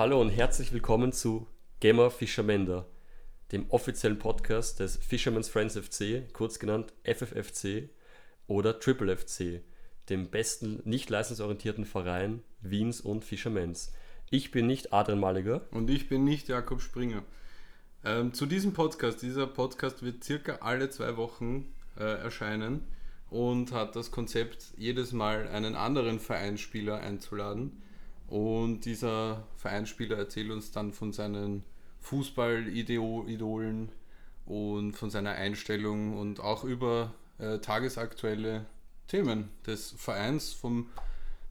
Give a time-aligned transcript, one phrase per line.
[0.00, 1.46] Hallo und herzlich willkommen zu
[1.80, 2.86] Gamer Fischermender,
[3.52, 7.90] dem offiziellen Podcast des Fisherman's Friends FC, kurz genannt FFFC
[8.46, 9.60] oder Triple FC,
[10.08, 13.92] dem besten nicht leistungsorientierten Verein Wiens und Fishermans.
[14.30, 15.66] Ich bin nicht Adrian Maliger.
[15.70, 17.22] Und ich bin nicht Jakob Springer.
[18.02, 22.86] Ähm, zu diesem Podcast, dieser Podcast wird circa alle zwei Wochen äh, erscheinen
[23.28, 27.82] und hat das Konzept, jedes Mal einen anderen Vereinsspieler einzuladen.
[28.30, 31.64] Und dieser Vereinsspieler erzählt uns dann von seinen
[32.00, 33.90] Fußballidolen
[34.46, 38.66] und von seiner Einstellung und auch über äh, tagesaktuelle
[39.08, 40.52] Themen des Vereins.
[40.52, 40.86] Vom,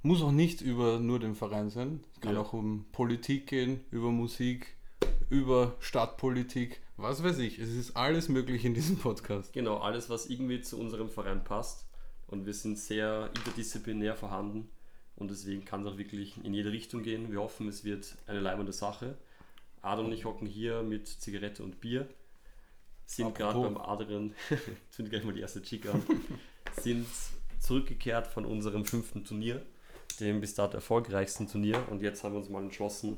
[0.03, 2.03] muss auch nicht über nur den Verein sein.
[2.15, 2.41] Es kann Ja.
[2.41, 4.75] auch um Politik gehen, über Musik,
[5.29, 7.59] über Stadtpolitik, was weiß ich.
[7.59, 9.51] Es ist alles möglich in diesem Podcast.
[9.51, 11.85] Genau, alles, was irgendwie zu unserem Verein passt.
[12.27, 14.69] Und wir sind sehr interdisziplinär vorhanden.
[15.19, 17.31] Und deswegen kann es auch wirklich in jede Richtung gehen.
[17.31, 19.17] Wir hoffen, es wird eine leibende Sache.
[19.81, 22.07] Adam und ich hocken hier mit Zigarette und Bier.
[23.05, 24.35] Sind gerade beim Adrian,
[24.91, 26.03] zünden gleich mal die erste Chick an,
[26.79, 27.07] sind
[27.59, 29.65] zurückgekehrt von unserem fünften Turnier,
[30.19, 31.83] dem bis dato erfolgreichsten Turnier.
[31.89, 33.17] Und jetzt haben wir uns mal entschlossen,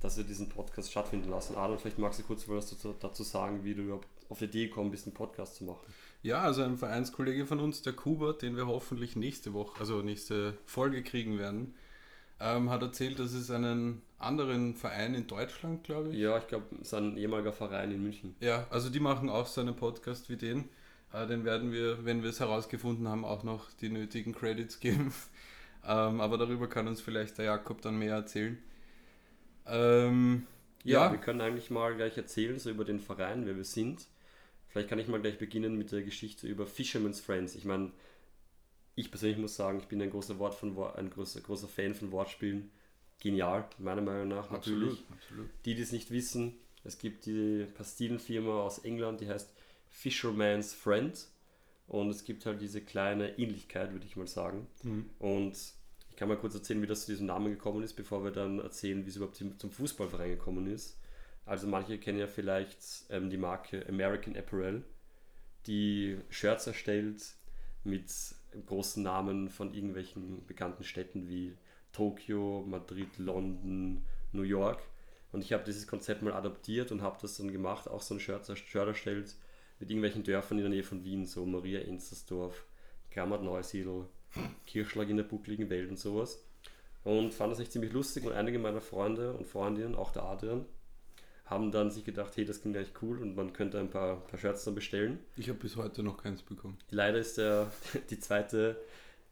[0.00, 1.56] dass wir diesen Podcast stattfinden lassen.
[1.56, 4.66] Adam, vielleicht magst du kurz was dazu, dazu sagen, wie du überhaupt auf die Idee
[4.66, 5.86] gekommen bist, einen Podcast zu machen.
[6.22, 10.56] Ja, also ein Vereinskollege von uns, der Kuba, den wir hoffentlich nächste Woche, also nächste
[10.66, 11.74] Folge kriegen werden,
[12.40, 16.18] ähm, hat erzählt, dass es einen anderen Verein in Deutschland, glaube ich.
[16.18, 18.36] Ja, ich glaube, es ist ein ehemaliger Verein in München.
[18.40, 20.68] Ja, also die machen auch so einen Podcast wie den.
[21.12, 25.12] Äh, den werden wir, wenn wir es herausgefunden haben, auch noch die nötigen Credits geben.
[25.86, 28.58] ähm, aber darüber kann uns vielleicht der Jakob dann mehr erzählen.
[29.66, 30.46] Ähm,
[30.84, 34.06] Ja, ja, wir können eigentlich mal gleich erzählen, so über den Verein, wer wir sind.
[34.72, 37.54] Vielleicht kann ich mal gleich beginnen mit der Geschichte über Fisherman's Friends.
[37.54, 37.92] Ich meine,
[38.94, 42.10] ich persönlich muss sagen, ich bin ein großer Wort von ein großer, großer Fan von
[42.10, 42.70] Wortspielen.
[43.20, 44.92] Genial, meiner Meinung nach natürlich.
[44.92, 45.50] absolut, absolut.
[45.66, 49.52] Die, die es nicht wissen, es gibt die Pastillenfirma aus England, die heißt
[49.90, 51.28] Fisherman's Friend.
[51.86, 54.66] Und es gibt halt diese kleine Ähnlichkeit, würde ich mal sagen.
[54.82, 55.10] Mhm.
[55.18, 55.58] Und
[56.08, 58.58] ich kann mal kurz erzählen, wie das zu diesem Namen gekommen ist, bevor wir dann
[58.58, 60.96] erzählen, wie es überhaupt zum Fußballverein gekommen ist.
[61.44, 62.78] Also manche kennen ja vielleicht
[63.10, 64.84] ähm, die Marke American Apparel,
[65.66, 67.34] die Shirts erstellt
[67.84, 68.10] mit
[68.66, 71.56] großen Namen von irgendwelchen bekannten Städten wie
[71.92, 74.80] Tokio, Madrid, London, New York.
[75.32, 78.20] Und ich habe dieses Konzept mal adaptiert und habe das dann gemacht, auch so ein
[78.20, 79.34] Shirt, Shirt erstellt
[79.78, 82.64] mit irgendwelchen Dörfern in der Nähe von Wien, so Maria Enzersdorf,
[83.10, 84.06] Grammert Neusiedl,
[84.66, 86.44] Kirschlag in der buckligen Welt und sowas.
[87.04, 90.66] Und fand das echt ziemlich lustig und einige meiner Freunde und Freundinnen, auch der Adrian,
[91.52, 94.38] haben dann sich gedacht, hey, das klingt eigentlich cool und man könnte ein paar, paar
[94.38, 95.18] Shirts dann bestellen.
[95.36, 96.78] Ich habe bis heute noch keins bekommen.
[96.90, 97.70] Leider ist der,
[98.10, 98.76] die zweite,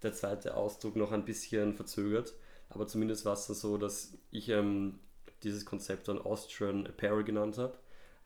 [0.03, 2.35] der zweite Ausdruck noch ein bisschen verzögert,
[2.69, 4.99] aber zumindest war es dann so, dass ich ähm,
[5.43, 7.77] dieses Konzept dann Austrian Apparel genannt habe.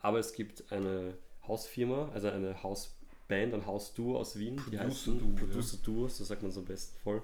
[0.00, 1.14] Aber es gibt eine
[1.46, 5.36] Hausfirma, also eine Hausband, ein Hausduo aus Wien, die Producer heißen Duo, ja.
[5.36, 7.22] Producer Duo, so sagt man es am besten voll.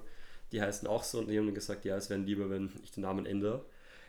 [0.51, 2.91] Die heißen auch so und die haben dann gesagt, ja, es wäre lieber, wenn ich
[2.91, 3.63] den Namen ändere.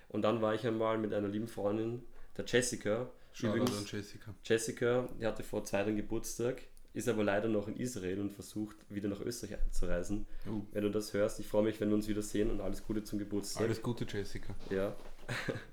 [0.08, 2.02] Und dann war ich einmal mit einer lieben Freundin,
[2.36, 3.10] der Jessica,
[3.40, 4.34] übrigens Jessica.
[4.44, 6.62] Jessica, die hatte vor zwei Jahren Geburtstag,
[6.94, 10.26] ist aber leider noch in Israel und versucht wieder nach Österreich einzureisen.
[10.48, 12.84] Oh, Wenn du das hörst, ich freue mich, wenn wir uns wieder sehen und alles
[12.84, 13.64] Gute zum Geburtstag.
[13.64, 14.54] alles Gute, Jessica.
[14.70, 14.94] Ja.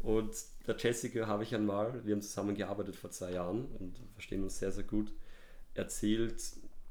[0.00, 0.36] Und
[0.68, 4.58] der Jessica habe ich einmal, wir haben zusammen gearbeitet vor zwei Jahren und verstehen uns
[4.58, 5.12] sehr, sehr gut,
[5.74, 6.40] erzählt,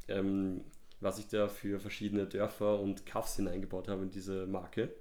[0.10, 0.66] ähm,
[1.00, 4.94] was ich da für verschiedene Dörfer und Kaffs hineingebaut habe in diese Marke.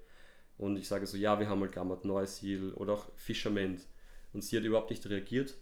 [0.59, 3.81] Und ich sage so, ja, wir haben halt Gammert Neusiedl oder auch Fischerment.
[4.35, 5.55] Und sie hat überhaupt nicht reagiert.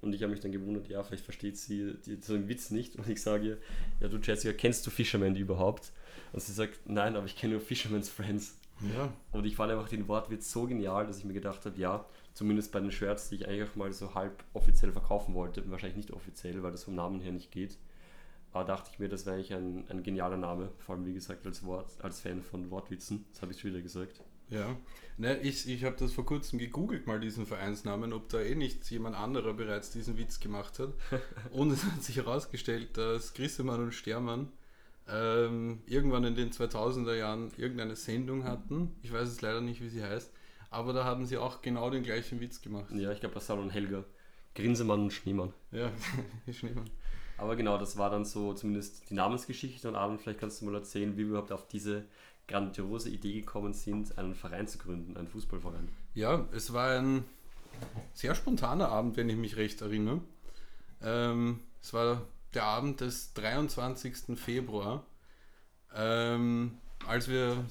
[0.00, 1.94] Und ich habe mich dann gewundert, ja, vielleicht versteht sie
[2.28, 2.96] einen Witz nicht.
[2.96, 3.58] Und ich sage ihr,
[4.00, 5.92] ja, du Jessica, kennst du Fisherman überhaupt?
[6.32, 8.56] Und sie sagt, nein, aber ich kenne nur Fisherman's Friends.
[8.94, 12.04] Ja, Und ich fand einfach den Wortwitz so genial, dass ich mir gedacht habe, ja,
[12.34, 15.96] zumindest bei den Shirts, die ich eigentlich auch mal so halb offiziell verkaufen wollte, wahrscheinlich
[15.96, 17.78] nicht offiziell, weil das vom Namen her nicht geht,
[18.52, 21.46] aber dachte ich mir, das wäre eigentlich ein, ein genialer Name, vor allem wie gesagt
[21.46, 24.20] als Wort, als Fan von Wortwitzen, das habe ich schon wieder gesagt.
[24.52, 24.76] Ja.
[25.18, 28.90] Ne, ich ich habe das vor kurzem gegoogelt, mal diesen Vereinsnamen, ob da eh nicht
[28.90, 30.94] jemand anderer bereits diesen Witz gemacht hat.
[31.50, 34.48] Und es hat sich herausgestellt, dass Grissemann und Stermann
[35.08, 38.94] ähm, irgendwann in den 2000er Jahren irgendeine Sendung hatten.
[39.02, 40.32] Ich weiß es leider nicht, wie sie heißt.
[40.70, 42.90] Aber da haben sie auch genau den gleichen Witz gemacht.
[42.92, 44.04] Ja, ich glaube, Pascal und Helga,
[44.54, 45.52] Grinsemann und Schneemann.
[45.70, 45.90] Ja,
[46.52, 46.88] Schneemann.
[47.36, 50.74] Aber genau, das war dann so zumindest die Namensgeschichte und Adam, vielleicht kannst du mal
[50.74, 52.04] erzählen, wie wir überhaupt auf diese
[52.48, 55.88] grandiose Idee gekommen sind, einen Verein zu gründen, einen Fußballverein.
[56.14, 57.24] Ja, es war ein
[58.12, 60.20] sehr spontaner Abend, wenn ich mich recht erinnere.
[61.02, 64.38] Ähm, es war der Abend des 23.
[64.38, 65.06] Februar,
[65.94, 67.64] ähm, als wir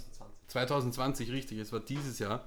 [0.48, 2.46] 2020, richtig, es war dieses Jahr,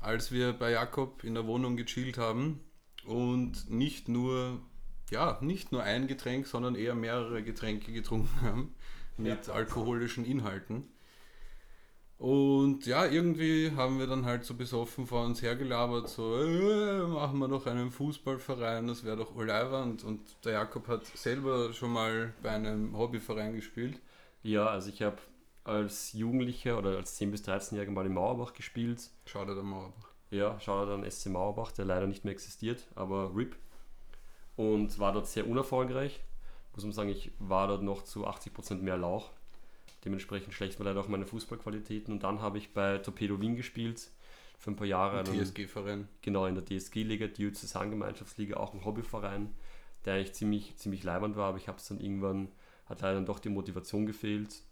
[0.00, 2.60] als wir bei Jakob in der Wohnung gechillt haben
[3.06, 4.60] und nicht nur,
[5.10, 8.74] ja, nicht nur ein Getränk, sondern eher mehrere Getränke getrunken haben
[9.16, 10.84] mit alkoholischen Inhalten.
[12.18, 17.38] Und ja, irgendwie haben wir dann halt so besoffen vor uns hergelabert, so, äh, machen
[17.38, 19.82] wir doch einen Fußballverein, das wäre doch Oliver.
[19.82, 24.00] Und der Jakob hat selber schon mal bei einem Hobbyverein gespielt.
[24.42, 25.18] Ja, also ich habe
[25.64, 29.10] als Jugendlicher oder als 10- bis 13-Jähriger mal in Mauerbach gespielt.
[29.26, 30.08] Schau dir dann Mauerbach.
[30.30, 33.56] Ja, schau dir dann SC Mauerbach, der leider nicht mehr existiert, aber RIP.
[34.56, 36.20] Und war dort sehr unerfolgreich.
[36.74, 39.30] Muss man sagen, ich war dort noch zu 80% mehr Lauch.
[40.06, 42.14] Dementsprechend schlecht war leider auch meine Fußballqualitäten.
[42.14, 44.08] Und dann habe ich bei Torpedo Wien gespielt
[44.56, 45.24] für ein paar Jahre.
[45.24, 46.06] TSG-Verein.
[46.22, 49.52] Genau, in der DSG-Liga, die Diözesangemeinschaftsliga, auch ein Hobbyverein,
[50.04, 52.52] der eigentlich ziemlich, ziemlich leibend war, aber ich habe es dann irgendwann,
[52.84, 54.62] hat leider dann doch die Motivation gefehlt.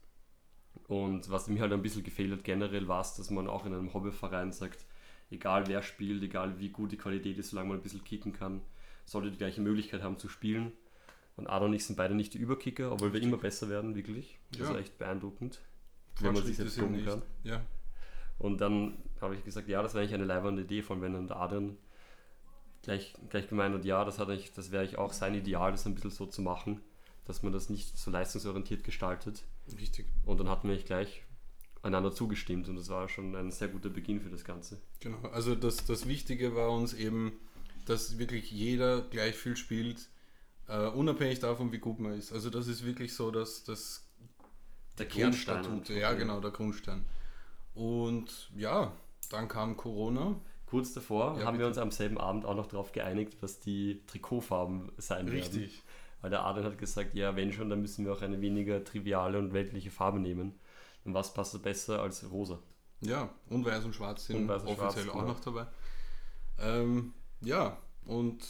[0.86, 3.74] Und was mir halt ein bisschen gefehlt hat generell, war es, dass man auch in
[3.74, 4.86] einem Hobbyverein sagt,
[5.32, 8.60] egal wer spielt, egal wie gut die Qualität ist, solange man ein bisschen kicken kann,
[9.04, 10.70] sollte die gleiche Möglichkeit haben zu spielen.
[11.36, 14.38] Und Adam und ich sind beide nicht die Überkicker, obwohl wir immer besser werden, wirklich.
[14.52, 14.70] Das Ja.
[14.74, 15.60] ist echt beeindruckend,
[16.20, 17.22] wenn man sich sind gucken kann.
[17.42, 17.60] Ja,
[18.38, 21.26] Und dann habe ich gesagt, ja, das wäre eigentlich eine leibende Idee, von wenn dann
[21.26, 21.76] der Adrian
[22.82, 25.86] gleich, gleich gemeint hat, ja, das, hat eigentlich, das wäre eigentlich auch sein Ideal, das
[25.86, 26.80] ein bisschen so zu machen,
[27.24, 29.44] dass man das nicht so leistungsorientiert gestaltet.
[29.66, 30.06] wichtig.
[30.26, 31.22] Und dann hatten wir gleich
[31.82, 34.80] einander zugestimmt und das war schon ein sehr guter Beginn für das Ganze.
[35.00, 35.18] Genau.
[35.32, 37.32] Also das, das Wichtige war uns eben,
[37.86, 40.08] dass wirklich jeder gleich viel spielt,
[40.68, 42.32] äh, unabhängig davon, wie gut man ist.
[42.32, 44.06] Also das ist wirklich so, dass das
[44.98, 47.04] Der Kernstatute, ja genau, der Grundstein.
[47.74, 48.92] Und ja,
[49.30, 50.40] dann kam Corona.
[50.66, 54.02] Kurz davor Ja, haben wir uns am selben Abend auch noch darauf geeinigt, was die
[54.06, 55.60] Trikotfarben sein werden.
[55.60, 55.82] Richtig.
[56.20, 59.38] Weil der Adrian hat gesagt, ja, wenn schon, dann müssen wir auch eine weniger triviale
[59.38, 60.58] und weltliche Farbe nehmen.
[61.04, 62.58] Und was passt da besser als rosa?
[63.00, 65.32] Ja, und Weiß und Schwarz sind Und und offiziell Schwarz, auch genau.
[65.32, 65.66] noch dabei.
[66.58, 67.12] Ähm,
[67.42, 67.76] ja,
[68.06, 68.42] und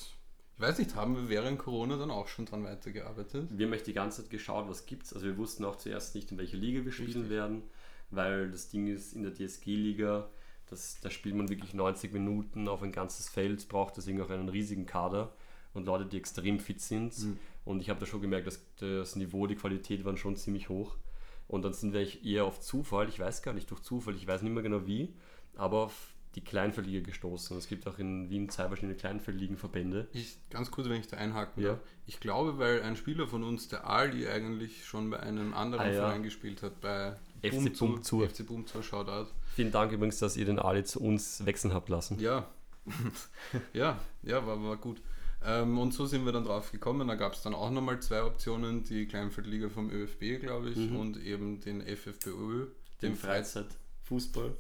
[0.57, 3.49] ich weiß nicht, haben wir während Corona dann auch schon dran weitergearbeitet?
[3.51, 5.13] Wir haben echt die ganze Zeit geschaut, was gibt's.
[5.13, 7.31] Also wir wussten auch zuerst nicht, in welcher Liga wir spielen Richtig.
[7.31, 7.63] werden,
[8.11, 10.29] weil das Ding ist, in der DSG-Liga,
[11.03, 14.87] da spielt man wirklich 90 Minuten auf ein ganzes Feld, braucht deswegen auch einen riesigen
[14.87, 15.33] Kader
[15.73, 17.19] und Leute, die extrem fit sind.
[17.19, 17.39] Mhm.
[17.65, 20.97] Und ich habe da schon gemerkt, dass das Niveau, die Qualität waren schon ziemlich hoch.
[21.49, 24.43] Und dann sind wir eher auf Zufall, ich weiß gar nicht durch Zufall, ich weiß
[24.43, 25.15] nicht mehr genau wie,
[25.57, 27.57] aber auf die Kleinfeldliga gestoßen.
[27.57, 30.09] Es gibt auch in Wien zwei verschiedene Kleinfeldligenverbände.
[30.13, 31.71] Ich, ganz kurz, wenn ich da einhaken Ja.
[31.71, 31.81] darf.
[32.07, 35.91] Ich glaube, weil ein Spieler von uns, der Ali, eigentlich schon bei einem anderen Ah,
[35.91, 36.01] ja.
[36.07, 38.29] Verein gespielt hat, bei FC Bumzur.
[38.29, 39.31] FC Bumzur, Shoutout.
[39.55, 42.19] Vielen Dank übrigens, dass ihr den Ali zu uns wechseln habt lassen.
[42.19, 42.47] Ja,
[43.73, 45.01] ja, ja, war, war gut.
[45.47, 47.07] Ähm, und so sind wir dann drauf gekommen.
[47.09, 50.97] Da gab es dann auch nochmal zwei Optionen, die Kleinfeldliga vom ÖFB, glaube ich, Mhm.
[50.97, 52.67] und eben den FFBÖ,
[53.03, 54.57] Dem dem Freizeitfußball.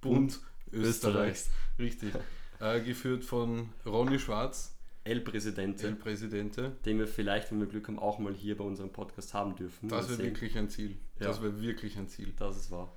[0.00, 0.46] Freizeit-Bund Österreichs.
[0.72, 1.50] Österreichs.
[1.78, 2.12] Richtig.
[2.60, 6.76] äh, geführt von Ronny Schwarz, El Presidente, El Präsidente.
[6.84, 9.88] den wir vielleicht, wenn wir Glück haben, auch mal hier bei unserem Podcast haben dürfen.
[9.88, 10.96] Das wäre wirklich ein Ziel.
[11.18, 11.42] Das Ja.
[11.44, 12.32] wäre wirklich ein Ziel.
[12.36, 12.94] Das ist wahr.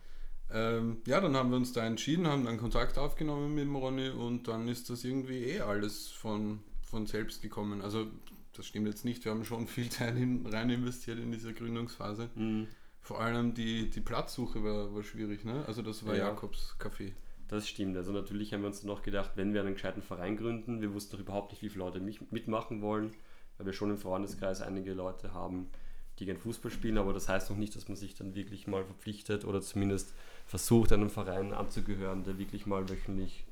[0.54, 4.10] Ähm, ja, dann haben wir uns da entschieden, haben dann Kontakt aufgenommen mit dem Ronny
[4.10, 7.82] und dann ist das irgendwie eh alles von, von selbst gekommen.
[7.82, 8.08] Also
[8.54, 12.30] das stimmt jetzt nicht, wir haben schon viel Zeit in, rein investiert in diese Gründungsphase.
[12.36, 12.68] Mhm.
[13.00, 15.64] Vor allem die, die Platzsuche war, war schwierig, ne?
[15.68, 16.28] Also das war Ja.
[16.28, 17.14] Jakobs Café.
[17.52, 17.98] Das stimmt.
[17.98, 21.18] Also natürlich haben wir uns noch gedacht, wenn wir einen gescheiten Verein gründen, wir wussten
[21.18, 23.14] noch überhaupt nicht, wie viele Leute mitmachen wollen,
[23.58, 25.70] weil wir schon im Freundeskreis einige Leute haben,
[26.18, 28.86] die gern Fußball spielen, aber das heißt noch nicht, dass man sich dann wirklich mal
[28.86, 30.14] verpflichtet oder zumindest
[30.46, 33.46] versucht, einem Verein anzugehören, der wirklich mal wöchentlich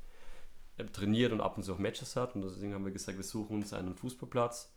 [0.77, 2.35] äh, trainiert und ab und zu auch Matches hat.
[2.35, 4.73] Und deswegen haben wir gesagt, wir suchen uns einen Fußballplatz.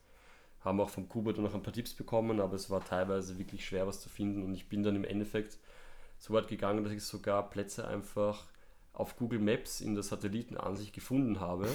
[0.63, 3.87] Haben auch vom dann noch ein paar Tipps bekommen, aber es war teilweise wirklich schwer,
[3.87, 4.43] was zu finden.
[4.43, 5.59] Und ich bin dann im Endeffekt
[6.19, 8.47] so weit gegangen, dass ich sogar Plätze einfach
[8.93, 11.67] auf Google Maps in der Satellitenansicht gefunden habe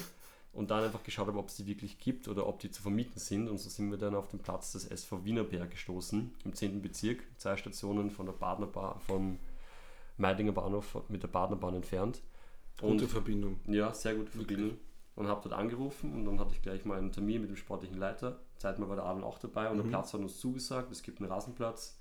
[0.53, 3.19] und dann einfach geschaut habe, ob es die wirklich gibt oder ob die zu vermieten
[3.19, 3.47] sind.
[3.49, 6.81] Und so sind wir dann auf den Platz des SV Wienerberg gestoßen, im 10.
[6.81, 9.39] Bezirk, zwei Stationen von der Badner Bahn, vom
[10.17, 12.21] Meidinger Bahnhof mit der Badner Bahn entfernt.
[12.81, 13.59] Und Gute Verbindung.
[13.67, 14.47] ja, sehr gute Wirklich.
[14.57, 14.77] Verbindung.
[15.15, 17.97] Und habe dort angerufen und dann hatte ich gleich mal einen Termin mit dem sportlichen
[17.97, 18.39] Leiter.
[18.57, 19.81] Zeitmal war der Adel auch dabei und Mhm.
[19.83, 21.96] der Platz hat uns zugesagt, es gibt einen Rasenplatz.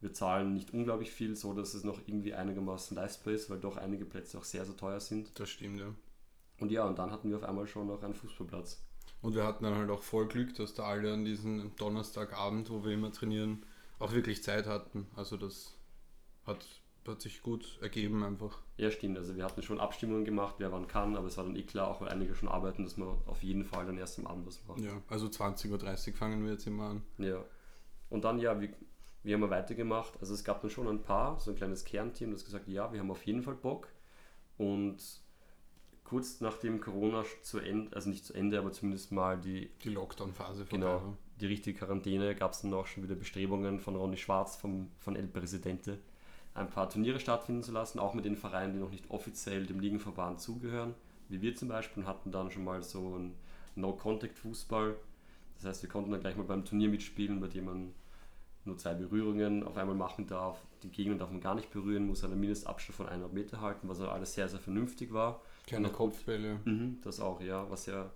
[0.00, 3.76] Wir zahlen nicht unglaublich viel, so dass es noch irgendwie einigermaßen leistbar ist, weil doch
[3.76, 5.38] einige Plätze auch sehr, sehr teuer sind.
[5.38, 5.92] Das stimmt, ja.
[6.60, 8.82] Und ja, und dann hatten wir auf einmal schon noch einen Fußballplatz.
[9.20, 12.84] Und wir hatten dann halt auch voll Glück, dass da alle an diesem Donnerstagabend, wo
[12.84, 13.64] wir immer trainieren,
[13.98, 15.08] auch wirklich Zeit hatten.
[15.16, 15.76] Also das
[16.46, 16.64] hat,
[17.06, 18.60] hat sich gut ergeben einfach.
[18.76, 19.18] Ja, stimmt.
[19.18, 21.88] Also wir hatten schon Abstimmungen gemacht, wer wann kann, aber es war dann eh klar,
[21.88, 24.64] auch weil einige schon arbeiten, dass man auf jeden Fall dann erst am Abend was
[24.68, 24.80] macht.
[24.80, 27.02] Ja, also 20.30 Uhr fangen wir jetzt immer an.
[27.18, 27.44] Ja.
[28.10, 28.70] Und dann, ja, wie,
[29.22, 30.14] wie haben wir weitergemacht?
[30.20, 33.00] Also es gab dann schon ein paar, so ein kleines Kernteam, das gesagt, ja, wir
[33.00, 33.88] haben auf jeden Fall Bock.
[34.56, 34.98] Und
[36.04, 40.64] kurz nachdem Corona zu Ende, also nicht zu Ende, aber zumindest mal die, Die Lockdown-Phase
[40.64, 41.18] genau, war.
[41.40, 45.16] die richtige Quarantäne, gab es dann auch schon wieder Bestrebungen von Ronny Schwarz, vom, von
[45.16, 45.98] El Presidente,
[46.54, 49.80] ein paar Turniere stattfinden zu lassen, auch mit den Vereinen, die noch nicht offiziell dem
[49.80, 50.94] Ligenverband zugehören,
[51.28, 53.34] wie wir zum Beispiel, und hatten dann schon mal so ein
[53.76, 54.96] No-Contact-Fußball.
[55.56, 57.94] Das heißt, wir konnten dann gleich mal beim Turnier mitspielen, bei dem man
[58.64, 60.60] nur zwei Berührungen auf einmal machen darf.
[60.82, 64.00] Den Gegner darf man gar nicht berühren, muss einen Mindestabstand von 100 Meter halten, was
[64.00, 65.40] auch alles sehr, sehr vernünftig war.
[65.66, 66.60] Keine Kopfbälle.
[66.64, 68.10] Mhm, das auch, ja, was ja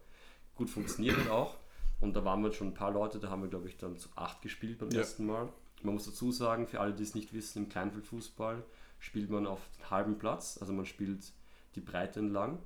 [0.55, 1.57] gut funktioniert hat auch.
[2.01, 4.09] Und da waren wir schon ein paar Leute, da haben wir, glaube ich, dann zu
[4.17, 4.99] acht gespielt beim Ja.
[4.99, 5.49] ersten Mal.
[5.83, 8.63] Man muss dazu sagen, für alle, die es nicht wissen, im Kleinfeldfußball
[8.99, 11.33] spielt man auf den halben Platz, also man spielt
[11.75, 12.59] die Breite entlang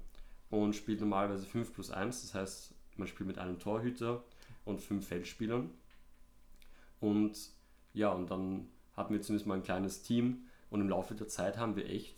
[0.51, 4.23] und spielt normalerweise 5 plus 1, das heißt, man spielt mit einem Torhüter
[4.65, 5.71] und fünf Feldspielern.
[7.01, 7.51] Und
[7.97, 11.59] ja, und dann hatten wir zumindest mal ein kleines Team und im Laufe der Zeit
[11.59, 12.17] haben wir echt,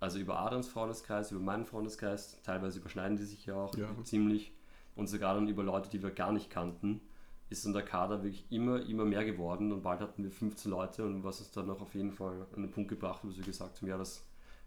[0.00, 3.88] also über Adams Freundeskreis, über meinen Freundeskreis, teilweise überschneiden die sich ja auch Ja.
[4.04, 4.52] ziemlich
[4.94, 7.00] und sogar dann über Leute, die wir gar nicht kannten,
[7.48, 11.04] ist dann der Kader wirklich immer, immer mehr geworden und bald hatten wir 15 Leute
[11.04, 13.44] und was uns dann auch auf jeden Fall an den Punkt gebracht, hat, wo wir
[13.44, 14.24] gesagt haben, ja, das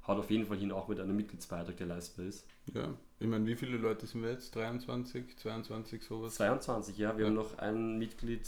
[0.08, 2.46] haut auf jeden Fall hin, auch mit einem Mitgliedsbeitrag, der leistbar ist.
[2.74, 2.94] Ja.
[3.20, 4.56] Ich meine, wie viele Leute sind wir jetzt?
[4.56, 6.36] 23, 22, sowas?
[6.36, 7.18] 22, ja.
[7.18, 7.28] Wir Ja.
[7.30, 8.48] haben noch ein Mitglied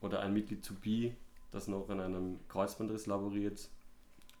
[0.00, 1.12] oder ein Mitglied to be,
[1.50, 3.68] das noch an einem Kreuzbandriss laboriert.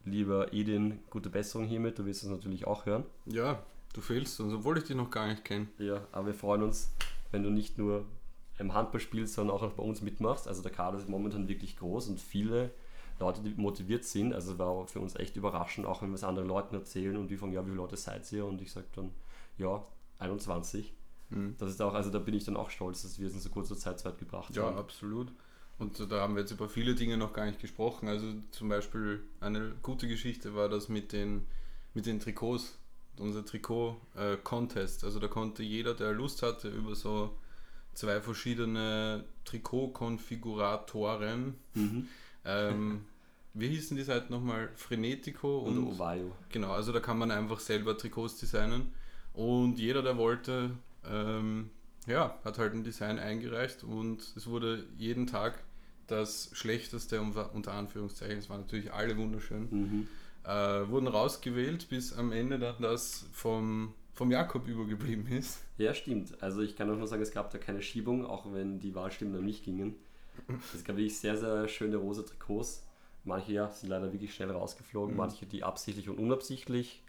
[0.04, 1.98] Lieber Edin, gute Besserung hiermit.
[1.98, 3.04] Du wirst es natürlich auch hören.
[3.26, 3.62] Ja,
[3.92, 5.66] du fehlst uns, obwohl ich dich noch gar nicht kenne.
[5.78, 6.90] Ja, aber wir freuen uns,
[7.32, 8.04] wenn du nicht nur
[8.58, 10.48] im Handball spielst, sondern auch noch bei uns mitmachst.
[10.48, 12.70] Also der Kader ist momentan wirklich groß und viele
[13.18, 14.32] Leute, die motiviert sind.
[14.32, 17.36] Also war für uns echt überraschend, auch wenn wir es anderen Leuten erzählen und die
[17.36, 18.46] fragen, ja, wie viele Leute seid ihr?
[18.46, 19.10] Und ich sage dann,
[19.58, 19.84] ja,
[20.18, 20.94] 21.
[21.28, 21.56] Mhm.
[21.58, 23.50] Das ist auch, also da bin ich dann auch stolz, dass wir es in so
[23.50, 24.78] kurzer Zeit so weit gebracht Ja, haben.
[24.78, 25.30] absolut.
[25.80, 28.08] Und da haben wir jetzt über viele Dinge noch gar nicht gesprochen.
[28.08, 31.46] Also zum Beispiel eine gute Geschichte war das mit den,
[31.94, 32.78] mit den Trikots,
[33.18, 35.04] unser Trikot-Contest.
[35.04, 37.34] also da konnte jeder, der Lust hatte, über so
[37.94, 42.08] zwei verschiedene Trikotkonfiguratoren, Mhm.
[42.44, 43.04] ähm,
[43.54, 44.68] wie hießen die Seiten nochmal?
[44.76, 46.32] Frenetico Und, und, Ovayo.
[46.50, 48.92] Genau, also da kann man einfach selber Trikots designen.
[49.34, 50.70] Und jeder, der wollte,
[51.04, 51.70] ähm,
[52.06, 55.62] ja, hat halt ein Design eingereicht und es wurde jeden Tag
[56.10, 60.08] das schlechteste, unter Anführungszeichen, es waren natürlich alle wunderschön, Mhm.
[60.44, 65.58] äh, wurden rausgewählt, bis am Ende dann das vom, vom Jakob übergeblieben ist.
[65.78, 66.42] Ja, stimmt.
[66.42, 69.34] Also ich kann auch nur sagen, es gab da keine Schiebung, auch wenn die Wahlstimmen
[69.36, 69.94] an mich gingen.
[70.74, 72.82] Es gab wirklich sehr, sehr schöne rosa Trikots.
[73.24, 75.18] Manche ja, sind leider wirklich schnell rausgeflogen, Mhm.
[75.18, 77.02] manche, die absichtlich und unabsichtlich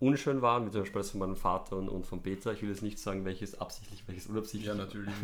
[0.00, 2.52] unschön waren, wie zum Beispiel das von meinem Vater und, und von Peter.
[2.52, 4.74] Ich will jetzt nicht sagen, welches absichtlich, welches unabsichtlich.
[4.74, 5.14] natürlich.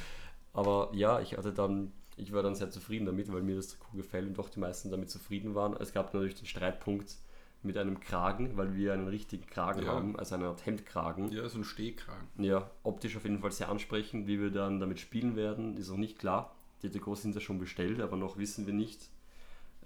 [0.52, 3.96] Aber ja, ich hatte dann, ich war dann sehr zufrieden damit, weil mir das Trikot
[3.96, 5.74] gefällt und doch die meisten damit zufrieden waren.
[5.78, 7.16] Es gab natürlich den Streitpunkt
[7.62, 9.88] mit einem Kragen, weil wir einen richtigen Kragen Ja.
[9.92, 11.30] haben, also eine Art Hemdkragen.
[11.32, 12.26] ja, so ein Stehkragen.
[12.38, 14.26] Ja, optisch auf jeden Fall sehr ansprechend.
[14.26, 16.54] Wie wir dann damit spielen werden, ist noch nicht klar.
[16.82, 19.08] Die Trikots sind ja schon bestellt, aber noch wissen wir nicht,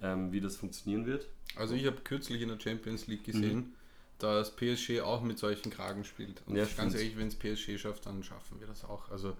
[0.01, 1.27] ähm, wie das funktionieren wird.
[1.55, 3.73] Also ich habe kürzlich in der Champions League gesehen,
[4.19, 6.43] dass PSG auch mit solchen Kragen spielt.
[6.45, 9.09] Und Ja, ganz ehrlich, wenn es PSG schafft, dann schaffen wir das auch.
[9.09, 9.35] Also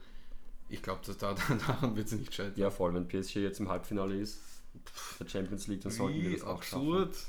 [0.72, 1.34] ich glaube, dass da,
[1.68, 2.54] daran wird es nicht scheitern.
[2.58, 4.40] Ja, vor allem, wenn PSG jetzt im Halbfinale ist,
[5.20, 7.13] der Champions League, dann sollten wir Wie das auch absurd.
[7.16, 7.28] schaffen.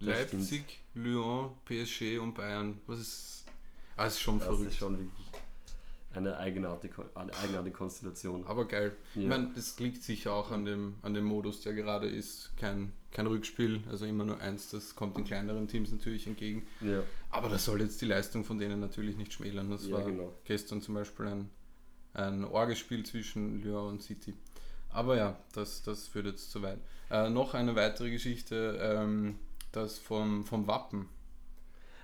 [0.00, 0.62] Leipzig,
[0.94, 2.80] Lyon, PSG und Bayern.
[2.86, 3.44] Was ist.
[3.96, 4.70] Ah, ist schon Das verrückt.
[4.70, 5.26] ist schon wirklich
[6.14, 8.46] eine eigenartige, eine eigenartige Konstellation.
[8.46, 8.96] Aber geil.
[9.14, 9.22] Ja.
[9.22, 12.50] Ich meine, das liegt sicher auch an dem, an dem Modus, der gerade ist.
[12.56, 14.70] Kein, kein Rückspiel, also immer nur eins.
[14.70, 16.66] Das kommt den kleineren Teams natürlich entgegen.
[16.80, 19.70] Ja, Aber das soll jetzt die Leistung von denen natürlich nicht schmälern.
[19.70, 20.32] Das Ja, war genau.
[20.44, 21.50] gestern zum Beispiel ein,
[22.18, 24.34] ein Orgespiel zwischen Lyon und City.
[24.90, 26.78] Aber ja, das, das führt jetzt zu weit.
[27.10, 29.36] Äh, noch eine weitere Geschichte, ähm,
[29.72, 31.08] das vom, vom Wappen.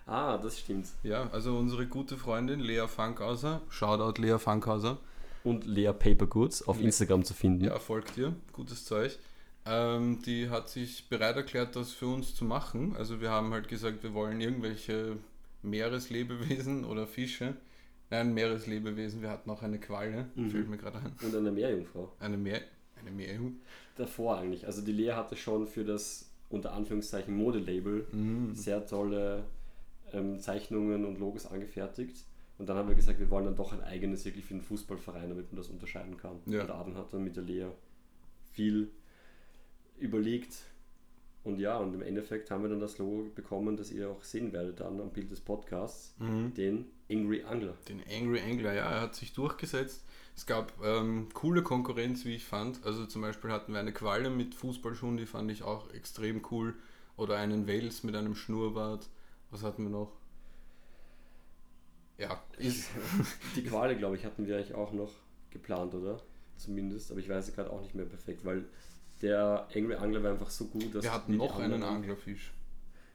[0.06, 0.86] Ah, das stimmt.
[1.02, 4.98] Ja, also unsere gute Freundin Lea Fankhauser, Shoutout Lea Fankhauser,
[5.44, 7.64] Und Lea Papergoods auf Le- Instagram zu finden.
[7.64, 9.18] ja, folgt ihr, gutes Zeug.
[9.66, 12.94] Ähm, die hat sich bereit erklärt, das für uns zu machen.
[12.98, 15.16] Also wir haben halt gesagt, wir wollen irgendwelche
[15.62, 17.54] Meereslebewesen oder Fische.
[18.14, 20.50] Nein, Meereslebewesen, wir hatten auch eine Qualle, Mhm.
[20.50, 21.12] fällt mir gerade ein.
[21.20, 22.12] Und eine Meerjungfrau.
[22.20, 22.60] Eine Meer,
[23.00, 23.56] eine Meerjung.
[23.96, 24.66] Davor eigentlich.
[24.66, 28.54] Also die Lea hatte schon für das unter Anführungszeichen Modelabel Mhm.
[28.54, 29.44] sehr tolle
[30.12, 32.16] ähm, Zeichnungen und Logos angefertigt.
[32.58, 35.28] Und dann haben wir gesagt, wir wollen dann doch ein eigenes wirklich für den Fußballverein,
[35.30, 36.36] damit man das unterscheiden kann.
[36.46, 36.62] Ja.
[36.62, 37.66] Und Adam hat dann mit der Lea
[38.52, 38.90] viel
[39.98, 40.54] überlegt.
[41.44, 44.52] Und ja, und im Endeffekt haben wir dann das Logo bekommen, das ihr auch sehen
[44.52, 46.54] werdet dann am Bild des Podcasts, Mhm.
[46.54, 47.76] den Angry Angler.
[47.86, 50.04] Den Angry Angler, ja, er hat sich durchgesetzt.
[50.34, 52.82] Es gab ähm, coole Konkurrenz, wie ich fand.
[52.84, 56.74] Also zum Beispiel hatten wir eine Qualle mit Fußballschuhen, die fand ich auch extrem cool.
[57.16, 59.08] Oder einen Wels mit einem Schnurrbart.
[59.50, 60.10] Was hatten wir noch?
[62.18, 62.88] Ja, ist.
[63.56, 65.12] Die Quali, glaube ich, hatten wir eigentlich auch noch
[65.50, 66.20] geplant, oder?
[66.56, 68.64] Zumindest, aber ich weiß es gerade auch nicht mehr perfekt, weil
[69.24, 71.02] der Angry Angler war einfach so gut, dass.
[71.02, 72.52] Wir hatten die noch einen Anglerfisch.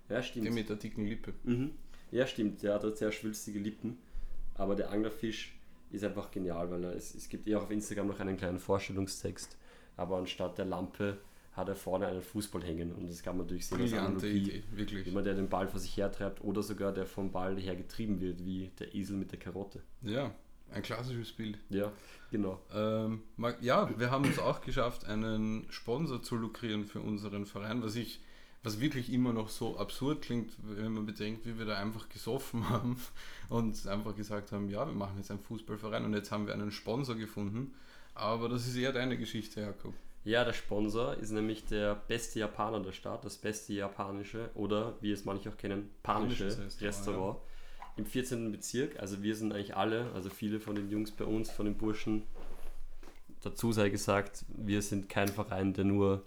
[0.09, 0.47] Ja, stimmt.
[0.47, 1.33] Der mit der dicken Lippe.
[1.43, 1.71] Mhm.
[2.11, 3.97] Ja, stimmt, der hat halt sehr schwülstige Lippen.
[4.55, 5.55] Aber der Anglerfisch
[5.91, 8.59] ist einfach genial, weil er, es, es gibt eh auch auf Instagram noch einen kleinen
[8.59, 9.55] Vorstellungstext.
[9.95, 11.19] Aber anstatt der Lampe
[11.53, 12.91] hat er vorne einen Fußball hängen.
[12.91, 14.27] Und das kann man natürlich sehen als Brillante.
[14.27, 15.05] Idee, wirklich.
[15.05, 18.43] Jemand, der den Ball vor sich hertreibt oder sogar der vom Ball her getrieben wird,
[18.43, 19.83] wie der Esel mit der Karotte.
[20.01, 20.33] Ja,
[20.73, 21.57] ein klassisches Bild.
[21.69, 21.91] Ja,
[22.31, 22.59] genau.
[22.73, 23.23] Ähm,
[23.61, 28.21] ja, wir haben es auch geschafft, einen Sponsor zu lukrieren für unseren Verein, was ich,
[28.63, 32.69] was wirklich immer noch so absurd klingt, wenn man bedenkt, wie wir da einfach gesoffen
[32.69, 32.97] haben
[33.49, 36.71] und einfach gesagt haben, ja, wir machen jetzt einen Fußballverein und jetzt haben wir einen
[36.71, 37.73] Sponsor gefunden.
[38.15, 39.93] Aber das ist eher deine Geschichte, Jakob.
[40.25, 45.11] Ja, der Sponsor ist nämlich der beste Japaner der Stadt, das beste japanische oder wie
[45.11, 47.37] es manche auch kennen, panische Restaurant, Restaurant,
[47.99, 48.51] im 14.
[48.51, 48.99] Bezirk.
[48.99, 52.23] Also wir sind eigentlich alle, also viele von den Jungs bei uns, von den Burschen.
[53.41, 56.23] Dazu sei gesagt, wir sind kein Verein, der nur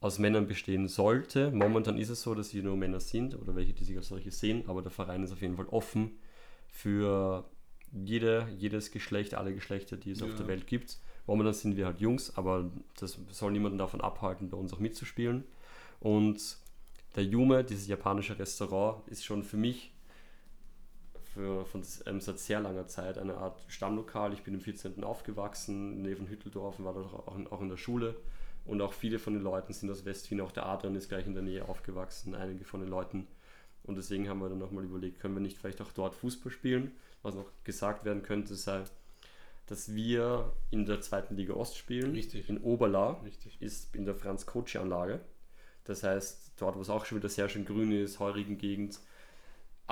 [0.00, 1.50] aus Männern bestehen sollte.
[1.52, 4.32] Momentan ist es so, dass wir nur Männer sind oder welche, die sich als solche
[4.32, 6.18] sehen, aber der Verein ist auf jeden Fall offen
[6.68, 7.44] für
[7.92, 10.36] jede, jedes Geschlecht, alle Geschlechter, die es auf Ja.
[10.36, 10.98] der Welt gibt.
[11.26, 15.44] Momentan sind wir halt Jungs, aber das soll niemanden davon abhalten, bei uns auch mitzuspielen.
[16.00, 16.56] Und
[17.14, 19.92] der Yume, dieses japanische Restaurant, ist schon für mich
[21.34, 24.32] für, von, ähm, seit sehr langer Zeit eine Art Stammlokal.
[24.32, 25.02] Ich bin im 14.
[25.04, 28.16] aufgewachsen, in der Nähe von Hütteldorf und war dort auch in, auch in der Schule.
[28.64, 31.34] Und auch viele von den Leuten sind aus Westwien, auch der Adrian ist gleich in
[31.34, 33.26] der Nähe aufgewachsen, einige von den Leuten.
[33.82, 36.92] Und deswegen haben wir dann nochmal überlegt, können wir nicht vielleicht auch dort Fußball spielen?
[37.22, 38.84] Was noch gesagt werden könnte, sei,
[39.66, 42.48] dass wir in der zweiten Liga Ost spielen, Richtig.
[42.48, 43.60] in Oberla, Richtig.
[43.60, 45.20] ist in der Franz-Kotschi-Anlage.
[45.84, 49.00] Das heißt, dort, wo es auch schon wieder sehr schön grün ist, heurigen Gegend.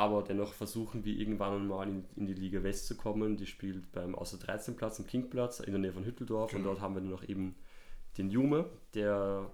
[0.01, 3.37] Aber dennoch versuchen wir irgendwann mal in, in die Liga West zu kommen.
[3.37, 6.53] Die spielt beim Außer 13 Platz, im Kingplatz, in der Nähe von Hütteldorf.
[6.55, 6.71] Und Genau.
[6.71, 7.55] dort haben wir dann noch eben
[8.17, 9.51] den Jume, der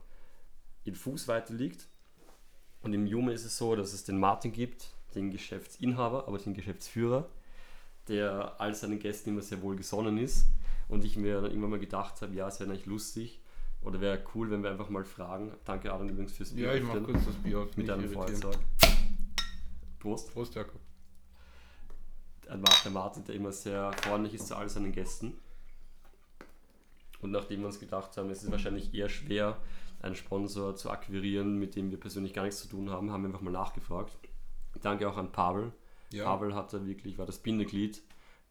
[0.84, 1.88] in Fußweite liegt.
[2.82, 6.54] Und im Jume ist es so, dass es den Martin gibt, den Geschäftsinhaber, aber den
[6.54, 7.28] Geschäftsführer,
[8.06, 10.46] der all seinen Gästen immer sehr wohl gesonnen ist.
[10.88, 13.40] Und ich mir dann immer mal gedacht habe, ja, es wäre eigentlich lustig
[13.82, 15.52] oder wäre cool, wenn wir einfach mal fragen.
[15.64, 17.76] Danke, Adam, übrigens fürs Ja, ich mach öffnen kurz das Bier auf.
[17.76, 18.08] mit einem.
[18.08, 18.58] Feuerzeug.
[20.06, 20.32] Prost.
[20.32, 20.80] Prost, Jakob.
[22.48, 25.36] Der Martin, der immer sehr freundlich ist zu all seinen Gästen.
[27.20, 29.58] Und nachdem wir uns gedacht haben, es ist wahrscheinlich eher schwer,
[30.00, 33.30] einen Sponsor zu akquirieren, mit dem wir persönlich gar nichts zu tun haben, haben wir
[33.30, 34.16] einfach mal nachgefragt.
[34.80, 35.72] Danke auch an Pavel.
[36.12, 38.00] Ja, Pavel hatte wirklich, war das Bindeglied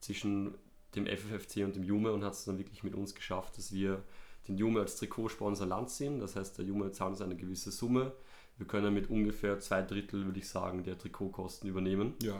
[0.02, 0.56] zwischen
[0.94, 4.04] dem FFFC und dem Jume und hat es dann wirklich mit uns geschafft, dass wir
[4.48, 6.20] den Jume als Trikotsponsor Land ziehen.
[6.20, 8.14] Das heißt, der Jume zahlt uns eine gewisse Summe.
[8.58, 12.38] Wir können mit ungefähr zwei Drittel, würde ich sagen, der Trikotkosten übernehmen ja.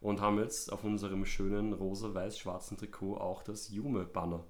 [0.00, 4.44] und haben jetzt auf unserem schönen rosa-weiß-schwarzen Trikot auch das Jume-Banner.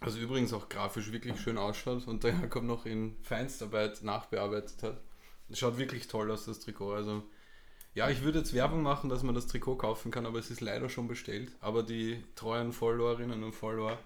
[0.00, 5.00] Also übrigens auch grafisch wirklich schön ausschaut und der Jakob noch in Feinstarbeit nachbearbeitet hat.
[5.48, 6.92] Es schaut wirklich toll aus, das Trikot.
[6.92, 7.22] Also
[7.92, 10.60] ja, ich würde jetzt Werbung machen, dass man das Trikot kaufen kann, aber es ist
[10.60, 11.52] leider schon bestellt.
[11.60, 13.98] Aber die treuen Followerinnen und Follower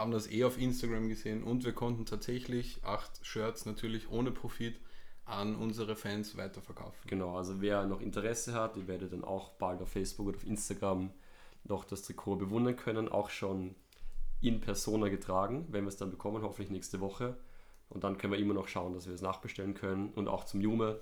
[0.00, 4.80] haben das eh auf Instagram gesehen und wir konnten tatsächlich acht Shirts natürlich ohne Profit
[5.26, 6.98] an unsere Fans weiterverkaufen.
[7.06, 10.46] Genau, also wer noch Interesse hat, ihr werdet dann auch bald auf Facebook oder auf
[10.46, 11.10] Instagram
[11.64, 13.74] noch das Trikot bewundern können, auch schon
[14.40, 17.36] in Persona getragen, wenn wir es dann bekommen, hoffentlich nächste Woche.
[17.90, 20.08] Und dann können wir immer noch schauen, dass wir es nachbestellen können.
[20.14, 21.00] Und auch zum Jume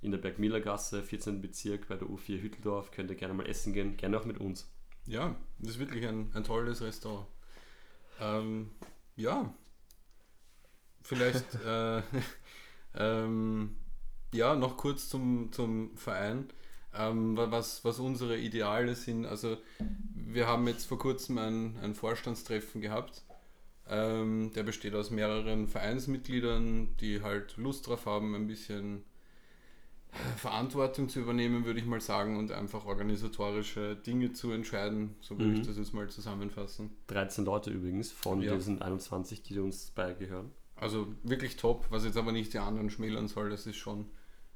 [0.00, 1.40] in der Bergmillergasse, 14.
[1.40, 4.68] Bezirk bei der U4 Hütteldorf, könnt ihr gerne mal essen gehen, gerne auch mit uns.
[5.06, 7.26] Ja, das ist wirklich ein, ein tolles Restaurant.
[8.20, 8.70] Ähm,
[9.16, 9.52] ja,
[11.02, 12.02] vielleicht äh,
[12.96, 13.76] ähm,
[14.34, 16.48] ja, noch kurz zum, zum Verein,
[16.94, 19.26] ähm, wa- was, was unsere Ideale sind.
[19.26, 19.58] Also
[20.14, 23.22] wir haben jetzt vor kurzem ein, ein Vorstandstreffen gehabt.
[23.88, 29.04] Ähm, der besteht aus mehreren Vereinsmitgliedern, die halt Lust drauf haben, ein bisschen
[30.36, 35.14] Verantwortung zu übernehmen, würde ich mal sagen, und einfach organisatorische Dinge zu entscheiden.
[35.20, 35.60] So würde Mhm.
[35.60, 36.90] ich das jetzt mal zusammenfassen.
[37.06, 38.54] 13 Leute übrigens von Ja.
[38.54, 40.50] diesen 21, die uns beigehören.
[40.76, 44.06] Also wirklich top, was jetzt aber nicht die anderen schmälern soll, das ist schon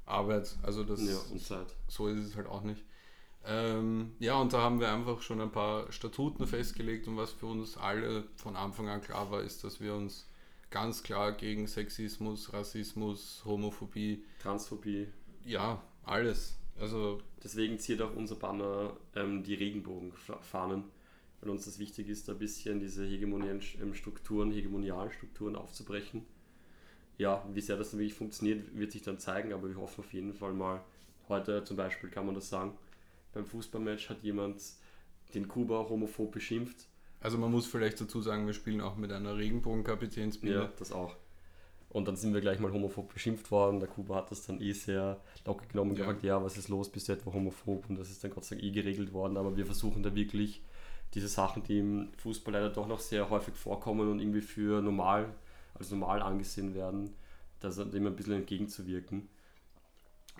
[0.05, 0.57] Arbeit.
[0.61, 1.75] Also das Ja, und Zeit.
[1.87, 2.83] so ist es halt auch nicht.
[3.45, 7.45] Ähm, ja, und da haben wir einfach schon ein paar Statuten festgelegt und was für
[7.45, 10.27] uns alle von Anfang an klar war, ist, dass wir uns
[10.69, 15.07] ganz klar gegen Sexismus, Rassismus, Homophobie, Transphobie.
[15.47, 16.57] Ja, alles.
[16.79, 20.83] Also Deswegen ziert auch unser Banner ähm, die Regenbogenfahnen,
[21.39, 26.25] weil uns das wichtig ist, ein bisschen diese hegemonialen ähm, Strukturen, hegemonialen Strukturen aufzubrechen.
[27.17, 30.13] Ja, wie sehr das dann wirklich funktioniert, wird sich dann zeigen, aber wir hoffen auf
[30.13, 30.81] jeden Fall mal,
[31.29, 32.77] heute zum Beispiel kann man das sagen,
[33.33, 34.61] beim Fußballmatch hat jemand
[35.33, 36.87] den Kuba homophob beschimpft.
[37.19, 40.55] Also man muss vielleicht dazu sagen, wir spielen auch mit einer Regenbogenkapitänsbinde.
[40.55, 41.15] Ja, das auch.
[41.97, 43.79] Und dann sind wir gleich mal homophob beschimpft worden.
[43.79, 46.05] Der Kuba hat das dann eh sehr locker genommen und Ja.
[46.05, 47.89] gefragt, ja, was ist los, bist du etwa homophob?
[47.89, 49.35] Und das ist dann Gott sei Dank eh geregelt worden.
[49.35, 50.61] Aber wir versuchen da wirklich
[51.15, 55.33] diese Sachen, die im Fußball leider doch noch sehr häufig vorkommen und irgendwie für normal,
[55.73, 57.15] als normal angesehen werden,
[57.61, 59.27] da dem ein bisschen entgegenzuwirken.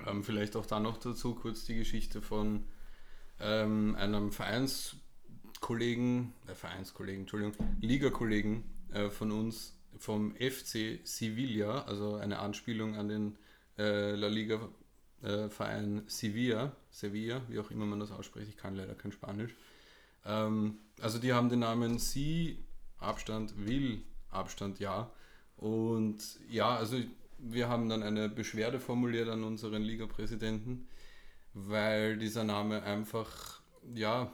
[0.06, 2.66] Ähm, vielleicht auch da noch dazu kurz die Geschichte von
[3.40, 12.40] ähm, einem Vereinskollegen, äh, Vereinskollegen, Entschuldigung, Ligakollegen äh, von uns vom FC Sevilla, also eine
[12.40, 13.38] Anspielung an den
[13.78, 14.70] äh, La Liga
[15.22, 15.50] äh,
[16.08, 19.56] Sevilla, Sevilla, wie auch immer man das ausspricht, ich kann leider kein Spanisch.
[20.26, 22.60] Ähm, also die haben den Namen Sie,
[23.00, 25.12] Abstand will, Abstand ja.
[25.58, 26.98] Und ja, also
[27.40, 30.88] wir haben dann eine Beschwerde formuliert an unseren Ligapräsidenten,
[31.54, 33.62] weil dieser Name einfach,
[33.94, 34.32] ja,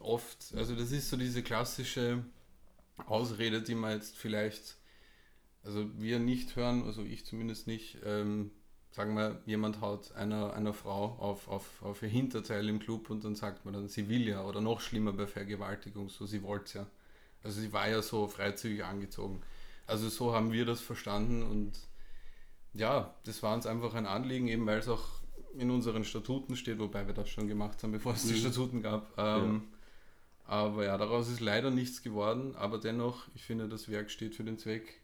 [0.00, 2.24] oft, also das ist so diese klassische
[3.06, 4.75] Ausrede, die man jetzt vielleicht,
[5.66, 8.50] also wir nicht hören, also ich zumindest nicht, ähm,
[8.92, 13.24] sagen wir, jemand haut einer, einer Frau auf, auf, auf ihr Hinterteil im Club und
[13.24, 16.78] dann sagt man dann, sie will ja, oder noch schlimmer bei Vergewaltigung, so sie wollte
[16.78, 16.86] ja.
[17.42, 19.42] Also sie war ja so freizügig angezogen.
[19.86, 21.72] Also so haben wir das verstanden und
[22.74, 25.04] ja, das war uns einfach ein Anliegen, eben weil es auch
[25.58, 28.38] in unseren Statuten steht, wobei wir das schon gemacht haben, bevor es die Mhm.
[28.38, 29.12] Statuten gab.
[29.18, 29.62] Ähm,
[30.46, 34.44] Aber ja, daraus ist leider nichts geworden, aber dennoch, ich finde, das Werk steht für
[34.44, 35.00] den Zweck.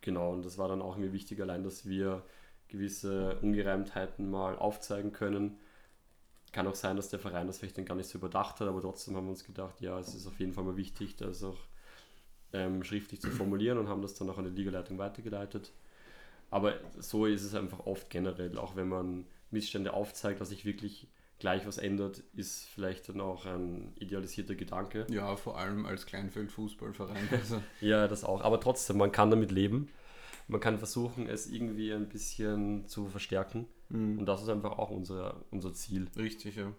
[0.00, 2.22] Genau, und das war dann auch mir wichtig, allein, dass wir
[2.68, 5.58] gewisse Ungereimtheiten mal aufzeigen können.
[6.52, 8.80] Kann auch sein, dass der Verein das vielleicht dann gar nicht so überdacht hat, aber
[8.80, 11.58] trotzdem haben wir uns gedacht, ja, es ist auf jeden Fall mal wichtig, das auch
[12.52, 15.72] ähm, schriftlich zu formulieren und haben das dann auch an die Ligaleitung weitergeleitet.
[16.50, 21.08] Aber so ist es einfach oft generell, auch wenn man Missstände aufzeigt, dass sich wirklich
[21.40, 25.06] gleich was ändert, ist vielleicht dann auch ein idealisierter Gedanke.
[25.10, 27.28] Ja, vor allem als Kleinfeldfußballverein.
[27.32, 28.42] Also, Ja, das auch.
[28.42, 29.88] Aber trotzdem, man kann damit leben.
[30.48, 33.66] Man kann versuchen, es irgendwie ein bisschen zu verstärken.
[33.88, 36.08] mh, Und das ist einfach auch unser, unser Ziel.
[36.16, 36.72] richtig, ja.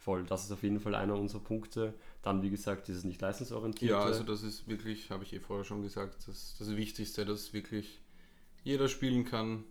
[0.00, 0.24] Voll.
[0.24, 1.94] Das ist auf jeden Fall einer unserer Punkte.
[2.22, 3.94] Dann, wie gesagt, dieses nicht leistungsorientierte.
[3.94, 7.52] Ja, also das ist wirklich, habe ich eh vorher schon gesagt, das, das Wichtigste, dass
[7.52, 8.00] wirklich
[8.64, 9.64] jeder spielen kann.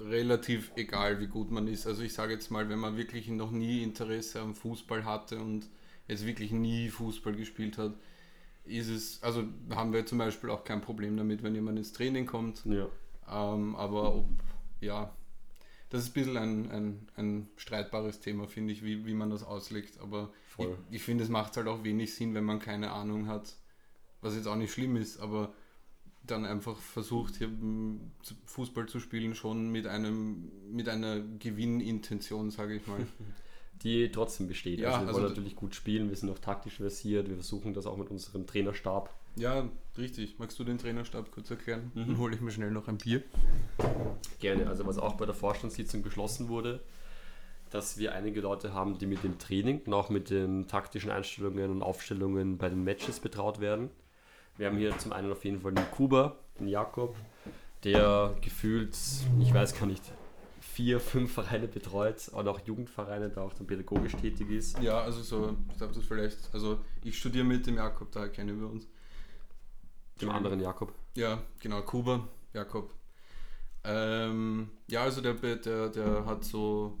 [0.00, 1.86] Relativ egal, wie gut man ist.
[1.86, 5.68] Also ich sage jetzt mal, wenn man wirklich noch nie Interesse am Fußball hatte und
[6.08, 7.94] jetzt wirklich nie Fußball gespielt hat,
[8.64, 12.26] ist es, also haben wir zum Beispiel auch kein Problem damit, wenn jemand ins Training
[12.26, 12.64] kommt.
[12.64, 12.88] ja,
[13.30, 14.26] Ähm, aber ob,
[14.80, 15.14] ja,
[15.90, 19.44] das ist ein bisschen ein, ein, ein streitbares Thema, finde ich, wie, wie man das
[19.44, 20.00] auslegt.
[20.00, 20.78] Aber ich, voll.
[20.90, 23.54] ich finde, es macht halt auch wenig Sinn, wenn man keine Ahnung hat,
[24.20, 25.52] was jetzt auch nicht schlimm ist, aber
[26.26, 32.50] dann einfach versucht, hier m, zu- Fußball zu spielen, schon mit einem mit einer Gewinnintention,
[32.50, 33.06] sage ich mal.
[33.82, 34.78] Die trotzdem besteht.
[34.78, 36.08] Ja, also wir also wollen natürlich gut spielen.
[36.08, 37.28] Wir sind auch taktisch versiert.
[37.28, 39.12] Wir versuchen das auch mit unserem Trainerstab.
[39.36, 40.38] ja, richtig.
[40.38, 41.90] Magst du den Trainerstab kurz erklären?
[41.94, 42.06] Mhm.
[42.06, 43.22] Dann hole ich mir schnell noch ein Bier.
[44.40, 44.68] Gerne.
[44.68, 46.80] Also was auch bei der Vorstandssitzung beschlossen wurde,
[47.70, 51.70] dass wir einige Leute haben, die mit dem Training und auch mit den taktischen Einstellungen
[51.70, 53.90] und Aufstellungen bei den Matches betraut werden.
[54.56, 57.16] Wir haben hier zum einen auf jeden Fall den Kuba, den Jakob,
[57.82, 58.96] der gefühlt,
[59.40, 60.02] ich weiß gar nicht,
[60.60, 64.78] vier, fünf Vereine betreut und auch Jugendvereine, da auch dann pädagogisch tätig ist.
[64.80, 68.60] Ja, also so, ich darf das vielleicht, also ich studiere mit dem Jakob, daher kennen
[68.60, 68.86] wir uns.
[70.20, 70.92] Dem anderen Jakob.
[71.14, 72.92] Ja, genau, Kuba, Jakob.
[73.82, 76.98] Ähm, ja, also der, der, der hat so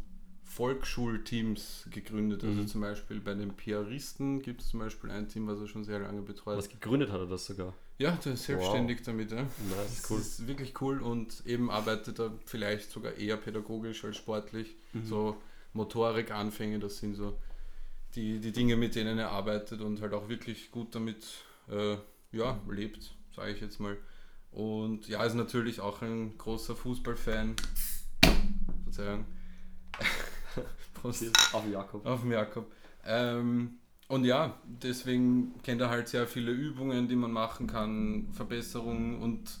[0.54, 2.44] Volksschulteams gegründet.
[2.44, 2.68] Also Mhm.
[2.68, 5.98] zum Beispiel bei den Piaristen gibt es zum Beispiel ein Team, was er schon sehr
[6.00, 6.56] lange betreut.
[6.56, 7.74] Was gegründet hat er das sogar.
[7.98, 9.30] Ja, der ist selbstständig damit.
[9.30, 9.42] Ja.
[9.42, 9.50] Nice,
[10.02, 10.20] Das cool.
[10.20, 14.74] ist wirklich cool und eben arbeitet er vielleicht sogar eher pädagogisch als sportlich.
[14.92, 15.06] Mhm.
[15.06, 15.36] So
[15.72, 17.36] Motorikanfänge, das sind so
[18.14, 21.24] die, die Dinge, mit denen er arbeitet und halt auch wirklich gut damit
[21.68, 21.96] äh,
[22.32, 23.96] ja, lebt, sage ich jetzt mal.
[24.52, 27.56] Und ja, ist natürlich auch ein großer Fußballfan.
[28.84, 29.24] Verzeihung.
[30.94, 31.24] Prost.
[31.52, 32.06] Auf den Jakob.
[32.06, 32.72] Auf den Jakob.
[33.06, 39.20] Ähm, und ja, deswegen kennt er halt sehr viele Übungen, die man machen kann, Verbesserungen
[39.20, 39.58] und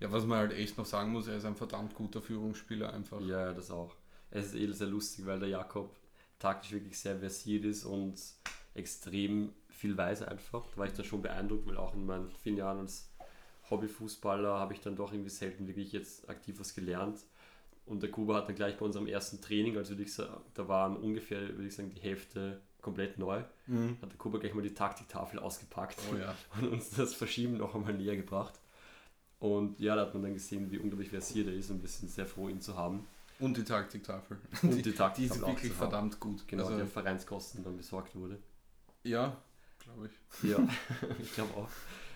[0.00, 3.20] ja, was man halt echt noch sagen muss, er ist ein verdammt guter Führungsspieler einfach.
[3.20, 3.94] Ja, ja, das auch.
[4.30, 5.96] Es ist eh sehr lustig, weil der Jakob
[6.38, 8.20] taktisch wirklich sehr versiert ist und
[8.74, 10.66] extrem viel weiß einfach.
[10.70, 13.10] Da war ich dann schon beeindruckt, weil auch in meinen vielen Jahren als
[13.70, 17.20] Hobbyfußballer habe ich dann doch irgendwie selten wirklich jetzt aktiv was gelernt.
[17.86, 20.66] Und der Kuba hat dann gleich bei unserem ersten Training, also würde ich sagen, da
[20.68, 23.96] waren ungefähr, würde ich sagen, die Hälfte komplett neu, Mhm.
[24.02, 26.34] hat der Kuba gleich mal die Taktiktafel ausgepackt Oh ja.
[26.60, 28.58] und uns das Verschieben noch einmal näher gebracht.
[29.38, 32.10] Und ja, da hat man dann gesehen, wie unglaublich versiert er ist und wir sind
[32.10, 33.06] sehr froh, ihn zu haben.
[33.38, 34.38] Und die Taktiktafel.
[34.62, 36.46] Und die Die Taktiktafel ist auch wirklich verdammt gut.
[36.46, 38.38] Genau, also, die auf Vereinskosten dann besorgt wurde.
[39.02, 39.36] Ja,
[39.80, 40.50] glaube ich.
[40.50, 40.58] Ja,
[41.22, 41.68] ich glaube auch.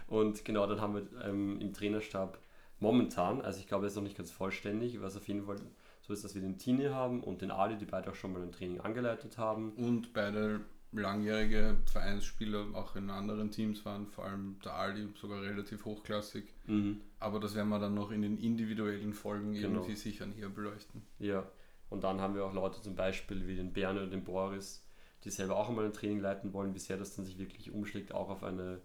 [0.07, 2.39] Und genau, dann haben wir ähm, im Trainerstab
[2.81, 5.57] momentan, also ich glaube, er ist noch nicht ganz vollständig, was auf jeden Fall
[6.03, 8.43] so ist, dass wir den Tini haben und den Ali, die beide auch schon mal
[8.43, 9.73] ein Training angeleitet haben.
[9.73, 10.61] Und beide
[10.93, 16.45] langjährige Vereinsspieler auch in anderen Teams waren, vor allem der Ali sogar relativ hochklassig.
[16.67, 17.01] Mhm.
[17.21, 19.81] Aber das werden wir dann noch in den individuellen Folgen Genau.
[19.81, 21.03] irgendwie sicher näher beleuchten.
[21.19, 21.45] Ja,
[21.91, 24.85] und dann haben wir auch Leute zum Beispiel wie den Berne oder den Boris,
[25.25, 28.14] die selber auch einmal ein Training leiten wollen, wie sehr das dann sich wirklich umschlägt,
[28.14, 28.81] auch auf eine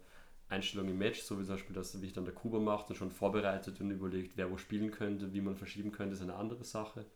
[0.48, 3.10] Einstellung im Match, so wie zum Beispiel, dass sich dann der Kuba macht und schon
[3.10, 7.06] vorbereitet und überlegt, wer wo spielen könnte, wie man verschieben könnte, ist eine andere Sache.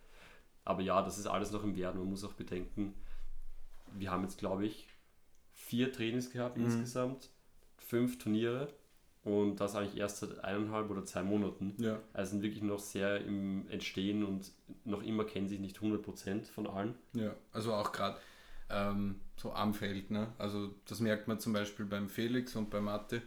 [0.64, 1.98] Aber ja, das ist alles noch im Werden.
[1.98, 2.94] Man muss auch bedenken,
[3.92, 4.88] wir haben jetzt, glaube ich,
[5.54, 6.64] vier Trainings gehabt Mhm.
[6.64, 7.30] insgesamt,
[7.78, 8.68] fünf Turniere
[9.24, 11.74] und das eigentlich erst seit eineinhalb oder zwei Monaten.
[11.78, 12.00] Ja.
[12.12, 14.52] Also sind wirklich noch sehr im Entstehen und
[14.84, 16.94] noch immer kennen sich nicht 100% von allen.
[17.12, 18.18] Ja, also auch gerade
[18.70, 20.28] ähm, so am Feld, ne?
[20.38, 23.22] Also das merkt man zum Beispiel beim Felix und bei Mathe.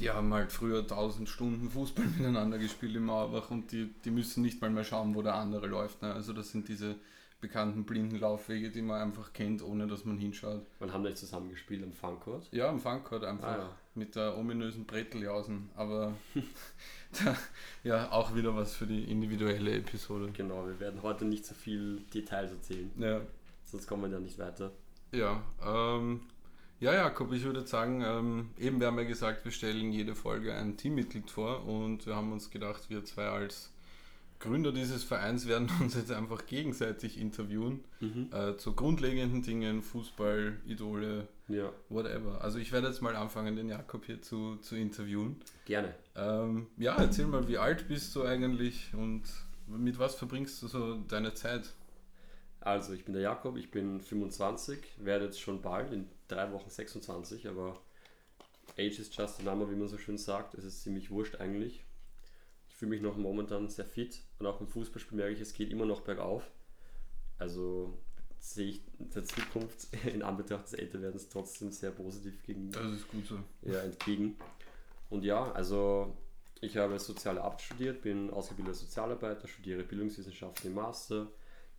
[0.00, 4.42] Die haben halt früher 1000 Stunden Fußball miteinander gespielt im Mauerbach und die, die müssen
[4.42, 6.02] nicht mal mehr schauen, wo der andere läuft.
[6.02, 6.12] Ne?
[6.12, 6.96] Also das sind diese
[7.40, 10.64] bekannten blinden Laufwege, die man einfach kennt, ohne dass man hinschaut.
[10.78, 12.46] Man haben nicht zusammen gespielt am Funkcourt.
[12.52, 13.76] Ja, am Funkcourt einfach Ah, ja.
[13.96, 16.14] mit der ominösen Bretteljausen, aber
[17.24, 17.36] da,
[17.82, 20.30] ja, auch wieder was für die individuelle Episode.
[20.32, 23.20] Genau, wir werden heute nicht so viel Details erzählen, Ja,
[23.72, 24.70] sonst kommen wir da nicht weiter.
[25.12, 26.20] Ja, ähm,
[26.80, 30.54] ja, Jakob, ich würde sagen, ähm, eben wir haben ja gesagt, wir stellen jede Folge
[30.54, 33.70] ein Teammitglied vor und wir haben uns gedacht, wir zwei als
[34.40, 38.30] Gründer dieses Vereins werden uns jetzt einfach gegenseitig interviewen Mhm.
[38.32, 42.40] äh, zu grundlegenden Dingen, Fußball, Idole, Ja, whatever.
[42.42, 45.36] Also ich werde jetzt mal anfangen, den Jakob hier zu, zu interviewen.
[45.66, 45.94] gerne.
[46.16, 49.22] Ähm, ja, erzähl mal, wie alt bist du eigentlich und
[49.68, 51.72] mit was verbringst du so deine Zeit?
[52.64, 56.70] Also, ich bin der Jakob, ich bin 25, werde jetzt schon bald, in drei Wochen
[56.70, 57.80] 26, aber
[58.78, 60.54] Age is just a number, wie man so schön sagt.
[60.54, 61.84] Es ist ziemlich wurscht eigentlich.
[62.68, 65.70] Ich fühle mich noch momentan sehr fit und auch im Fußballspiel merke ich, es geht
[65.70, 66.50] immer noch bergauf.
[67.38, 67.96] Also
[68.38, 73.26] sehe ich der Zukunft in Anbetracht des Älterwerdens trotzdem sehr positiv gegen, Das ist gut
[73.26, 73.38] so.
[73.62, 74.36] ja, entgegen.
[75.10, 76.16] Und ja, also
[76.60, 81.28] ich habe Soziale Arbeit studiert, bin ausgebildeter Sozialarbeiter, studiere Bildungswissenschaften im Master,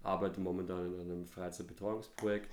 [0.04, 2.52] arbeite momentan in einem Freizeitbetreuungsprojekt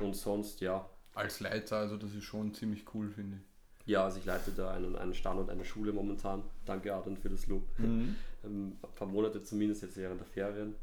[0.00, 3.86] und sonst, ja, Als Leiter, also das ist schon ziemlich cool, finde ich.
[3.86, 6.44] ja, also ich leite da einen, einen Standort einer Schule momentan.
[6.64, 7.64] Danke Adrian für das Lob.
[8.44, 10.76] Ähm, ein paar Monate zumindest jetzt während der Ferien.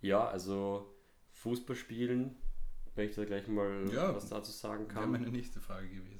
[0.00, 0.92] Ja, also
[1.30, 2.34] Fußball spielen,
[2.96, 5.12] wenn ich da gleich mal Ja, was dazu sagen Wäre kann.
[5.12, 6.18] meine nächste Frage gewesen.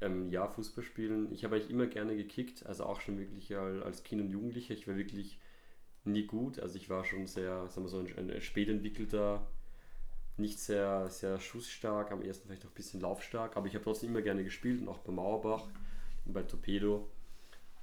[0.00, 1.32] Ähm, ja, Fußball spielen.
[1.32, 4.74] Ich habe eigentlich immer gerne gekickt, also auch schon wirklich al- als Kind und Jugendlicher.
[4.74, 5.40] Ich war wirklich
[6.04, 6.58] nie gut.
[6.58, 9.46] Also ich war schon sehr, sagen wir so, ein, ein spät entwickelter,
[10.36, 14.10] nicht sehr, sehr schussstark, am ersten vielleicht auch ein bisschen laufstark, aber ich habe trotzdem
[14.10, 15.68] immer gerne gespielt und auch bei Mauerbach
[16.24, 17.08] und bei Torpedo.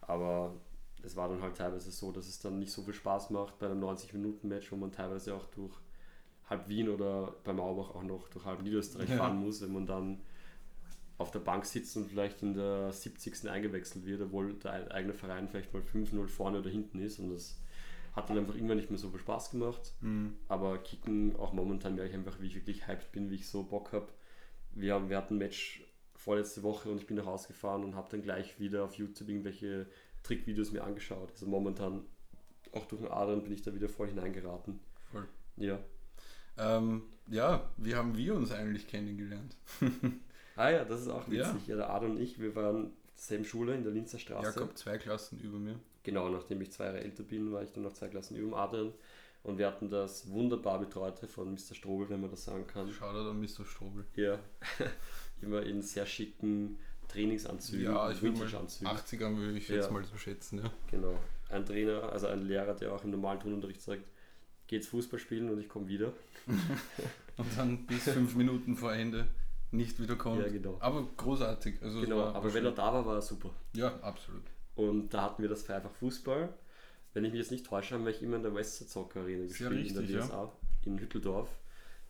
[0.01, 0.53] Aber
[1.03, 3.67] es war dann halt teilweise so, dass es dann nicht so viel Spaß macht bei
[3.67, 5.73] einem 90-Minuten-Match, wo man teilweise auch durch
[6.49, 9.17] halb Wien oder bei Mauerbach auch noch durch halb Niederösterreich Ja.
[9.17, 10.19] fahren muss, wenn man dann
[11.17, 13.47] auf der Bank sitzt und vielleicht in der 70.
[13.49, 17.61] eingewechselt wird, obwohl der eigene Verein vielleicht mal 5-0 vorne oder hinten ist und das
[18.13, 19.93] hat dann einfach irgendwann nicht mehr so viel Spaß gemacht.
[20.01, 20.35] Mhm.
[20.47, 23.63] Aber Kicken, auch momentan merke ich einfach, wie ich wirklich hyped bin, wie ich so
[23.63, 24.07] Bock habe.
[24.73, 25.83] Wir, haben- wir hatten ein Match
[26.15, 29.29] vorletzte Woche und ich bin nach Hause gefahren und habe dann gleich wieder auf YouTube
[29.29, 29.87] irgendwelche
[30.23, 31.31] Trickvideos mir angeschaut.
[31.31, 32.03] Also momentan,
[32.73, 34.79] auch durch den Adrian bin ich da wieder voll hineingeraten.
[35.11, 35.27] Voll.
[35.57, 35.79] Ja.
[36.57, 39.55] Ähm, ja, wie haben wir uns eigentlich kennengelernt?
[40.57, 41.51] Ah ja, das ist auch Ja.
[41.53, 41.67] witzig.
[41.69, 44.47] Ja, der Adrian und ich, wir waren selben Schule in der Linzer Straße.
[44.59, 45.79] Jakob, zwei Klassen über mir.
[46.03, 48.91] Genau, nachdem ich zwei Jahre älter bin, war ich dann noch zwei Klassen über Adrian.
[49.43, 51.73] Und wir hatten das wunderbar betreute von Mr.
[51.73, 52.89] Strobel, wenn man das sagen kann.
[52.91, 53.65] Shoutout an Mr.
[53.65, 54.05] Strobel.
[54.15, 54.37] Ja,
[55.41, 58.87] immer in sehr schicken Trainingsanzügen, Ja, ich würde mal Vintage-Anzügen.
[58.91, 59.91] 80er würde ich jetzt Ja.
[59.91, 60.71] mal so schätzen, ja.
[60.89, 61.19] Genau.
[61.49, 64.03] Ein Trainer, also ein Lehrer, der auch im normalen Turnunterricht sagt,
[64.67, 66.13] geht's Fußball spielen und ich komme wieder.
[67.37, 69.25] Und dann bis fünf Minuten vor Ende
[69.71, 70.41] nicht wiederkommt.
[70.41, 70.77] Ja, genau.
[70.79, 71.81] Aber großartig.
[71.81, 73.49] Also Genau, aber wenn er da war, war er super.
[73.73, 74.43] Ja, absolut.
[74.75, 76.49] Und da hatten wir das für einfach Fußball.
[77.13, 79.71] Wenn ich mich jetzt nicht täusche, haben wir immer in der Westside Soccer Arena gespielt,
[79.71, 80.25] in richtig, der ja.
[80.25, 80.51] DSA,
[80.85, 81.49] in Hütteldorf.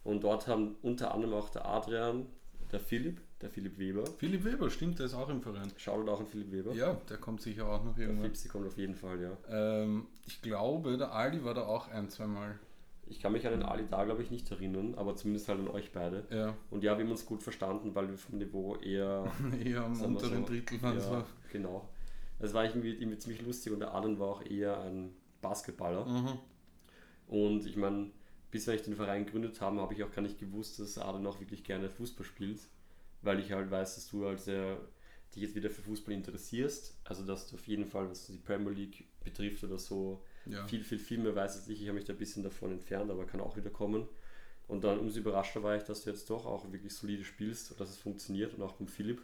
[0.03, 2.27] Und dort haben unter anderem auch der Adrian,
[2.71, 5.71] der Philipp, der Philipp Weber, Philipp Weber, stimmt, der ist auch im Verein.
[5.77, 6.73] schaut auch an Philipp Weber.
[6.73, 8.25] Ja, der kommt sicher auch noch Der irgendwann.
[8.25, 9.37] Flipsy kommt auf jeden Fall, ja.
[9.49, 12.59] Ähm, ich glaube, der Ali war da auch ein, zweimal.
[13.07, 15.67] Ich kann mich an den Ali da, glaube ich, nicht erinnern, aber zumindest halt an
[15.67, 16.25] euch beide.
[16.29, 19.29] Ja, Und ja, wir haben uns gut verstanden, weil wir vom Niveau eher
[19.65, 21.23] eher am unteren so, Drittel waren Ja, so.
[21.51, 21.89] genau.
[22.41, 26.05] Es war irgendwie, irgendwie ziemlich lustig und der Adrian war auch eher ein Basketballer.
[26.05, 26.39] Mhm.
[27.27, 28.11] Und ich meine,
[28.51, 31.39] bis ich den Verein gegründet habe, habe ich auch gar nicht gewusst, dass Adam auch
[31.39, 32.59] wirklich gerne Fußball spielt,
[33.21, 34.77] weil ich halt weiß, dass du als der
[35.33, 38.71] dich jetzt wieder für Fußball interessierst, also dass du auf jeden Fall, was die Premier
[38.71, 40.65] League betrifft oder so, ja.
[40.67, 41.81] viel, viel, viel mehr weißt als ich.
[41.81, 44.07] Ich habe mich da ein bisschen davon entfernt, aber kann auch wieder kommen.
[44.67, 47.79] Und dann umso überraschter war ich, dass du jetzt doch auch wirklich solide spielst und
[47.79, 49.21] dass es funktioniert und auch beim Philipp.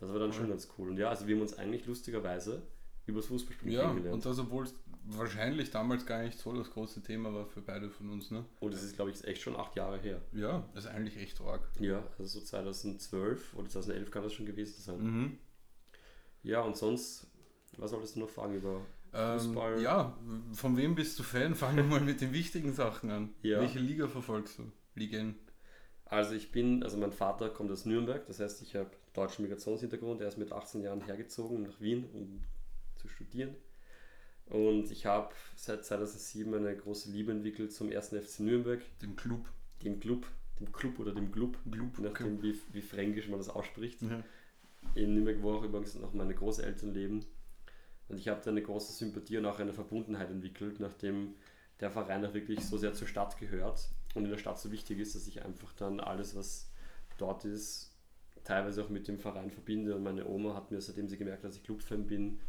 [0.00, 0.88] Das war dann schon ganz cool.
[0.88, 2.62] Und ja, also wir haben uns eigentlich lustigerweise
[3.06, 4.14] übers Fußballspielen ja, kennengelernt.
[4.14, 7.90] Und das, obwohl es wahrscheinlich damals gar nicht so das große Thema war für beide
[7.90, 8.44] von uns, ne?
[8.60, 10.20] Und das ist, glaube ich, echt schon acht Jahre her.
[10.32, 11.68] Ja, das ist eigentlich echt arg.
[11.78, 15.02] Ja, also so 2012 oder 2011 kann das schon gewesen sein.
[15.02, 15.38] Mhm.
[16.42, 17.26] Ja, und sonst,
[17.76, 18.80] was wolltest du noch fragen über
[19.12, 19.76] Fußball?
[19.76, 20.16] Ähm, ja,
[20.52, 21.54] von wem bist du Fan?
[21.54, 23.34] Fangen wir mal mit den wichtigen Sachen an.
[23.42, 23.60] Ja.
[23.60, 24.72] Welche Liga verfolgst du?
[24.94, 25.34] Ligen?
[26.06, 30.20] Also ich bin, also mein Vater kommt aus Nürnberg, das heißt ich habe deutschen Migrationshintergrund,
[30.20, 32.42] er ist mit 18 Jahren hergezogen nach Wien, um
[32.96, 33.54] zu studieren.
[34.46, 38.82] Und ich habe seit 2007 eine große Liebe entwickelt zum ersten FC Nürnberg.
[39.00, 39.48] Dem Club.
[39.82, 40.26] Dem Club.
[40.58, 41.56] Dem Club oder dem Club.
[41.70, 42.42] Club nachdem, okay.
[42.42, 44.02] wie, wie fränkisch man das ausspricht.
[44.02, 44.22] Ja.
[44.94, 47.24] In Nürnberg, wo auch übrigens noch meine Großeltern leben.
[48.08, 51.34] Und ich habe da eine große Sympathie und auch eine Verbundenheit entwickelt, nachdem
[51.78, 54.98] der Verein auch wirklich so sehr zur Stadt gehört und in der Stadt so wichtig
[54.98, 56.72] ist, dass ich einfach dann alles, was
[57.18, 57.89] dort ist,
[58.44, 59.94] teilweise auch mit dem Verein verbinde.
[59.94, 62.40] Und meine Oma hat mir, seitdem sie gemerkt hat, dass ich Clubfan bin,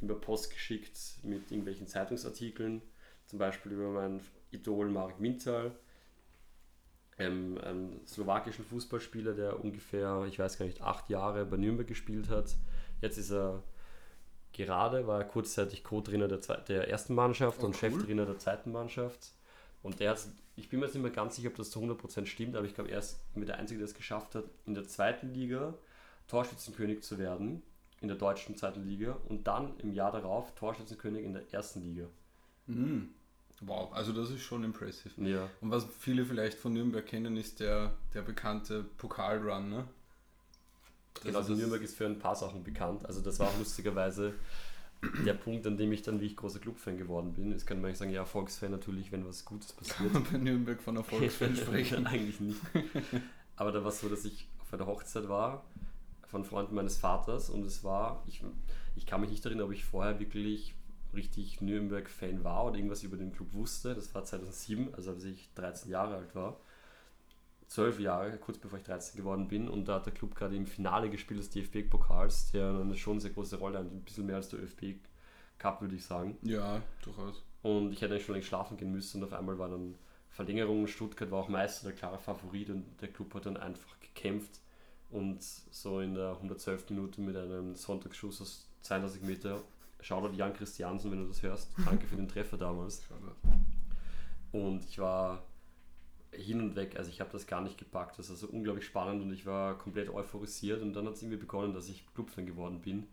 [0.00, 2.82] über Post geschickt mit irgendwelchen Zeitungsartikeln,
[3.26, 4.20] zum Beispiel über meinen
[4.50, 5.72] Idol Marek Mintal,
[7.18, 12.28] ähm, einen slowakischen Fußballspieler, der ungefähr, ich weiß gar nicht, acht Jahre bei Nürnberg gespielt
[12.28, 12.54] hat.
[13.00, 13.62] Jetzt ist er
[14.52, 17.78] gerade, war er kurzzeitig Co-Trainer der, der ersten Mannschaft oh, und cool.
[17.78, 19.32] Cheftrainer der zweiten Mannschaft.
[19.82, 20.26] Und der hat,
[20.58, 22.74] ich bin mir jetzt nicht mehr ganz sicher, ob das zu 100% stimmt, aber ich
[22.74, 25.74] glaube, er ist mit der Einzige, der es geschafft hat, in der zweiten Liga
[26.26, 27.62] Torschützenkönig zu werden
[28.00, 32.06] in der deutschen zweiten Liga und dann im Jahr darauf Torschützenkönig in der ersten Liga.
[32.66, 33.08] Mhm.
[33.60, 35.20] Wow, also das ist schon impressive.
[35.28, 35.50] Ja.
[35.60, 39.88] Und was viele vielleicht von Nürnberg kennen, ist der, der bekannte Pokalrun, ne?
[41.22, 43.04] genau, also Nürnberg ist für ein paar Sachen bekannt.
[43.04, 44.34] Also das war auch lustigerweise
[45.24, 47.52] der Punkt, an dem ich dann wie ich großer Clubfan geworden bin.
[47.52, 50.12] Jetzt kann man sagen, ja, Erfolgsfan natürlich, wenn was Gutes passiert.
[50.12, 52.06] Kann man bei Nürnberg von Erfolgsfan sprechen?
[52.06, 52.60] Eigentlich nicht.
[53.56, 55.64] Aber da war es so, dass ich auf einer Hochzeit war
[56.26, 58.42] von Freunden meines Vaters und es war, ich,
[58.96, 60.74] ich kann mich nicht erinnern, ob ich vorher wirklich
[61.14, 63.94] richtig Nürnberg-Fan war oder irgendwas über den Club wusste.
[63.94, 66.60] Das war 2007, also als ich 13 Jahre alt war.
[67.68, 69.68] 12 Jahre, kurz bevor ich 13 geworden bin.
[69.68, 73.30] Und da hat der Club gerade im Finale gespielt des DFB-Pokals, der eine schon sehr
[73.30, 74.96] große Rolle hat, ein bisschen mehr als der ÖFB
[75.58, 76.38] Cup, würde ich sagen.
[76.42, 77.44] Ja, durchaus.
[77.62, 79.96] Und ich hätte eigentlich schon längst schlafen gehen müssen und auf einmal war dann
[80.30, 80.86] Verlängerung.
[80.86, 84.60] Stuttgart war auch Meister, der klare Favorit und der Club hat dann einfach gekämpft
[85.10, 86.90] und so in der 112.
[86.90, 89.62] Minute mit einem Sonntagsschuss aus 32 Meter.
[90.00, 91.72] Shoutout Jan Christiansen, wenn du das hörst.
[91.84, 93.02] Danke für den Treffer damals.
[94.52, 95.42] Und ich war
[96.32, 98.18] hin und weg, also ich habe das gar nicht gepackt.
[98.18, 101.38] Das war so unglaublich spannend und ich war komplett euphorisiert und dann hat es irgendwie
[101.38, 103.06] begonnen, dass ich Clubfan geworden bin.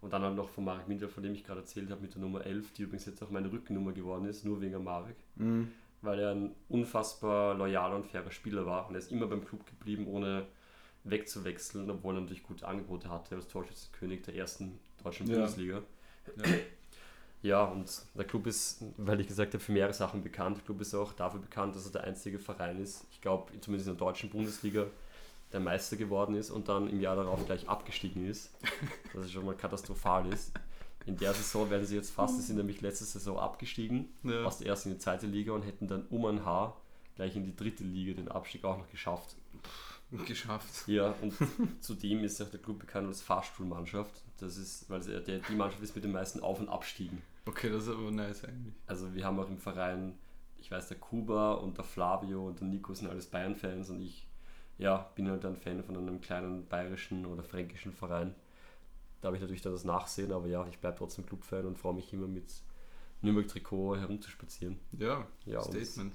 [0.00, 2.20] Und dann halt noch von Marek Mindel, von dem ich gerade erzählt habe, mit der
[2.20, 5.16] Nummer 11, die übrigens jetzt auch meine Rückennummer geworden ist, nur wegen Marek.
[5.36, 5.72] Mhm.
[6.02, 9.66] Weil er ein unfassbar loyaler und fairer Spieler war und er ist immer beim Club
[9.66, 10.46] geblieben, ohne
[11.04, 15.36] wegzuwechseln, obwohl er natürlich gute Angebote hatte als Torschützenkönig der ersten deutschen ja.
[15.36, 15.82] Bundesliga.
[16.36, 16.44] Ja.
[17.42, 17.64] Ja.
[17.64, 20.58] und der Club ist, weil ich gesagt habe, für mehrere Sachen bekannt.
[20.58, 23.88] Der Club ist auch dafür bekannt, dass er der einzige Verein ist, ich glaube, zumindest
[23.88, 24.86] in der deutschen Bundesliga,
[25.52, 28.50] der Meister geworden ist und dann im Jahr darauf gleich abgestiegen ist.
[29.14, 30.52] Was schon mal katastrophal ist.
[31.06, 34.42] In der Saison werden sie jetzt fast, sie sind nämlich letzte Saison abgestiegen, ja.
[34.42, 36.76] aus der ersten in die zweite Liga und hätten dann um ein Haar
[37.14, 39.36] gleich in die dritte Liga den Abstieg auch noch geschafft.
[40.26, 40.86] geschafft.
[40.88, 41.34] Ja, und
[41.80, 44.22] zudem ist auch der Club bekannt als Fahrstuhlmannschaft.
[44.38, 47.22] Das ist, weil der, die Mannschaft ist mit den meisten Auf- und Abstiegen.
[47.46, 48.74] Okay, das ist aber nice eigentlich.
[48.86, 50.18] Also wir haben auch im Verein,
[50.58, 54.26] ich weiß, der Kuba und der Flavio und der Nico sind alles Bayern-Fans und ich
[54.78, 58.34] ja, bin halt ein Fan von einem kleinen bayerischen oder fränkischen Verein.
[59.20, 61.94] Da habe ich natürlich dann das Nachsehen, aber ja, ich bleibe trotzdem Clubfan und freue
[61.94, 62.52] mich immer mit
[63.22, 64.78] Nürnberg-Trikot herumzuspazieren.
[64.92, 66.12] Ja, ja Statement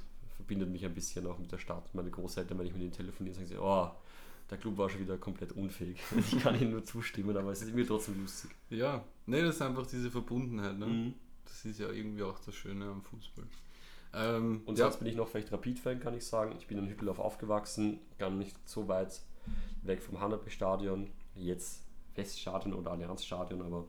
[0.52, 1.94] verbindet mich ein bisschen auch mit der Stadt.
[1.94, 3.90] Meine Großeltern, wenn ich mit ihnen telefoniere, sagen sie, oh,
[4.50, 5.98] der Club war schon wieder komplett unfähig.
[6.18, 8.52] Ich kann ihnen nur zustimmen, aber es ist irgendwie trotzdem lustig.
[8.70, 10.78] Ja, ne, das ist einfach diese Verbundenheit.
[10.78, 10.86] Ne?
[10.86, 11.14] Mhm.
[11.46, 13.46] Das ist ja irgendwie auch das Schöne am Fußball.
[14.14, 16.54] Ähm, und sonst bin ich noch vielleicht Rapid-Fan, kann ich sagen.
[16.58, 19.22] Ich bin in Hütteldorf aufgewachsen, gar nicht so weit
[19.84, 21.10] weg vom Hanape-Stadion.
[21.34, 21.86] Jetzt
[22.16, 23.86] Weststadion oder Allianzstadion, aber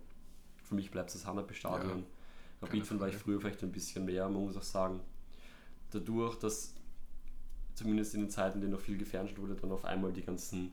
[0.63, 1.99] für mich bleibt es das Hanape-Stadion.
[1.99, 5.01] Ja, Rapid-Fan war ich früher vielleicht ein bisschen mehr, man muss auch sagen
[5.93, 6.75] dadurch, dass
[7.75, 10.73] zumindest in den Zeiten, in denen noch viel gefernst wurde, dann auf einmal die ganzen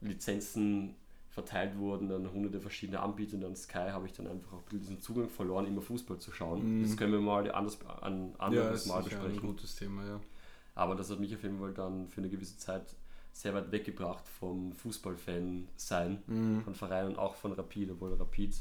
[0.00, 0.94] Lizenzen
[1.28, 5.00] verteilt wurden an hunderte verschiedene Anbieter und an Sky habe ich dann einfach auch diesen
[5.00, 6.78] Zugang verloren, immer Fußball zu schauen.
[6.78, 6.82] Mhm.
[6.82, 9.48] Das können wir mal anders, an Ja, anderes das Mal ist sicher ein besprechen.
[9.48, 10.20] gutes Thema, ja.
[10.74, 12.96] Aber das hat mich auf jeden Fall dann für eine gewisse Zeit
[13.32, 16.62] sehr weit weggebracht vom Fußballfan sein, Mhm.
[16.62, 18.54] von Vereinen, auch von Rapid, obwohl Rapid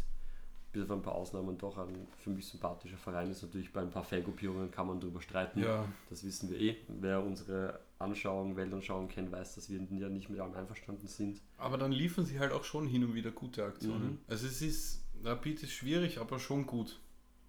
[0.72, 3.42] bis auf ein paar Ausnahmen doch ein für mich sympathischer Verein ist.
[3.42, 5.60] Natürlich bei ein paar Fangruppierungen kann man darüber streiten.
[5.62, 6.78] Ja, Das wissen wir eh.
[6.88, 11.42] Wer unsere Anschauung, Weltanschauung kennt, weiß, dass wir ja nicht mit allem einverstanden sind.
[11.58, 14.12] aber dann liefern sie halt auch schon hin und wieder gute Aktionen.
[14.12, 14.18] Mhm.
[14.28, 17.00] Also es ist, Rapid ist schwierig, aber schon gut.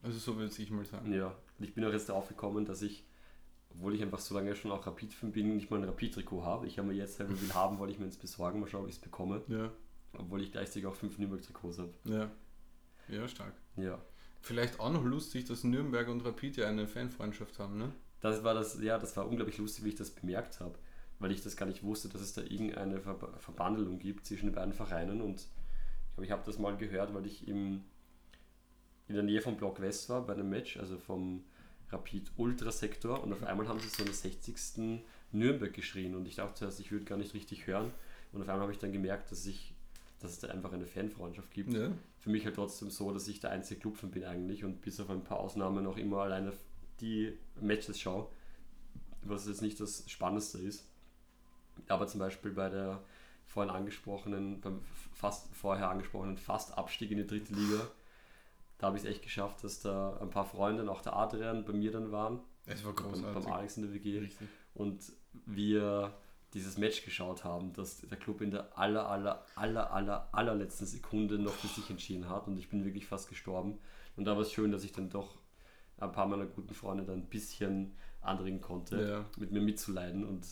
[0.03, 1.13] Also so würde ich mal sagen.
[1.13, 1.27] Ja,
[1.59, 3.05] und ich bin auch jetzt darauf gekommen, dass ich,
[3.75, 6.67] obwohl ich einfach so lange schon auch Rapid-Fan bin, nicht mal ein Rapid-Trikot habe.
[6.67, 8.89] Ich habe mir jetzt, selber will haben, wollte ich mir eins besorgen, mal schauen, ob
[8.89, 9.43] ich es bekomme.
[9.49, 9.71] Ja,
[10.19, 11.93] Obwohl ich gleichzeitig auch fünf Nürnberg-Trikots habe.
[12.07, 12.31] ja.
[13.11, 13.55] Ja, stark.
[13.77, 13.99] Ja.
[14.41, 17.93] Vielleicht auch noch lustig, dass Nürnberg und Rapid ja eine Fanfreundschaft haben, ne?
[18.21, 20.79] Das war das, ja, das war unglaublich lustig, wie ich das bemerkt habe,
[21.19, 24.55] weil ich das gar nicht wusste, dass es da irgendeine Ver Verbandelung gibt zwischen den
[24.55, 27.83] beiden Vereinen und ich glaube, ich habe das mal gehört, weil ich im,
[29.09, 31.45] in der Nähe vom Block West war bei einem Match, also vom
[31.91, 35.03] Rapid Ultra Sektor und auf einmal haben sie so eine 60.
[35.33, 37.91] Nürnberg geschrien und ich dachte zuerst, ich würde gar nicht richtig hören
[38.33, 39.75] und auf einmal habe ich dann gemerkt, dass ich
[40.21, 41.73] dass es da einfach eine Fanfreundschaft gibt.
[41.73, 41.91] Ja.
[42.21, 45.11] Für mich halt trotzdem so, dass ich der einzige Clubfan bin eigentlich und bis auf
[45.11, 46.53] ein paar Ausnahmen auch immer alleine
[47.01, 48.29] die Matches schaue,
[49.23, 50.87] was jetzt nicht das Spannendste ist.
[51.89, 53.03] Aber zum Beispiel bei der
[53.47, 54.81] vorhin angesprochenen, beim
[55.13, 57.89] fast vorher angesprochenen Fast-Abstieg in die dritte Liga,
[58.79, 61.65] da habe ich es echt geschafft, dass da ein paar Freunde, und auch der Adrian,
[61.65, 63.45] bei mir dann waren, Es war beim, großartig.
[63.45, 64.49] beim Alex in der WG Richtig.
[64.75, 65.13] und
[65.47, 66.15] wir
[66.55, 71.39] dieses Match geschaut haben, dass der Club in der aller, aller, aller, aller, allerletzten Sekunde
[71.39, 73.79] noch für sich entschieden hat und ich bin wirklich fast gestorben.
[74.17, 75.39] Und da war es schön, dass ich dann doch
[75.99, 79.25] ein paar meiner guten Freunde dann ein bisschen anregen konnte, Ja.
[79.39, 80.47] mit mir mitzuleiden und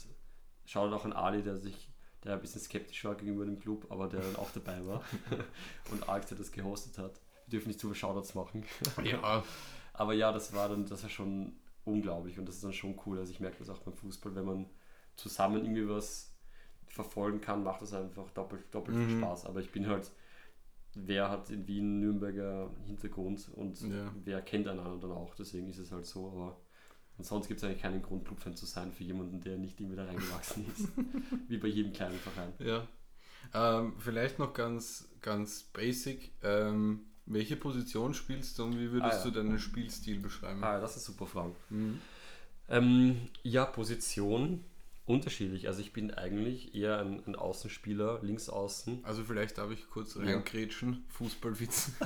[0.67, 1.91] schaut auch an Ali, der sich
[2.25, 5.03] der ein bisschen skeptisch war gegenüber dem Club, aber der dann auch dabei war
[5.93, 7.21] und Alex, der das gehostet hat.
[7.47, 8.65] Wir dürfen nicht zu viele Shoutouts machen.
[9.05, 9.43] Ja,
[9.95, 13.19] Aber ja, das war dann, das war schon unglaublich und das ist dann schon cool.
[13.19, 14.67] Also ich merke das auch beim Fußball, wenn man
[15.19, 16.33] zusammen irgendwie was
[16.87, 19.19] verfolgen kann, macht das einfach doppelt, doppelt viel Mhm.
[19.19, 19.47] Spaß.
[19.47, 20.11] Aber ich bin halt,
[20.95, 24.13] wer hat in Wien Nürnberger Hintergrund und Ja.
[24.25, 26.57] wer kennt einander dann auch, deswegen ist es halt so, aber
[27.21, 30.05] sonst gibt es eigentlich keinen Grund, Clubfan zu sein für jemanden, der nicht irgendwie da
[30.07, 30.89] reingewachsen ist.
[31.49, 32.53] Wie bei jedem kleinen Verein.
[32.61, 32.87] ja.
[33.55, 36.33] Ähm, vielleicht noch ganz, ganz basic.
[36.43, 39.31] Ähm, welche Position spielst du und wie würdest Ah, ja.
[39.33, 40.63] du deinen Spielstil beschreiben?
[40.65, 41.55] Ah, das ist super Frage.
[41.71, 41.99] Mhm.
[42.69, 44.65] Ähm, ja, Position
[45.09, 45.67] unterschiedlich.
[45.69, 49.05] Also ich bin eigentlich eher ein, ein Außenspieler, links außen.
[49.05, 50.23] Also vielleicht darf ich kurz Ja.
[50.23, 51.05] reingrätschen.
[51.11, 51.93] Fußballwitz.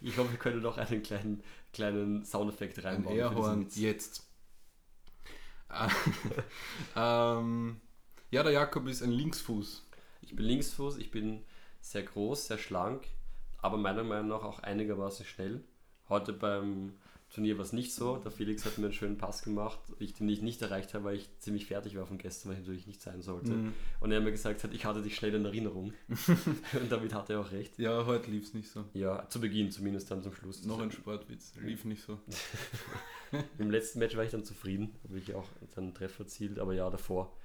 [0.00, 1.42] Ich hoffe, wir können noch einen kleinen,
[1.72, 3.16] kleinen Soundeffekt Ein reinbauen.
[3.16, 3.76] Airhorn Witz.
[3.76, 4.24] jetzt.
[6.96, 7.80] Ähm,
[8.30, 9.86] ja, der Jakob ist ein Linksfuß.
[10.22, 11.42] Ich bin Linksfuß, ich bin
[11.80, 13.06] sehr groß, sehr schlank,
[13.58, 15.62] aber meiner Meinung nach auch einigermaßen schnell.
[16.08, 16.94] Heute beim
[17.30, 18.16] Turnier war es nicht so.
[18.16, 21.16] Der Felix hat mir einen schönen Pass gemacht, ich den ich nicht erreicht habe, weil
[21.16, 23.52] ich ziemlich fertig war von gestern, weil ich natürlich nicht sein sollte.
[23.52, 23.74] Mhm.
[24.00, 25.92] Und er mir gesagt hat, ich hatte dich schnell in Erinnerung.
[26.08, 27.78] Und damit hat er auch recht.
[27.78, 28.84] Ja, heute lief es nicht so.
[28.94, 30.64] Ja, zu Beginn zumindest, dann zum Schluss.
[30.64, 31.52] Noch ein Sportwitz.
[31.60, 32.18] Lief nicht so.
[33.58, 36.72] Im letzten Match war ich dann zufrieden, habe ich auch dann einen Treffer erzielt, aber
[36.72, 37.36] ja, davor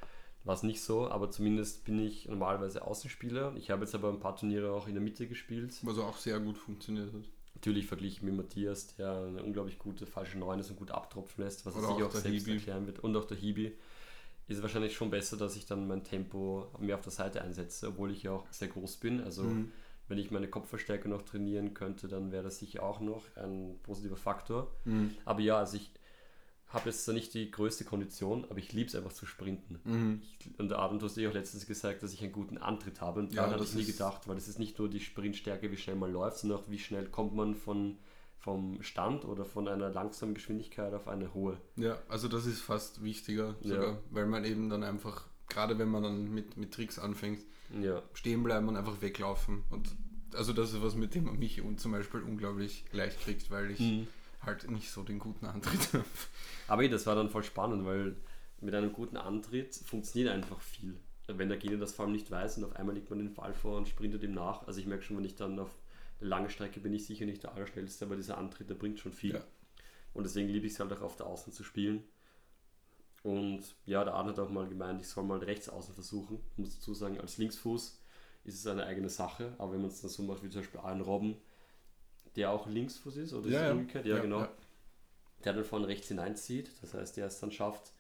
[0.46, 3.54] war es nicht so, aber zumindest bin ich normalerweise Außenspieler.
[3.58, 5.74] Ich habe jetzt aber ein paar Turniere auch in der Mitte gespielt.
[5.84, 7.24] Was auch sehr gut funktioniert hat.
[7.64, 11.66] Natürlich verglichen mit Matthias, der eine unglaublich gute falsche Neun ist und gut abtropfen lässt,
[11.66, 12.58] was er sich auch auch selbst Hibi.
[12.58, 13.00] erklären wird.
[13.00, 13.72] Und auch der Hibi
[14.50, 18.12] ist wahrscheinlich schon besser, dass ich dann mein Tempo mehr auf der Seite einsetze, obwohl
[18.12, 19.22] ich ja auch sehr groß bin.
[19.24, 19.72] Also Mhm.
[20.10, 24.18] wenn ich meine Kopfverstärke noch trainieren könnte, dann wäre das sicher auch noch ein positiver
[24.18, 24.70] Faktor.
[24.84, 25.12] Mhm.
[25.24, 25.90] Aber ja, also ich
[26.74, 29.80] habe jetzt nicht die größte Kondition, aber ich liebe es einfach zu sprinten.
[29.84, 30.22] Mhm.
[30.40, 33.20] Ich, und Adam, du hast dir auch letztens gesagt, dass ich einen guten Antritt habe.
[33.20, 35.72] Und Ja, daran habe das ich nie gedacht, weil das ist nicht nur die Sprintstärke,
[35.72, 37.98] wie schnell man läuft, sondern auch wie schnell kommt man von,
[38.40, 41.58] vom Stand oder von einer langsamen Geschwindigkeit auf eine hohe.
[41.76, 43.70] Ja, also das ist fast wichtiger, Ja.
[43.76, 47.40] sogar, weil man eben dann einfach, gerade wenn man dann mit, mit Tricks anfängt,
[47.82, 49.64] Ja, stehen bleiben und einfach weglaufen.
[49.70, 49.90] Und
[50.34, 53.80] also das ist was, mit dem man mich zum Beispiel unglaublich leicht kriegt, weil ich
[53.80, 54.08] Mhm.
[54.46, 55.90] Halt nicht so den guten Antritt
[56.68, 58.16] aber eh, das war dann voll spannend, weil
[58.62, 60.98] mit einem guten Antritt funktioniert einfach viel.
[61.28, 63.54] Wenn der Gegner das vor allem nicht weiß und auf einmal liegt man den Fall
[63.54, 64.68] vor und sprintet ihm nach.
[64.68, 65.72] Also ich merke schon, wenn ich dann auf
[66.20, 69.14] eine lange Strecke bin, ich sicher nicht der Allerschnellste, aber dieser Antritt, der bringt schon
[69.14, 69.36] viel.
[69.36, 69.44] Ja.
[70.14, 72.04] Und deswegen liebe ich es halt auch auf der Außen zu spielen.
[73.24, 76.40] Und ja, der Arne hat auch mal gemeint, ich soll mal rechts außen versuchen.
[76.52, 78.02] Ich muss dazu sagen, als Linksfuß
[78.44, 80.82] ist es eine eigene Sache, aber wenn man es dann so macht wie zum Beispiel
[80.82, 81.38] Alan Robben,
[82.36, 83.72] der auch Linksfuß ist, oder ist Ja, es ja.
[83.74, 84.06] umgekehrt?
[84.06, 84.40] Ja, Ja, genau.
[84.42, 84.52] ja.
[85.46, 87.92] Der dann vorne rechts hineinzieht, das heißt, der es dann schafft,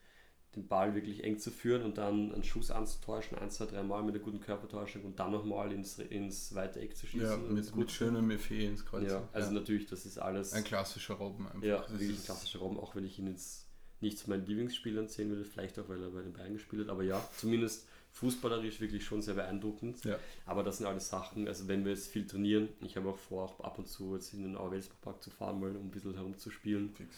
[0.55, 4.03] den Ball wirklich eng zu führen und dann einen Schuss anzutäuschen, ein, zwei, drei Mal
[4.03, 7.27] mit einer guten Körpertäuschung und dann nochmal ins, ins weite Eck zu schießen.
[7.27, 9.11] Ja, mit, mit schönem Effet ins Kreuz.
[9.11, 9.59] Ja, also ja.
[9.59, 10.53] natürlich, das ist alles.
[10.53, 11.63] Ein klassischer Robben einfach.
[11.63, 13.65] Ja, wirklich ein klassischer Robben, auch wenn ich ihn jetzt
[13.99, 16.89] nicht zu meinen Lieblingsspielern zählen würde, vielleicht auch, weil er bei den Bayern gespielt hat,
[16.89, 20.03] aber ja, zumindest fußballerisch wirklich schon sehr beeindruckend.
[20.05, 20.17] Ja.
[20.45, 23.43] Aber das sind alles Sachen, also wenn wir jetzt viel trainieren, ich habe auch vor,
[23.43, 26.93] auch ab und zu jetzt in den Auer-Welsbach-Park zu fahren, mal um ein bisschen herumzuspielen.
[26.93, 27.15] Fix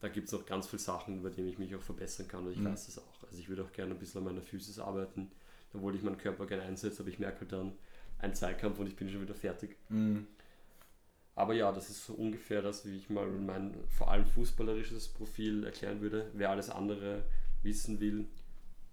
[0.00, 2.52] da gibt es noch ganz viele Sachen, über die ich mich auch verbessern kann und
[2.52, 2.66] ich mhm.
[2.66, 3.22] weiß das auch.
[3.22, 5.30] Also ich würde auch gerne ein bisschen an meiner Physis arbeiten,
[5.74, 7.72] obwohl ich meinen Körper gerne einsetze, aber ich merke halt dann
[8.18, 9.76] einen Zeitkampf und ich bin schon wieder fertig.
[9.90, 10.26] Mhm.
[11.34, 15.64] Aber ja, das ist so ungefähr das, wie ich mal mein vor allem fußballerisches Profil
[15.64, 16.30] erklären würde.
[16.34, 17.24] Wer alles andere
[17.62, 18.26] wissen will,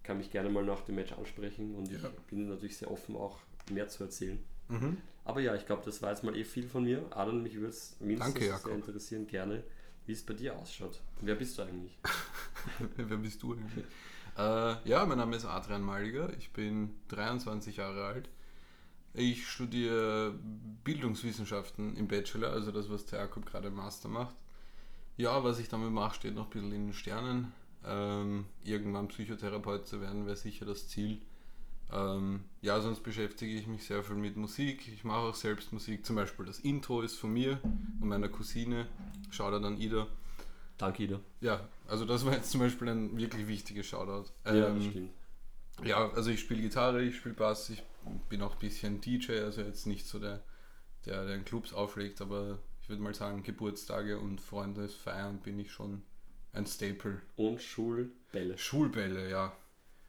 [0.08, 1.98] kann mich gerne mal nach dem Match ansprechen und ja.
[1.98, 3.40] ich bin natürlich sehr offen, auch
[3.70, 4.38] mehr zu erzählen.
[4.68, 4.96] Mhm.
[5.26, 7.04] Aber ja, ich glaube, das war jetzt mal eh viel von mir.
[7.10, 9.62] Adam, mich würde es mindestens Danke, sehr interessieren, gerne
[10.06, 11.02] wie es bei dir ausschaut.
[11.20, 11.98] Wer bist du eigentlich?
[12.96, 13.84] Wer bist du eigentlich?
[14.38, 18.30] Äh, ja, mein Name ist Adrian Maliger, ich bin 23 Jahre alt.
[19.12, 20.38] Ich studiere
[20.84, 24.36] Bildungswissenschaften im Bachelor, also das, was der Jakob gerade im Master macht.
[25.18, 27.52] Ja, was ich damit mache, steht noch ein bisschen in den Sternen.
[27.84, 31.20] Ähm, irgendwann Psychotherapeut zu werden, wäre sicher das Ziel.
[31.90, 34.86] Ähm, ja, sonst beschäftige ich mich sehr viel mit Musik.
[34.88, 36.04] Ich mache auch selbst Musik.
[36.04, 37.60] Zum Beispiel das Intro ist von mir
[38.00, 38.86] und meiner Cousine.
[39.30, 40.06] Shoutout an Ida.
[40.76, 41.20] Danke, Ida.
[41.40, 44.30] Ja, also das war jetzt zum Beispiel ein wirklich wichtiges Shoutout.
[44.44, 45.10] Ähm, ja, das stimmt.
[45.84, 47.82] Ja, also ich spiele Gitarre, ich spiele Bass, ich
[48.28, 50.42] bin auch ein bisschen DJ, also jetzt nicht so der,
[51.06, 55.70] der, der in Clubs auflegt, aber ich würde mal sagen, Geburtstage und Freundesfeiern bin ich
[55.70, 56.02] schon
[56.52, 57.20] ein Staple.
[57.36, 58.58] Und Schulbälle.
[58.58, 59.52] Schulbälle, ja.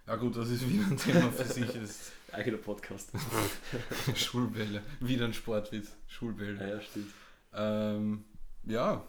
[0.07, 1.75] Ja gut, das ist wieder ein Thema für sich.
[1.75, 3.11] Ist Eigener Podcast.
[4.15, 4.81] Schulbälle.
[4.99, 5.91] Wieder ein Sportwitz.
[6.07, 6.59] Schulbälle.
[6.59, 7.13] Ja, ja stimmt.
[7.53, 8.23] Ähm,
[8.65, 9.03] ja,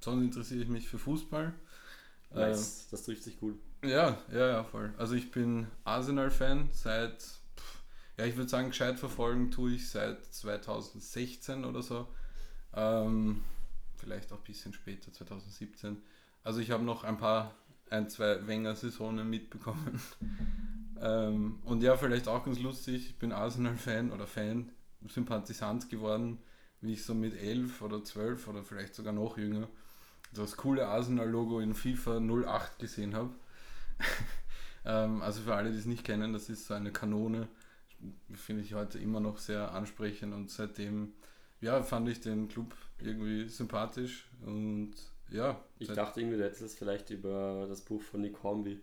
[0.00, 1.52] sonst interessiere ich mich für Fußball.
[2.30, 3.58] Nice, ähm, das trifft sich gut.
[3.82, 4.92] Ja, ja, ja, voll.
[4.98, 7.24] Also ich bin Arsenal-Fan seit,
[8.16, 12.08] ja, ich würde sagen, gescheit verfolgen tue ich seit 2016 oder so.
[12.74, 13.42] Ähm,
[13.96, 16.02] vielleicht auch ein bisschen später, 2017.
[16.48, 17.54] Also ich habe noch ein paar
[17.90, 20.00] ein, zwei Wenger-Saisonen mitbekommen.
[20.98, 24.72] ähm, und ja, vielleicht auch ganz lustig, ich bin Arsenal-Fan oder Fan,
[25.06, 26.38] Sympathisant geworden,
[26.80, 29.68] wie ich so mit elf oder zwölf oder vielleicht sogar noch jünger
[30.32, 33.34] das coole Arsenal-Logo in FIFA 08 gesehen habe.
[34.86, 37.48] ähm, also für alle, die es nicht kennen, das ist so eine Kanone.
[38.32, 41.12] Finde ich heute immer noch sehr ansprechend und seitdem
[41.60, 44.94] ja, fand ich den Club irgendwie sympathisch und
[45.30, 45.62] ja.
[45.78, 48.80] Ich dachte irgendwie, du hättest es vielleicht über das Buch von Nick Hornby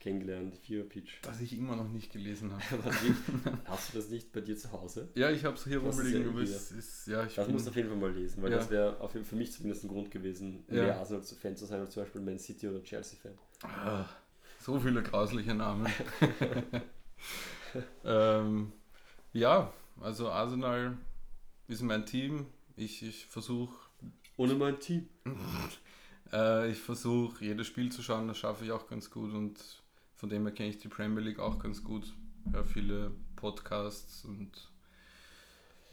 [0.00, 1.18] kennengelernt, Fever Pitch.
[1.22, 2.82] Das ich immer noch nicht gelesen habe.
[3.64, 5.08] Hast du das nicht bei dir zu Hause?
[5.14, 6.36] Ja, ich habe es hier rumliegen.
[6.36, 8.58] Ja ist, ja, das musst du auf jeden Fall mal lesen, weil ja.
[8.58, 10.84] das wäre für mich zumindest ein Grund gewesen, ja.
[10.84, 13.36] mehr Arsenal-Fan zu sein, als zum Beispiel Man City oder Chelsea-Fan.
[13.62, 14.08] Ah,
[14.60, 15.92] so viele grausliche Namen.
[18.04, 18.72] ähm,
[19.32, 20.96] ja, also Arsenal
[21.66, 22.46] ist mein Team.
[22.76, 23.74] Ich, ich versuche.
[24.36, 25.08] Ohne mein Team.
[26.32, 29.58] Äh, ich versuche jedes Spiel zu schauen, das schaffe ich auch ganz gut und
[30.16, 32.12] von dem her kenne ich die Premier League auch ganz gut.
[32.50, 34.70] Höre viele Podcasts und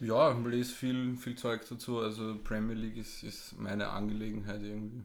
[0.00, 2.00] ja, lese viel, viel Zeug dazu.
[2.00, 5.04] Also Premier League ist, ist meine Angelegenheit irgendwie.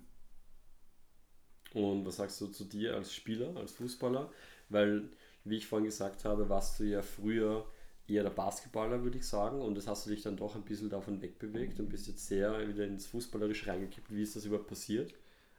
[1.73, 4.29] Und was sagst du zu dir als Spieler, als Fußballer?
[4.69, 5.09] Weil,
[5.45, 7.65] wie ich vorhin gesagt habe, warst du ja früher
[8.07, 9.61] eher der Basketballer, würde ich sagen.
[9.61, 12.67] Und das hast du dich dann doch ein bisschen davon wegbewegt und bist jetzt sehr
[12.67, 14.13] wieder ins Fußballerische reingekippt.
[14.13, 15.13] Wie ist das überhaupt passiert?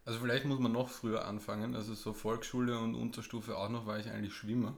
[0.05, 1.74] Also vielleicht muss man noch früher anfangen.
[1.74, 4.76] Also so Volksschule und Unterstufe auch noch war ich eigentlich Schwimmer.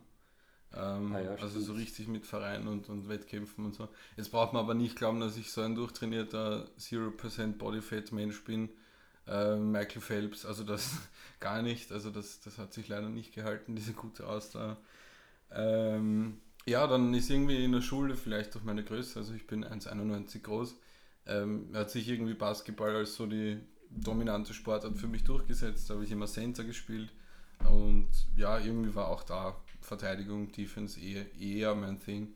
[0.76, 3.88] Ähm, ah ja, also so richtig mit Vereinen und, und Wettkämpfen und so.
[4.16, 8.70] Jetzt braucht man aber nicht glauben, dass ich so ein durchtrainierter 0% Bodyfat Mensch bin.
[9.26, 10.90] Äh, Michael Phelps, also das
[11.40, 11.92] gar nicht.
[11.92, 14.76] Also das, das hat sich leider nicht gehalten, diese gute Ausdauer.
[15.50, 19.64] Ähm, ja, dann ist irgendwie in der Schule vielleicht auch meine Größe, also ich bin
[19.64, 20.76] 1,91 groß,
[21.26, 23.60] ähm, hat sich irgendwie Basketball als so die
[23.91, 27.12] dominante Sportart für mich durchgesetzt, da habe ich immer Center gespielt
[27.70, 32.35] und ja, irgendwie war auch da Verteidigung, Defense eher, eher mein Thing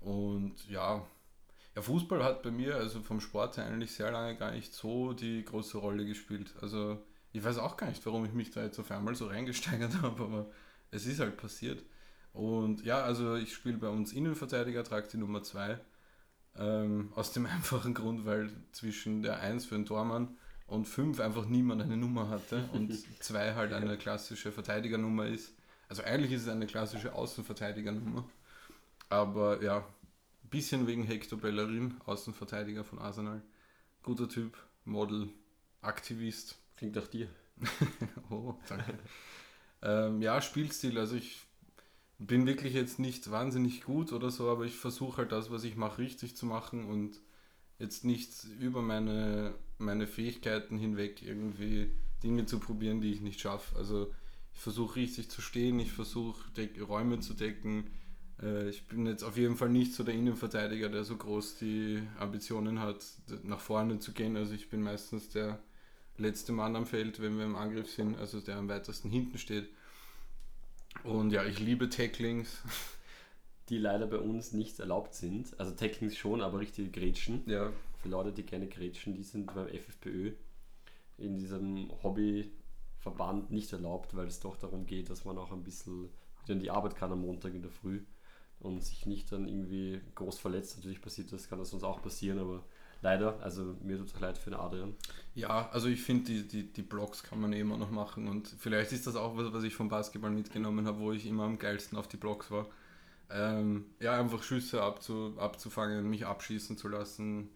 [0.00, 1.06] und ja,
[1.78, 5.12] ja, Fußball hat bei mir, also vom Sport her eigentlich sehr lange gar nicht so
[5.12, 6.52] die große Rolle gespielt.
[6.60, 7.00] Also
[7.32, 10.24] ich weiß auch gar nicht, warum ich mich da jetzt auf einmal so reingesteigert habe,
[10.24, 10.50] aber
[10.90, 11.84] es ist halt passiert.
[12.32, 15.78] Und ja, also ich spiele bei uns Innenverteidiger, trage die Nummer 2.
[16.56, 20.36] Ähm, aus dem einfachen Grund, weil zwischen der 1 für den Tormann
[20.68, 22.92] und 5 einfach niemand eine Nummer hatte und
[23.22, 25.52] 2 halt eine klassische Verteidigernummer ist.
[25.88, 28.24] Also eigentlich ist es eine klassische Außenverteidigernummer.
[29.08, 33.42] Aber ja, ein bisschen wegen Hector Bellerin, Außenverteidiger von Arsenal.
[34.02, 35.30] Guter Typ, Model,
[35.80, 36.56] Aktivist.
[36.76, 37.28] Klingt auch dir.
[38.30, 38.98] oh, danke.
[39.82, 41.46] Ähm, ja, Spielstil, also ich
[42.18, 45.76] bin wirklich jetzt nicht wahnsinnig gut oder so, aber ich versuche halt das, was ich
[45.76, 47.20] mache, richtig zu machen und
[47.78, 51.90] jetzt nicht über meine, meine Fähigkeiten hinweg irgendwie
[52.22, 53.76] Dinge zu probieren, die ich nicht schaffe.
[53.76, 54.12] Also
[54.52, 56.50] ich versuche richtig zu stehen, ich versuche
[56.80, 57.90] Räume zu decken.
[58.42, 62.02] Äh, ich bin jetzt auf jeden Fall nicht so der Innenverteidiger, der so groß die
[62.18, 63.04] Ambitionen hat,
[63.44, 64.36] nach vorne zu gehen.
[64.36, 65.60] Also ich bin meistens der
[66.16, 69.68] letzte Mann am Feld, wenn wir im Angriff sind, also der am weitesten hinten steht.
[71.04, 72.62] Und ja, ich liebe Tacklings.
[73.68, 75.58] Die leider bei uns nicht erlaubt sind.
[75.58, 77.42] Also Tacklings schon, aber richtige Grätschen.
[77.46, 77.72] Ja.
[77.98, 80.32] Für Leute, die gerne Grätschen, die sind beim FFPÖ
[81.18, 86.08] in diesem Hobbyverband nicht erlaubt, weil es doch darum geht, dass man auch ein bisschen
[86.42, 88.00] wieder in die Arbeit kann am Montag in der Früh
[88.60, 90.76] und sich nicht dann irgendwie groß verletzt.
[90.76, 92.64] Natürlich passiert das, kann das uns auch passieren, aber
[93.02, 94.94] leider, also mir tut es leid für den Adrian.
[95.34, 98.48] Ja, also ich finde, die, die, die Blogs kann man eh immer noch machen und
[98.58, 101.58] vielleicht ist das auch was, was ich vom Basketball mitgenommen habe, wo ich immer am
[101.58, 102.66] geilsten auf die Blogs war.
[103.30, 107.50] Ähm, ja, einfach Schüsse abzu, abzufangen, mich abschießen zu lassen.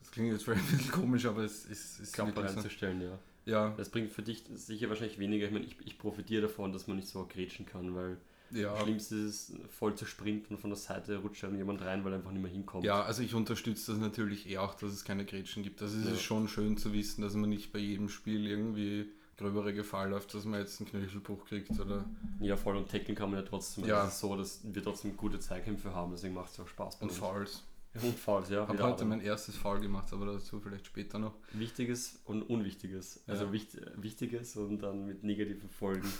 [0.00, 3.18] Das klingt jetzt vielleicht ein bisschen komisch, aber es ist, ist Körper reinzustellen, ja.
[3.46, 3.74] Ja.
[3.78, 5.46] Das bringt für dich sicher wahrscheinlich weniger.
[5.46, 8.18] Ich meine, ich, ich profitiere davon, dass man nicht so grätschen kann, weil
[8.50, 8.72] ja.
[8.72, 12.12] Das Schlimmste ist voll zu sprinten und von der Seite rutscht dann jemand rein, weil
[12.12, 12.84] er einfach nicht mehr hinkommt.
[12.84, 15.82] Ja, also ich unterstütze das natürlich eh auch, dass es keine Grätschen gibt.
[15.82, 16.12] Also es ja.
[16.12, 20.34] ist schon schön zu wissen, dass man nicht bei jedem Spiel irgendwie gröbere Gefahr läuft,
[20.34, 22.04] dass man jetzt einen Knöchelbruch kriegt oder.
[22.40, 23.84] Ja, voll und Tackling kann man ja trotzdem.
[23.84, 24.04] Ja.
[24.04, 26.96] Es ist so, dass wir trotzdem gute Zweikämpfe haben, deswegen macht es auch Spaß.
[26.96, 27.64] und Fouls.
[27.94, 28.64] Und Fouls, ja.
[28.64, 31.34] Ich habe heute mein erstes Foul gemacht, aber dazu vielleicht später noch.
[31.52, 33.22] Wichtiges und Unwichtiges.
[33.26, 33.52] Also ja.
[33.52, 36.12] wichtig, Wichtiges und dann mit negativen Folgen.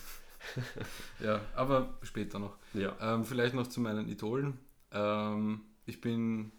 [1.21, 2.57] ja, aber später noch.
[2.73, 2.97] Ja.
[3.01, 4.59] Ähm, vielleicht noch zu meinen Idolen.
[4.93, 6.53] Ähm, ich bin,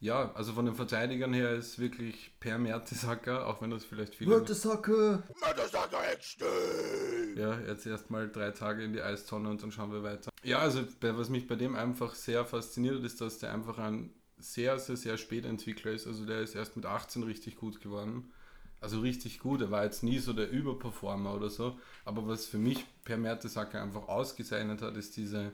[0.00, 4.30] ja, also von den Verteidigern her ist wirklich Per Mertesacker, auch wenn das vielleicht viele...
[4.30, 5.22] Mertesacker!
[5.40, 5.98] Mertesacker
[7.36, 10.30] Ja, jetzt erstmal drei Tage in die Eistonne und dann schauen wir weiter.
[10.42, 14.78] Ja, also was mich bei dem einfach sehr fasziniert, ist, dass der einfach ein sehr,
[14.78, 16.06] sehr, sehr Spätentwickler ist.
[16.06, 18.32] Also der ist erst mit 18 richtig gut geworden
[18.80, 19.60] also richtig gut.
[19.60, 21.78] Er war jetzt nie so der Überperformer oder so.
[22.04, 25.52] Aber was für mich Per Mertesacker einfach ausgezeichnet hat, ist diese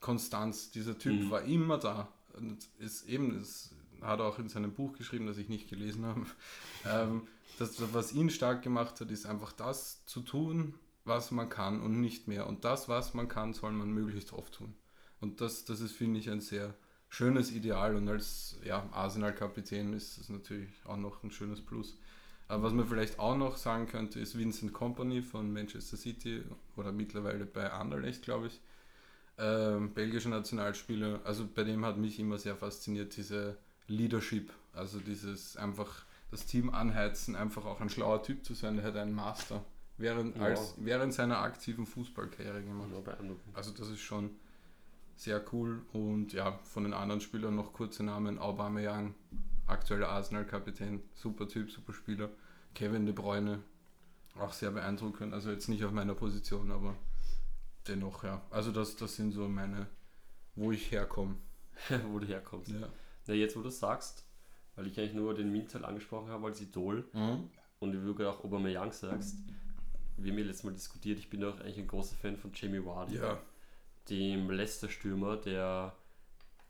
[0.00, 0.70] Konstanz.
[0.70, 1.30] Dieser Typ mhm.
[1.30, 2.12] war immer da.
[2.34, 3.70] Und ist eben, das
[4.02, 6.26] hat auch in seinem Buch geschrieben, das ich nicht gelesen habe.
[6.86, 7.22] ähm,
[7.58, 10.74] das, was ihn stark gemacht hat, ist einfach das zu tun,
[11.04, 12.46] was man kann und nicht mehr.
[12.46, 14.74] Und das, was man kann, soll man möglichst oft tun.
[15.20, 16.74] Und das, das ist, finde ich, ein sehr
[17.08, 17.96] schönes Ideal.
[17.96, 21.98] Und als ja, Arsenal-Kapitän ist das natürlich auch noch ein schönes Plus.
[22.48, 26.42] Aber was man vielleicht auch noch sagen könnte, ist Vincent Company von Manchester City
[26.76, 28.60] oder mittlerweile bei Anderlecht, glaube ich.
[29.38, 31.20] Ähm, belgischer Nationalspieler.
[31.24, 33.56] Also bei dem hat mich immer sehr fasziniert, diese
[33.90, 38.76] Leadership, also dieses einfach das Team anheizen, einfach auch ein schlauer Typ zu sein.
[38.76, 39.64] Der hat einen Master
[39.98, 40.42] während, ja.
[40.42, 42.88] als, während seiner aktiven Fußballkarriere gemacht.
[42.92, 43.14] Ja,
[43.52, 44.30] also das ist schon
[45.16, 45.82] sehr cool.
[45.92, 48.38] Und ja, von den anderen Spielern noch kurze Namen.
[48.38, 49.14] Aubameyang,
[49.66, 52.30] aktueller Arsenal-Kapitän, super Typ, super Spieler.
[52.74, 53.62] Kevin De Bruyne,
[54.38, 55.34] auch sehr beeindruckend.
[55.34, 56.96] Also jetzt nicht auf meiner Position, aber
[57.88, 58.40] dennoch, ja.
[58.50, 59.88] Also das, das sind so meine,
[60.54, 61.36] wo ich herkomme.
[62.10, 62.70] wo du herkommst.
[62.70, 62.88] Ja.
[63.30, 64.26] Na, jetzt wo du sagst,
[64.74, 67.48] weil ich eigentlich nur den Mintal angesprochen habe als Idol mhm.
[67.78, 69.36] und wie du gerade auch Aubameyang sagst,
[70.16, 72.84] wir haben ja letztes Mal diskutiert, ich bin auch eigentlich ein großer Fan von Jamie
[72.84, 73.40] Vardy, ja.
[74.08, 75.94] dem Leicester-Stürmer, der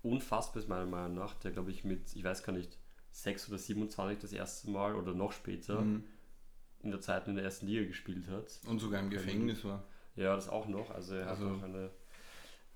[0.03, 2.77] unfassbar ist meiner Meinung nach, der glaube ich mit, ich weiß gar nicht,
[3.13, 6.05] 6 oder 27 das erste Mal oder noch später mhm.
[6.83, 8.61] in der Zeit in der ersten Liga gespielt hat.
[8.67, 9.83] Und sogar im Gefängnis war.
[10.15, 10.91] Ja, das auch noch.
[10.91, 11.49] Also er also.
[11.49, 11.91] hat auch eine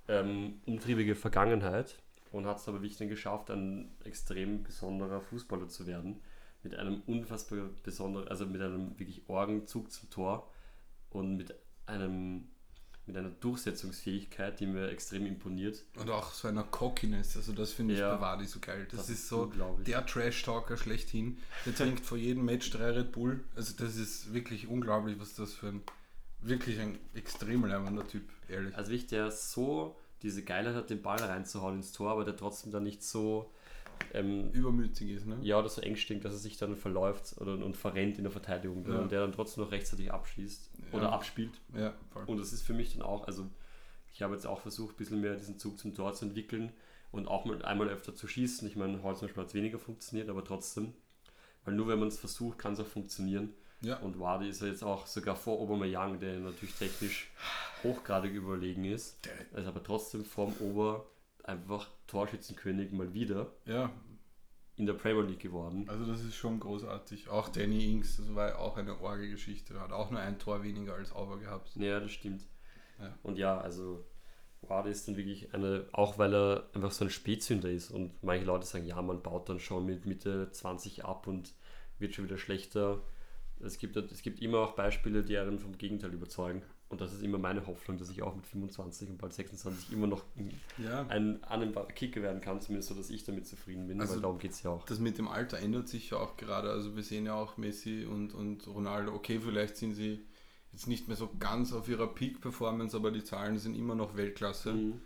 [0.09, 2.03] ähm, umtriebige Vergangenheit
[2.35, 6.21] und hat es aber wichtig geschafft, ein extrem besonderer Fußballer zu werden.
[6.65, 10.51] Mit einem unfassbar besonderen, also mit einem wirklich Orgenzug zum Tor
[11.11, 11.55] und mit
[11.87, 12.49] einem
[13.07, 15.85] mit einer Durchsetzungsfähigkeit, die mir extrem imponiert.
[15.99, 18.89] Und auch so einer Cockiness, also das finde ich ja, Wadi so geil.
[18.91, 19.53] Das, das ist so
[19.87, 21.37] der Trash-Talker schlechthin.
[21.67, 23.45] Der trinkt vor jedem Match drei Red Bull.
[23.55, 25.83] Also das ist wirklich unglaublich, was das für ein,
[26.41, 28.75] wirklich ein extrem leibender Typ, ehrlich.
[28.75, 32.73] Also wichtig, der so diese Geilheit hat, den Ball reinzuhauen ins Tor, aber der trotzdem
[32.73, 33.53] dann nicht so
[34.13, 35.39] ähm, übermütig ist, ne?
[35.43, 38.85] Ja, oder so engstinkt, dass er sich dann verläuft oder, und verrennt in der Verteidigung
[38.89, 38.99] ja.
[38.99, 40.99] und der dann trotzdem noch rechtzeitig abschießt ja.
[40.99, 41.61] oder abspielt.
[41.77, 42.25] Ja, voll.
[42.27, 43.47] Und das ist für mich dann auch, also
[44.13, 46.73] ich habe jetzt auch versucht, ein bisschen mehr diesen Zug zum Tor zu entwickeln
[47.13, 48.67] und auch mal einmal öfter zu schießen.
[48.67, 50.95] Ich meine, heute zum Beispiel hat es weniger funktioniert, aber trotzdem,
[51.65, 53.53] weil nur wenn man es versucht, kann es auch funktionieren.
[53.85, 53.97] Ja.
[53.99, 57.31] Und Wadi ist ja jetzt auch sogar vor Obermeyang, der natürlich technisch
[57.83, 59.19] hochgradig überlegen ist.
[59.53, 61.07] Der ist aber trotzdem vorm Ober
[61.43, 63.53] einfach Torschützenkönig mal wieder.
[63.67, 63.91] Ja.
[64.77, 65.85] in der Premier League geworden.
[65.89, 67.29] Also das ist schon großartig.
[67.29, 69.79] Auch Danny Ings, das war ja auch eine Orgelgeschichte.
[69.81, 71.77] Hat auch nur ein Tor weniger als Auber gehabt.
[71.77, 72.43] Ja, das stimmt.
[72.99, 73.17] Ja.
[73.23, 74.05] Und ja, also
[74.63, 78.47] Wade ist dann wirklich eine, auch weil er einfach so ein Spätzünder ist und manche
[78.47, 81.55] Leute sagen, ja, man baut dann schon mit Mitte 20 ab und
[81.99, 83.01] wird schon wieder schlechter.
[83.61, 86.63] Es gibt, es gibt immer auch Beispiele, die einen vom Gegenteil überzeugen.
[86.91, 90.07] Und das ist immer meine Hoffnung, dass ich auch mit 25 und bald 26 immer
[90.07, 90.23] noch
[90.79, 91.07] Ja.
[91.09, 94.39] ein annehmbarer Kicker werden kann, zumindest so, dass ich damit zufrieden bin, Also weil darum
[94.39, 94.85] geht es ja auch.
[94.85, 96.71] Das mit dem Alter ändert sich ja auch gerade.
[96.71, 99.13] Also wir sehen ja auch Messi und, und Ronaldo.
[99.15, 100.25] Okay, vielleicht sind sie
[100.73, 104.73] jetzt nicht mehr so ganz auf ihrer Peak-Performance, aber die Zahlen sind immer noch Weltklasse.
[104.75, 105.01] Mhm.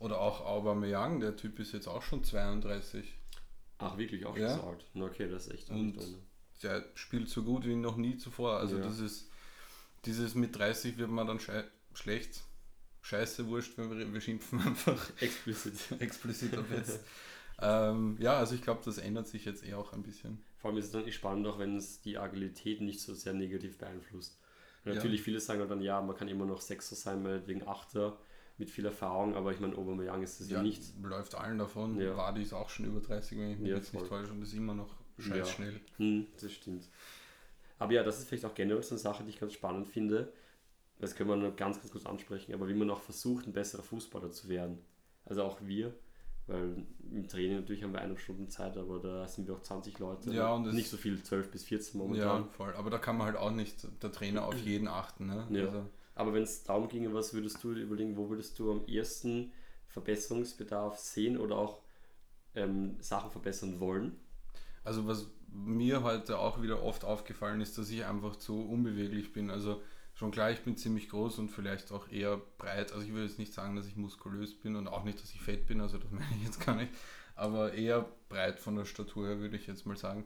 [0.00, 3.14] Oder auch Aubameyang, der Typ ist jetzt auch schon 32.
[3.78, 4.48] Ach, wirklich auch Ja.
[4.50, 4.84] schon gesagt.
[4.94, 6.16] Na, okay, das ist echt Und- nicht ohne.
[6.62, 8.58] Der spielt so gut wie noch nie zuvor.
[8.58, 8.84] Also Ja.
[8.84, 9.28] das ist
[10.04, 12.40] dieses mit 30 wird man dann schei schlecht.
[13.02, 16.00] Scheiße, wurscht, wenn wir, wir schimpfen einfach explizit.
[16.00, 17.00] explizit ab jetzt.
[17.60, 20.42] ähm, ja, also ich glaube, das ändert sich jetzt eh auch ein bisschen.
[20.58, 23.32] Vor allem ist es dann nicht spannend, auch wenn es die Agilität nicht so sehr
[23.32, 24.38] negativ beeinflusst.
[24.84, 24.96] Und Ja.
[24.96, 28.18] Natürlich, viele sagen dann, ja, man kann immer noch Sechser sein, meinetwegen Achter
[28.58, 30.82] mit viel Erfahrung, aber ich meine, Aubameyang ist es ja, nicht.
[31.00, 32.00] läuft allen davon.
[32.00, 32.16] Ja.
[32.16, 34.20] Wadi ist auch schon über 30, wenn ich mich Ja, jetzt nicht voll.
[34.20, 35.44] täusche, und ist immer noch scheiß Ja.
[35.46, 35.80] schnell.
[35.98, 36.88] Hm, das stimmt.
[37.78, 40.32] Aber ja, das ist vielleicht auch generell so eine Sache, die ich ganz spannend finde.
[40.98, 43.82] Das können wir noch ganz, ganz kurz ansprechen, aber wie man auch versucht, ein besserer
[43.84, 44.78] Fußballer zu werden.
[45.24, 45.94] Also auch wir,
[46.48, 49.96] weil im Training natürlich haben wir eine Stunde Zeit, aber da sind wir auch 20
[50.00, 50.32] Leute.
[50.32, 52.50] Ja, und es- nicht so viel, 12 bis 14 Ja, momentan.
[52.50, 52.74] voll.
[52.74, 55.26] Aber da kann man halt auch nicht der Trainer auf jeden achten.
[55.26, 55.46] Ne?
[55.50, 55.66] Ja.
[55.66, 59.52] Also, Aber wenn es darum ginge, was würdest du überlegen, wo würdest du am ersten
[59.86, 61.80] Verbesserungsbedarf sehen oder auch
[62.54, 64.16] ähm, Sachen verbessern wollen?
[64.88, 69.50] Also was mir heute auch wieder oft aufgefallen ist, dass ich einfach zu unbeweglich bin.
[69.50, 69.82] Also
[70.14, 72.92] schon klar, ich bin ziemlich groß und vielleicht auch eher breit.
[72.92, 75.40] Also ich würde jetzt nicht sagen, dass ich muskulös bin und auch nicht, dass ich
[75.40, 76.90] fett bin, also das meine ich jetzt gar nicht.
[77.34, 80.24] Aber eher breit von der Statur her, würde ich jetzt mal sagen.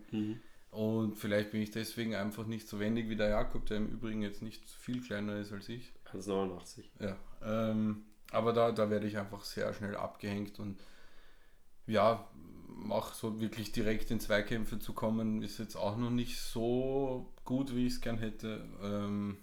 [0.70, 4.22] Und vielleicht bin ich deswegen einfach nicht so wendig wie der Jakob, der im Übrigen
[4.22, 5.92] jetzt nicht viel kleiner ist als ich.
[6.10, 6.84] 1,89.
[7.00, 10.80] Ja, ähm, aber da, da werde ich einfach sehr schnell abgehängt und
[11.86, 12.26] ja,
[12.91, 17.74] auch so wirklich direkt in Zweikämpfe zu kommen, ist jetzt auch noch nicht so gut,
[17.74, 18.66] wie ich es gern hätte.
[18.83, 19.39] Ähm,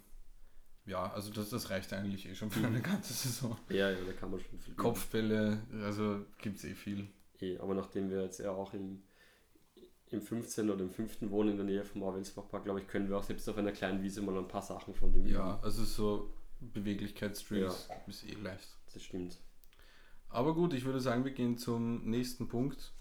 [0.86, 3.56] ja, also das, das reicht eigentlich eh schon für eine ganze Saison.
[3.68, 7.08] Ja, ja, da kann man schon viel Kopfbälle, also gibt es eh viel.
[7.40, 9.02] Eh, aber nachdem wir jetzt ja auch im,
[10.10, 10.68] im 15.
[10.68, 11.30] oder im 5.
[11.30, 14.02] wohnen in der Nähe vom Auwelsbachpark, glaube ich, können wir auch selbst auf einer kleinen
[14.02, 18.76] Wiese mal ein paar Sachen von dem Ja, also so Beweglichkeitsdrills ist eh leicht.
[18.92, 19.38] Das stimmt.
[20.28, 22.92] Aber gut, ich würde sagen, wir gehen zum nächsten Punkt.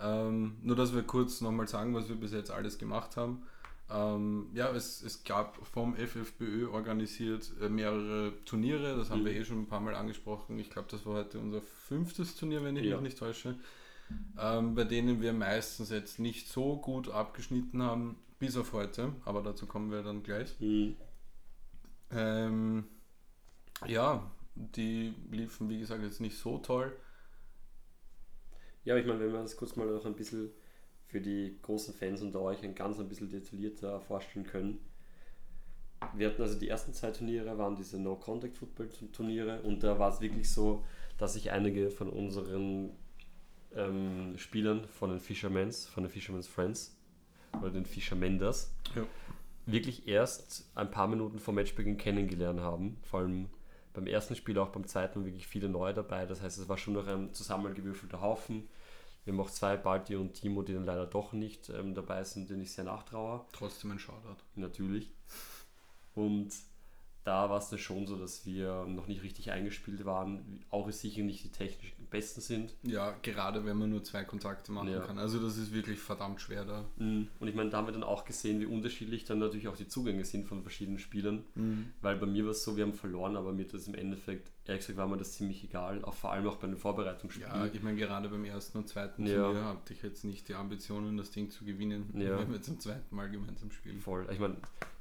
[0.00, 3.42] Ähm, nur, dass wir kurz nochmal sagen, was wir bis jetzt alles gemacht haben.
[3.90, 9.26] Ähm, ja, es, es gab vom FFBÖ organisiert äh, mehrere Turniere, das haben Mhm.
[9.26, 10.58] wir eh schon ein paar Mal angesprochen.
[10.58, 12.96] Ich glaube, das war heute unser fünftes Turnier, wenn ich Ja.
[12.96, 13.56] mich nicht täusche.
[14.38, 19.42] Ähm, bei denen wir meistens jetzt nicht so gut abgeschnitten haben, bis auf heute, aber
[19.42, 20.54] dazu kommen wir dann gleich.
[20.60, 20.96] Hm.
[22.10, 22.84] Ähm,
[23.86, 26.96] ja, die liefen, wie gesagt, jetzt nicht so toll.
[28.88, 30.50] Ja, aber ich meine, wenn wir das kurz mal noch ein bisschen
[31.04, 34.78] für die großen Fans unter euch ein ganz ein bisschen detaillierter vorstellen können.
[36.14, 40.50] Wir hatten also die ersten zwei Turniere, waren diese No-Contact-Football-Turniere und da war es wirklich
[40.50, 40.86] so,
[41.18, 42.92] dass sich einige von unseren
[43.74, 46.96] ähm, Spielern von den Fishermans, von den Fisherman's Friends
[47.60, 49.06] oder den Fishermenders Ja.
[49.66, 52.96] wirklich erst ein paar Minuten vor Matchbeginn kennengelernt haben.
[53.02, 53.50] Vor allem
[53.92, 56.24] beim ersten Spiel, auch beim zweiten wirklich viele neue dabei.
[56.24, 58.66] Das heißt, es war schon noch ein zusammengewürfelter Haufen.
[59.28, 62.48] Wir haben auch zwei, Balti und Timo, die dann leider doch nicht ähm, dabei sind,
[62.48, 63.44] denen ich sehr nachtraue.
[63.52, 64.42] Trotzdem ein Shoutout.
[64.54, 65.10] Natürlich.
[66.14, 66.50] Und
[67.24, 70.64] da war es dann schon so, dass wir noch nicht richtig eingespielt waren.
[70.70, 72.74] Auch ist sicher nicht die technisch besten sind.
[72.82, 75.00] Ja, gerade wenn man nur zwei Kontakte machen Ja.
[75.00, 75.18] kann.
[75.18, 76.84] Also das ist wirklich verdammt schwer da.
[76.98, 79.88] Und ich meine, da haben wir dann auch gesehen, wie unterschiedlich dann natürlich auch die
[79.88, 81.44] Zugänge sind von verschiedenen Spielern.
[82.02, 84.80] Weil bei mir war es so, wir haben verloren, aber mir das im Endeffekt, ehrlich
[84.86, 86.04] gesagt, war mir das ziemlich egal.
[86.04, 87.50] Auch vor allem auch bei den Vorbereitungsspielen.
[87.52, 89.44] Ja, ich meine, gerade beim ersten und zweiten Ja.
[89.44, 92.38] Turnier hatte ich jetzt nicht die Ambitionen, das Ding zu gewinnen, Ja.
[92.38, 94.00] wenn wir zum zweiten Mal gemeinsam spielen.
[94.00, 94.26] Voll.
[94.32, 94.56] Ich meine,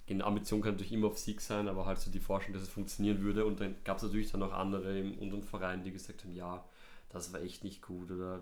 [0.10, 2.74] die Ambition kann natürlich immer auf Sieg sein, aber halt so die Vorstellung, dass es
[2.74, 3.46] funktionieren würde.
[3.46, 6.64] Und dann gab es natürlich dann auch andere im unteren Verein, die gesagt haben, ja,
[7.10, 8.42] das war echt nicht gut oder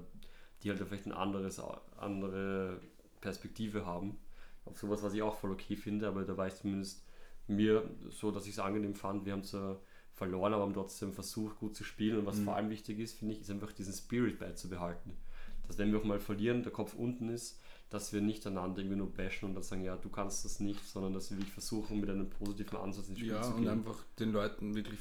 [0.64, 1.62] die halt vielleicht eine anderes,
[1.98, 2.80] andere
[3.22, 4.18] Perspektive haben.
[4.66, 7.04] Auf sowas, was ich auch voll okay finde, aber da war ich zumindest
[7.48, 9.26] mir so, dass ich es angenehm fand.
[9.26, 9.80] Wir haben zwar
[10.14, 12.18] verloren, aber haben trotzdem versucht, gut zu spielen.
[12.20, 15.14] Und was vor allem wichtig ist, finde ich, ist einfach diesen Spirit beizubehalten.
[15.68, 17.60] Dass wenn wir auch mal verlieren, der Kopf unten ist,
[17.90, 20.84] dass wir nicht einander irgendwie nur bashen und dann sagen, ja, du kannst das nicht,
[20.84, 23.70] sondern dass wir wirklich versuchen, mit einem positiven Ansatz ins Spiel Ja, zu und gehen.
[23.70, 25.00] einfach den Leuten wirklich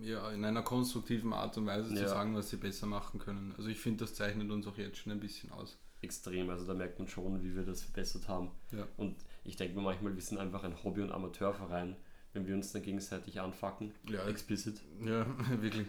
[0.00, 2.08] ja, in einer konstruktiven Art und Weise zu Ja.
[2.08, 3.54] sagen, was sie besser machen können.
[3.56, 5.78] Also ich finde, das zeichnet uns auch jetzt schon ein bisschen aus.
[6.00, 6.50] extrem.
[6.50, 8.50] Also da merkt man schon, wie wir das verbessert haben.
[8.72, 8.86] Ja.
[8.96, 9.14] Und
[9.44, 11.94] ich denke mir manchmal, wir sind einfach ein Hobby- und Amateurverein,
[12.32, 13.92] wenn wir uns dann gegenseitig anfacken.
[14.08, 14.80] Ja, Explicit.
[15.04, 15.24] Ja,
[15.60, 15.86] wirklich.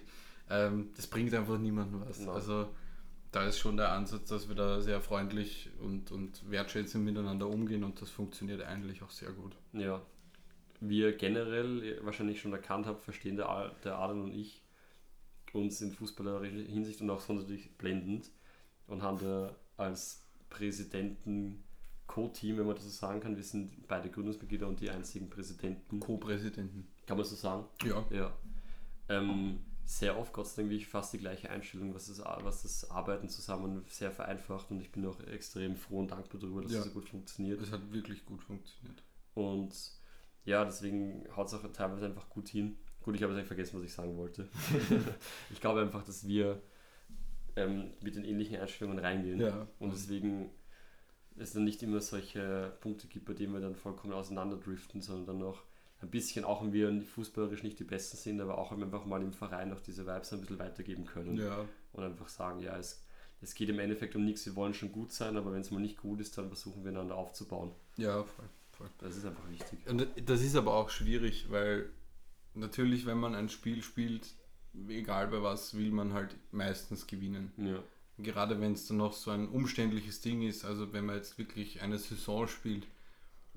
[0.52, 2.20] Ähm, das bringt einfach niemandem was.
[2.20, 2.30] Nein.
[2.30, 2.68] Also
[3.32, 7.84] da ist schon der Ansatz, dass wir da sehr freundlich und, und wertschätzend miteinander umgehen
[7.84, 9.56] und das funktioniert eigentlich auch sehr gut.
[9.72, 10.00] Ja.
[10.86, 14.62] Wir generell wahrscheinlich schon erkannt habt, verstehen der, der Adam und ich
[15.54, 18.32] uns in fußballerischer Hinsicht und auch sonst natürlich blendend
[18.88, 21.64] und haben da als Präsidenten
[22.08, 23.36] Co-Team, wenn man das so sagen kann.
[23.36, 26.00] Wir sind beide Gründungsmitglieder und die einzigen Präsidenten.
[26.00, 26.88] Co-Präsidenten.
[27.06, 27.66] Kann man so sagen?
[27.84, 28.04] Ja.
[28.10, 28.34] Ja.
[29.10, 32.90] Ähm, sehr oft, Gott sei Dank, wirklich fast die gleiche Einstellung, was das, was das
[32.90, 36.80] Arbeiten zusammen sehr vereinfacht und ich bin auch extrem froh und dankbar darüber, dass Ja.
[36.80, 37.62] es so gut funktioniert.
[37.62, 39.04] Das hat wirklich gut funktioniert.
[39.34, 39.74] Und
[40.46, 42.78] ja, deswegen haut es auch teilweise einfach gut hin.
[43.02, 44.48] Gut, ich habe jetzt eigentlich vergessen, was ich sagen wollte.
[45.52, 46.62] ich glaube einfach, dass wir
[47.56, 49.40] ähm, mit den ähnlichen Einstellungen reingehen.
[49.40, 49.68] Ja.
[49.80, 50.52] Und deswegen
[51.38, 55.40] es dann nicht immer solche Punkte gibt, bei denen wir dann vollkommen auseinanderdriften, sondern dann
[55.40, 55.64] noch
[56.02, 59.34] ein bisschen, auch wenn wir fußballerisch nicht die Besten sind, aber auch einfach mal im
[59.34, 61.38] Verein noch diese Vibes ein bisschen weitergeben können.
[61.38, 63.04] Ja, Und einfach sagen, ja, es,
[63.42, 65.80] es geht im Endeffekt um nichts, wir wollen schon gut sein, aber wenn es mal
[65.80, 67.72] nicht gut ist, dann versuchen wir einander aufzubauen.
[67.98, 68.46] ja, voll.
[68.78, 68.90] Voll.
[69.00, 69.80] Das ist einfach wichtig.
[69.88, 71.90] Und das ist aber auch schwierig, weil
[72.54, 74.28] natürlich, wenn man ein Spiel spielt,
[74.88, 77.52] egal bei was, will man halt meistens gewinnen.
[77.58, 77.80] Ja.
[78.20, 81.82] Gerade wenn es dann noch so ein umständliches Ding ist, also wenn man jetzt wirklich
[81.82, 82.86] eine Saison spielt,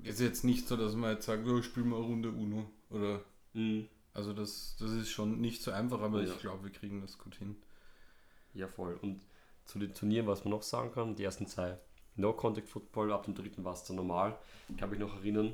[0.03, 2.69] ist jetzt nicht so, dass man jetzt sagt, oh, spielen wir eine Runde Uno.
[2.89, 3.21] Oder
[3.53, 3.87] Mhm.
[4.13, 6.31] also das, das ist schon nicht so einfach, aber Ja.
[6.31, 7.55] ich glaube, wir kriegen das gut hin.
[8.53, 8.97] Ja, voll.
[9.01, 9.21] Und
[9.65, 11.77] zu den Turnieren, was man noch sagen kann, die ersten zwei
[12.17, 14.37] No-Contact-Football, ab dem dritten war es dann normal.
[14.69, 15.53] Ich kann mich noch erinnern,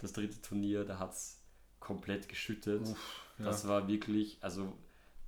[0.00, 1.40] das dritte Turnier, da hat es
[1.80, 2.86] komplett geschüttet.
[3.38, 3.44] ja.
[3.44, 4.72] Das war wirklich, also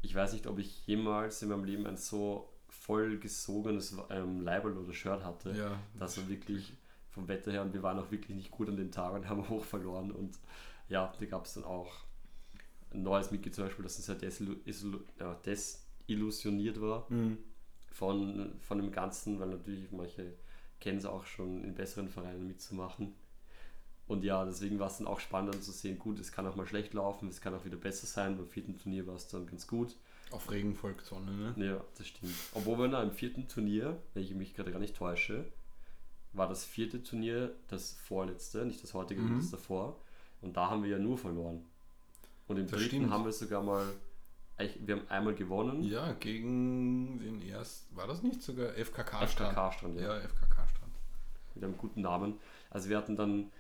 [0.03, 4.93] ich weiß nicht, ob ich jemals in meinem Leben ein so vollgesogenes ähm, Leiberl oder
[4.93, 5.53] Shirt hatte.
[5.53, 6.73] Ja, Das war wirklich
[7.11, 9.49] vom Wetter her und wir waren auch wirklich nicht gut an dem Tag und haben
[9.49, 10.11] hoch verloren.
[10.11, 10.39] Und
[10.89, 11.93] ja, da gab es dann auch
[12.91, 17.39] ein neues Mitglied zum Beispiel, das isillu- ja, desillusioniert war Mhm.
[17.93, 20.35] von, von dem Ganzen, weil natürlich manche
[20.81, 23.15] kennen es auch schon in besseren Vereinen mitzumachen.
[24.07, 26.67] Und ja, deswegen war es dann auch spannend zu sehen, gut, es kann auch mal
[26.67, 28.37] schlecht laufen, es kann auch wieder besser sein.
[28.39, 29.97] Beim vierten Turnier war es dann ganz gut.
[30.31, 31.55] Auf Regen folgt Sonne, ne?
[31.67, 32.33] Ja, das stimmt.
[32.55, 35.45] Obwohl wir dann im vierten Turnier, wenn ich mich gerade gar nicht täusche,
[36.33, 39.37] war das vierte Turnier das vorletzte, nicht das heutige, Mhm.
[39.39, 39.99] das davor.
[40.41, 41.65] Und da haben wir ja nur verloren.
[42.47, 43.11] Und im Das dritten stimmt.
[43.11, 43.85] haben wir sogar mal,
[44.81, 45.83] wir haben einmal gewonnen.
[45.83, 49.53] Ja, gegen den ersten, war das nicht sogar FKK-Strand?
[49.53, 50.03] FKK-Strand, ja.
[50.17, 50.58] Ja, FKK-Strand.
[51.59, 52.35] Mit einem guten Namen.
[52.71, 53.51] Also wir hatten dann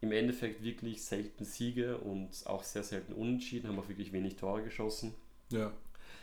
[0.00, 4.62] im Endeffekt wirklich selten Siege und auch sehr selten Unentschieden, haben auch wirklich wenig Tore
[4.62, 5.14] geschossen.
[5.50, 5.72] Ja,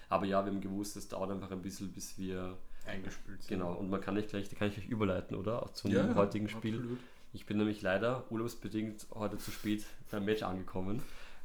[0.09, 3.49] Aber ja, wir haben gewusst, es dauert einfach ein bisschen, bis wir, eingespielt sind.
[3.57, 5.63] genau, und man kann nicht gleich, da kann ich gleich überleiten, oder?
[5.63, 6.75] Auch zum Ja, heutigen Spiel.
[6.75, 6.99] absolut.
[7.33, 11.01] Ich bin nämlich leider urlaubsbedingt heute zu spät beim Match angekommen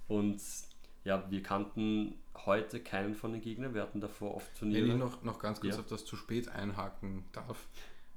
[0.06, 0.40] und
[1.04, 2.14] ja, wir kannten
[2.44, 4.84] heute keinen von den Gegnern, wir hatten davor oft Turniere.
[4.86, 5.80] Wenn ich noch, noch ganz kurz Ja.
[5.80, 7.66] auf das zu spät einhaken darf.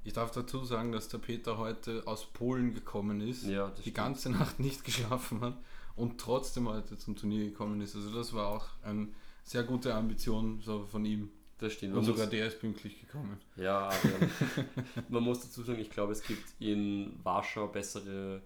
[0.04, 3.96] Ich darf dazu sagen, dass der Peter heute aus Polen gekommen ist, ja, die stimmt.
[3.96, 5.56] ganze Nacht nicht geschlafen hat
[5.96, 7.96] und trotzdem heute zum Turnier gekommen ist.
[7.96, 9.08] Also das war auch eine
[9.44, 11.30] sehr gute Ambition so von ihm.
[11.58, 11.94] das stimmt.
[11.96, 13.38] Und sogar muss- der ist pünktlich gekommen.
[13.56, 13.94] Ja, aber
[15.08, 18.42] man muss dazu sagen, ich glaube, es gibt in Warschau bessere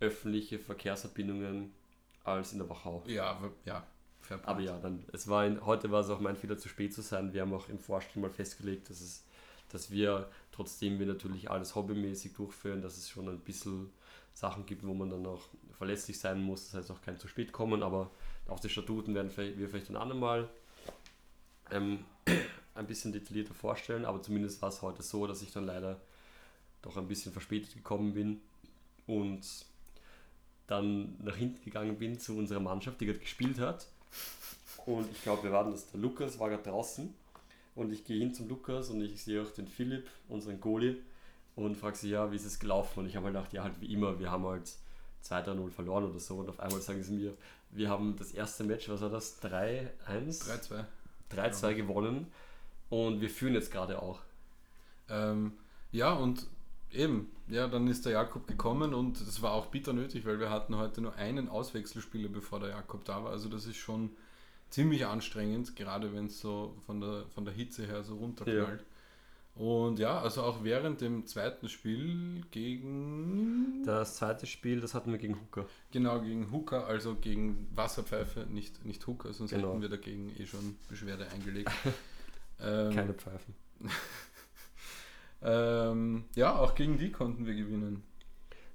[0.00, 1.72] öffentliche Verkehrsverbindungen
[2.24, 3.02] als in der Wachau.
[3.06, 3.86] Ja, aber, ja,
[4.26, 4.46] point.
[4.48, 7.02] Aber ja, dann, es war ein, heute war es auch mein Fehler, zu spät zu
[7.02, 7.32] sein.
[7.34, 9.24] Wir haben auch im Vorstand mal festgelegt, dass, es,
[9.70, 13.90] dass wir, trotzdem wir natürlich alles hobbymäßig durchführen, dass es schon ein bisschen
[14.34, 15.42] Sachen gibt, wo man dann auch
[15.76, 16.66] verlässlich sein muss.
[16.66, 18.10] Das heißt auch kein zu spät kommen, aber
[18.46, 20.48] auch die Statuten werden wir vielleicht ein andermal
[21.72, 22.04] ähm,
[22.74, 24.04] ein bisschen detaillierter vorstellen.
[24.04, 26.00] Aber zumindest war es heute so, dass ich dann leider
[26.82, 28.40] doch ein bisschen verspätet gekommen bin
[29.06, 29.44] und
[30.66, 33.88] dann nach hinten gegangen bin zu unserer Mannschaft, die gerade gespielt hat.
[34.86, 35.90] Und ich glaube, wir waren das.
[35.90, 37.12] Der Lukas war gerade draußen.
[37.74, 40.96] Und ich gehe hin zum Lukas und ich sehe auch den Philipp, unseren Goalie,
[41.56, 43.00] und frage sie, ja, wie ist es gelaufen?
[43.00, 44.72] Und ich habe halt gedacht, ja, halt wie immer, wir haben halt
[45.24, 46.36] 2-3-0 verloren oder so.
[46.36, 47.36] Und auf einmal sagen sie mir,
[47.70, 49.40] wir haben das erste Match, was war das?
[49.42, 49.88] 3-1?
[50.08, 50.84] 3-2.
[51.36, 52.26] 3-2 gewonnen.
[52.90, 54.20] Und wir führen jetzt gerade auch.
[55.08, 55.52] Ähm,
[55.92, 56.46] ja, und
[56.92, 60.50] eben, ja, dann ist der Jakob gekommen und das war auch bitter nötig, weil wir
[60.50, 63.30] hatten heute nur einen Auswechselspieler, bevor der Jakob da war.
[63.30, 64.10] Also das ist schon
[64.74, 68.84] ziemlich anstrengend, gerade wenn es so von der, von der Hitze her so runterknallt.
[69.54, 75.18] Und ja, also auch während dem zweiten Spiel gegen Das zweite Spiel, das hatten wir
[75.18, 75.66] gegen Hooker.
[75.92, 79.68] genau gegen Hooker, also gegen Wasserpfeife, nicht, nicht Hooker, sonst Genau.
[79.70, 81.70] hätten wir dagegen eh schon Beschwerde eingelegt.
[82.60, 83.54] ähm, Keine Pfeifen.
[85.46, 88.02] Ähm, ja, auch gegen die konnten wir gewinnen.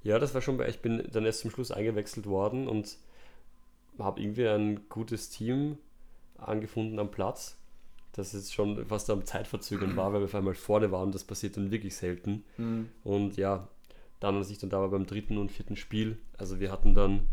[0.04, 2.96] Ja, das war schon, ich bin dann erst zum Schluss eingewechselt worden und
[3.98, 5.80] habe irgendwie ein gutes Team
[6.42, 7.58] angefunden am Platz,
[8.14, 11.58] das jetzt schon fast am Zeitverzögern war, weil wir auf einmal vorne waren das passiert
[11.58, 12.44] dann wirklich selten.
[12.58, 12.90] Mhm.
[13.04, 13.68] Und ja,
[14.20, 17.28] dann, als ich dann da war beim dritten und vierten Spiel, also wir hatten dann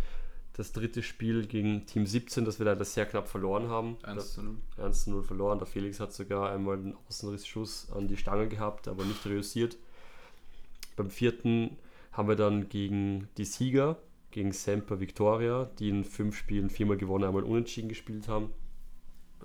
[0.56, 3.98] das dritte Spiel gegen Team 17, das wir leider sehr knapp verloren haben.
[4.04, 4.56] 1 zu 0.
[4.78, 5.58] 1 zu 0 verloren.
[5.58, 9.76] Der Felix hat sogar einmal einen Außenrissschuss an die Stange gehabt, aber nicht reüssiert.
[10.96, 11.76] Beim vierten
[12.12, 13.98] haben wir dann gegen die Sieger,
[14.30, 18.50] gegen Semper Victoria, die in fünf Spielen viermal gewonnen, einmal unentschieden gespielt haben.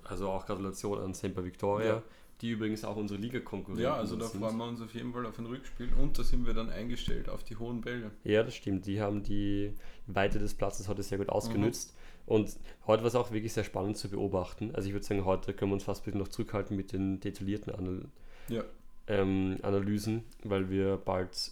[0.04, 2.02] Also auch Gratulation an Semper Victoria, Ja.
[2.40, 4.40] die übrigens auch unsere Liga-Konkurrenten Ja, also da sind.
[4.40, 7.28] freuen wir uns auf jeden Fall auf ein Rückspiel und da sind wir dann eingestellt
[7.28, 8.10] auf die hohen Bälle.
[8.24, 8.86] Ja, das stimmt.
[8.86, 9.74] Die haben die
[10.06, 11.96] Weite des Platzes heute sehr gut ausgenützt.
[12.26, 14.74] Und heute war es auch wirklich sehr spannend zu beobachten.
[14.74, 17.18] Also ich würde sagen, heute können wir uns fast ein bisschen noch zurückhalten mit den
[17.20, 18.06] detaillierten Anal
[18.48, 18.62] Ja.
[19.08, 21.50] ähm, Analysen, weil wir bald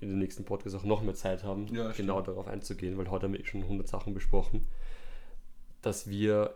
[0.00, 2.28] in den nächsten Podcast auch noch mehr Zeit haben, Ja, genau stimmt.
[2.28, 4.66] darauf einzugehen, weil heute haben wir eh schon 100 Sachen besprochen,
[5.82, 6.54] dass wir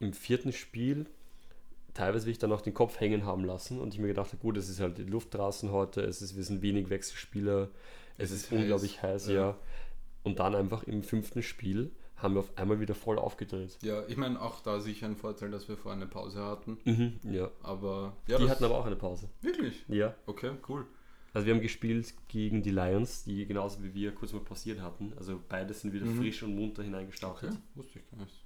[0.00, 1.06] im vierten Spiel
[1.94, 4.56] teilweise wirklich dann auch den Kopf hängen haben lassen und ich mir gedacht habe, gut,
[4.56, 7.68] es ist halt die Luft draußen heute, es ist, wir sind wenig Wechselspieler,
[8.18, 9.34] es, Es ist, ist unglaublich heiß, heiß, ja.
[9.34, 9.56] ja.
[10.24, 13.76] Und dann einfach im fünften Spiel haben wir auf einmal wieder voll aufgedreht.
[13.82, 16.78] Ja, ich meine auch da sicher ein Vorteil, dass wir vorher eine Pause hatten.
[16.84, 17.50] Mhm, ja.
[17.62, 19.28] Aber ja, die hatten aber auch eine Pause.
[19.42, 19.84] wirklich.
[19.88, 20.14] Ja.
[20.26, 20.86] Okay, cool.
[21.34, 25.12] Also wir haben gespielt gegen die Lions, die genauso wie wir kurz mal pausiert hatten.
[25.16, 26.18] Also beide sind wieder Mhm.
[26.18, 27.50] frisch und munter hineingestartet.
[27.50, 28.43] Okay, wusste ich gar nicht.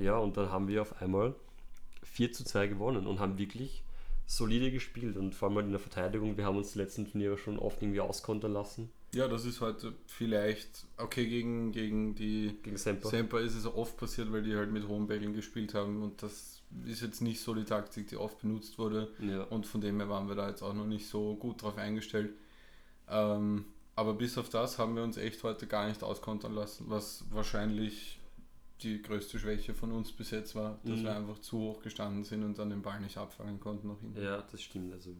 [0.00, 1.34] Ja, und dann haben wir auf einmal
[2.02, 3.82] 4 zu 2 gewonnen und haben wirklich
[4.26, 5.16] solide gespielt.
[5.16, 7.82] Und vor allem halt in der Verteidigung, wir haben uns die letzten Turniere schon oft
[7.82, 8.90] irgendwie auskontern lassen.
[9.12, 13.08] Ja, das ist heute vielleicht, okay, gegen, gegen die Gegen Semper.
[13.08, 16.62] Semper ist es oft passiert, weil die halt mit hohen Bällen gespielt haben und das
[16.86, 19.42] ist jetzt nicht so die Taktik, die oft benutzt wurde Ja.
[19.42, 22.32] und von dem her waren wir da jetzt auch noch nicht so gut drauf eingestellt.
[23.08, 23.64] Ähm,
[23.96, 28.19] aber bis auf das haben wir uns echt heute gar nicht auskontern lassen, was wahrscheinlich
[28.82, 31.04] die größte Schwäche von uns bis jetzt war, dass Mhm.
[31.04, 34.22] wir einfach zu hoch gestanden sind und dann den Ball nicht abfangen konnten noch hinten.
[34.22, 34.92] ja, das stimmt.
[34.92, 35.14] Also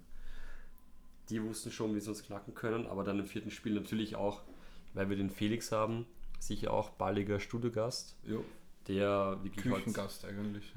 [1.28, 4.42] die wussten schon, wie sie uns knacken können, aber dann im vierten Spiel natürlich auch,
[4.94, 6.06] weil wir den Felix haben,
[6.38, 8.44] sicher auch balliger Studiogast, Jo,
[8.88, 10.72] der wirklich heute- Küchengast eigentlich.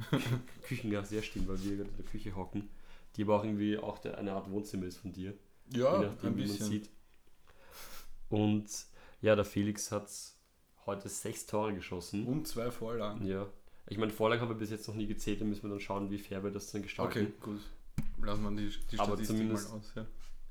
[0.64, 2.70] Küchengast, sehr stimmt, weil wir gerade in der Küche hocken,
[3.16, 5.34] die aber auch irgendwie auch der, eine Art Wohnzimmer ist von dir.
[5.74, 6.68] Ja, je nachdem, ein wie man bisschen.
[6.68, 6.90] sieht.
[8.30, 8.66] Und
[9.22, 10.10] ja, der Felix hat
[10.86, 12.26] heute sechs Tore geschossen.
[12.26, 13.26] Und zwei Vorlagen.
[13.26, 13.48] Ja.
[13.88, 16.10] Ich meine, Vorlagen haben wir bis jetzt noch nie gezählt, da müssen wir dann schauen,
[16.10, 17.12] wie fair wir das dann gestalten.
[17.20, 17.60] Okay, gut.
[18.26, 19.92] Lassen wir die, die Aber Statistik zumindest- mal aus.
[19.96, 20.06] Ja.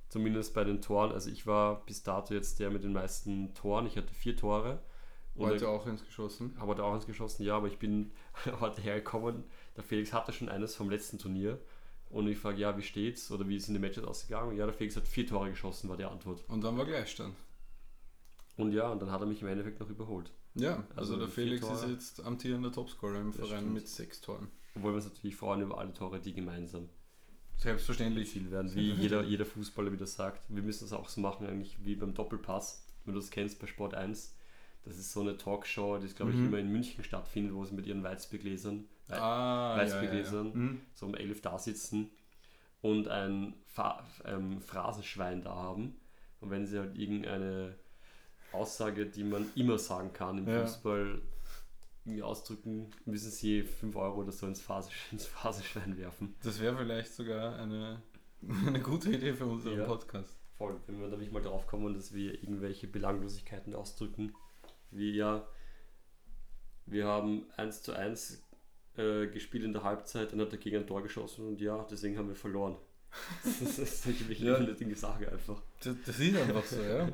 [0.09, 1.11] Zumindest bei den Toren.
[1.13, 3.87] Also ich war bis dato jetzt der mit den meisten Toren.
[3.87, 4.83] Ich hatte vier Tore.
[5.35, 6.55] Und Heute auch ins geschossen.
[6.59, 8.13] habe heute auch eins geschossen, ja, aber ich bin
[8.61, 9.45] heute hergekommen.
[9.77, 11.59] Der Felix hatte schon eines vom letzten Turnier.
[12.11, 13.31] Und ich frage, ja, wie steht's?
[13.31, 14.55] Oder wie sind die Matches ausgegangen?
[14.55, 16.45] Ja, der Felix hat vier Tore geschossen, war die Antwort.
[16.49, 17.35] Und dann war Gleichstand.
[18.57, 20.31] Und ja, und dann hat er mich im Endeffekt noch überholt.
[20.55, 21.75] Ja, also, Also der Felix Tore.
[21.75, 23.75] ist jetzt amtierender Topscorer im Das Verein stimmt.
[23.75, 24.49] mit sechs Toren.
[24.75, 26.89] Obwohl wir uns natürlich freuen über alle Tore, die gemeinsam
[27.57, 28.29] Selbstverständlich.
[28.29, 28.75] erzielt werden.
[28.75, 30.43] Wie jeder, jeder Fußballer wieder sagt.
[30.49, 32.85] Wir müssen das auch so machen, eigentlich wie beim Doppelpass.
[33.05, 34.35] Wenn du das kennst bei Sport 1.
[34.85, 36.47] Das ist so eine Talkshow, die, glaube ich, Mhm.
[36.47, 40.81] immer in München stattfindet, wo sie mit ihren Weißbiergläsern, Wei- Ah, Weißbiergläsern Mhm.
[40.95, 42.11] so um 11 da sitzen
[42.81, 45.95] und ein Fa ähm, Phrasenschwein da haben.
[46.41, 47.77] Und wenn sie halt irgendeine
[48.53, 50.67] Aussage, die man immer sagen kann im Ja.
[50.67, 51.21] Fußball,
[52.05, 55.29] irgendwie ausdrücken, müssen sie 5 Euro oder so ins, Phase, ins
[55.97, 56.35] werfen.
[56.43, 58.03] Das wäre vielleicht sogar eine,
[58.67, 59.85] eine gute Idee für unseren Ja.
[59.85, 60.37] Podcast.
[60.59, 64.35] Voll, wenn wir da nicht mal drauf kommen, dass wir irgendwelche Belanglosigkeiten ausdrücken,
[64.91, 65.47] wie ja,
[66.87, 68.43] wir haben 1 zu 1
[68.97, 72.19] äh, gespielt in der Halbzeit, dann hat er gegen ein Tor geschossen und ja, deswegen
[72.19, 72.77] haben wir verloren.
[73.45, 74.57] Das ist wirklich Ja.
[74.57, 75.61] eine Sache einfach.
[75.83, 77.09] Das, das ist einfach so, ja.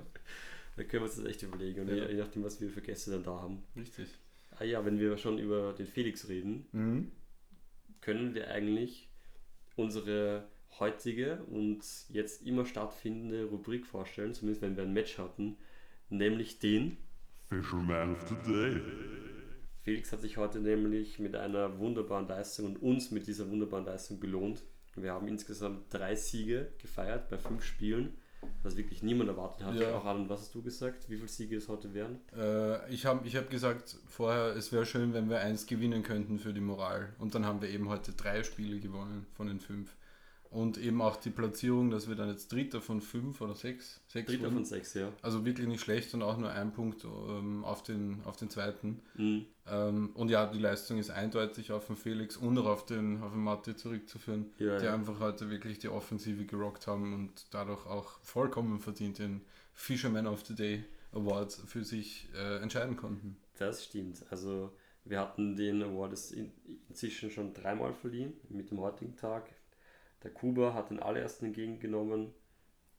[0.78, 1.94] Da können wir uns das echt überlegen und Ja.
[2.06, 3.62] je, je nachdem, was wir für Gäste dann da haben.
[3.76, 4.08] Richtig.
[4.52, 7.12] Ah ja, wenn wir schon über den Felix reden, Mhm.
[8.00, 9.08] können wir eigentlich
[9.76, 10.48] unsere
[10.78, 15.56] heutige und jetzt immer stattfindende Rubrik vorstellen, zumindest wenn wir ein Match hatten,
[16.08, 16.96] nämlich den
[17.48, 18.80] Fisherman of the Day.
[19.82, 24.20] Felix hat sich heute nämlich mit einer wunderbaren Leistung und uns mit dieser wunderbaren Leistung
[24.20, 24.62] belohnt.
[24.96, 28.16] Wir haben insgesamt drei Siege gefeiert bei fünf Spielen,
[28.62, 29.74] was wirklich niemand erwartet hat.
[29.74, 29.96] Ja.
[29.96, 31.08] Auch Alan, was hast du gesagt?
[31.08, 32.20] Wie viele Siege es heute wären?
[32.36, 36.38] Äh, ich habe ich hab gesagt vorher, es wäre schön, wenn wir eins gewinnen könnten
[36.38, 37.12] für die Moral.
[37.18, 39.94] Und dann haben wir eben heute drei Spiele gewonnen von den fünf.
[40.50, 44.30] Und eben auch die Platzierung, dass wir dann jetzt Dritter von fünf oder sechs, sechs
[44.30, 44.54] Dritter wurden.
[44.54, 45.12] von sechs, ja.
[45.20, 49.00] Also wirklich nicht schlecht und auch nur ein Punkt ähm, auf, den, auf den zweiten.
[49.14, 49.44] Mhm.
[49.66, 53.32] Ähm, und ja, die Leistung ist eindeutig auf den Felix und auch auf den, auf
[53.32, 54.94] den Matti zurückzuführen, Ja, die ja.
[54.94, 59.42] einfach heute wirklich die Offensive gerockt haben und dadurch auch vollkommen verdient den
[59.74, 63.36] Fisherman of the Day Award für sich äh, entscheiden konnten.
[63.58, 64.24] Das stimmt.
[64.30, 64.72] Also
[65.04, 66.18] wir hatten den Award
[66.88, 69.50] inzwischen schon dreimal verliehen mit dem heutigen Tag.
[70.22, 72.32] Der Kuba hat den allerersten entgegengenommen,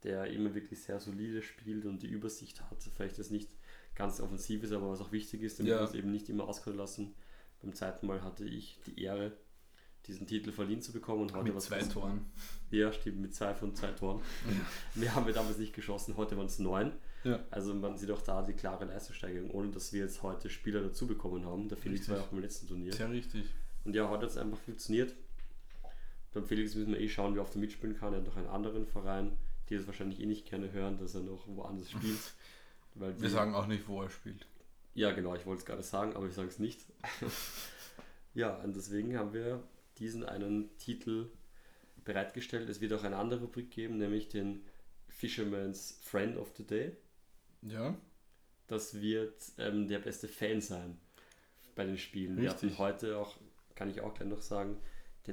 [0.03, 2.81] der immer wirklich sehr solide spielt und die Übersicht hat.
[2.95, 3.49] Vielleicht das nicht
[3.95, 5.79] ganz offensiv ist, aber was auch wichtig ist, damit Ja.
[5.79, 7.13] wir es eben nicht immer auskommen lassen.
[7.61, 9.33] Beim zweiten Mal hatte ich die Ehre,
[10.07, 12.25] diesen Titel verliehen zu bekommen und heute Mit was zwei Toren.
[12.71, 14.21] Ja, stimmt, mit zwei von zwei Toren.
[14.95, 16.93] Mehr haben wir damals nicht geschossen, heute waren es neun.
[17.25, 17.43] Ja.
[17.51, 21.05] Also man sieht auch da die klare Leistungssteigerung, ohne dass wir jetzt heute Spieler dazu
[21.05, 21.69] bekommen haben.
[21.71, 22.07] Felix Richtig.
[22.09, 22.93] war ja auch beim letzten Turnier.
[22.93, 23.43] Sehr richtig.
[23.83, 25.13] Und ja, heute hat es einfach funktioniert.
[26.33, 28.13] Beim Felix müssen wir eh schauen, wie oft er mitspielen kann.
[28.13, 29.37] Er hat noch einen anderen Verein,
[29.69, 32.33] die das wahrscheinlich eh nicht gerne hören, dass er noch woanders spielt.
[32.95, 34.47] Weil die, Wir sagen auch nicht, wo er spielt.
[34.93, 36.85] ja, genau, ich wollte es gerade sagen, aber ich sage es nicht.
[38.33, 39.63] ja, und deswegen haben wir
[39.97, 41.29] diesen einen Titel
[42.05, 42.69] bereitgestellt.
[42.69, 44.63] Es wird auch eine andere Rubrik geben, nämlich den
[45.07, 46.95] Fisherman's Friend of the Day.
[47.61, 47.95] Ja,
[48.67, 50.97] Das wird ähm, der beste Fan sein
[51.75, 52.37] bei den Spielen.
[52.37, 52.71] Wir Richtig.
[52.71, 53.35] hatten heute auch,
[53.75, 54.77] kann ich auch gleich noch sagen,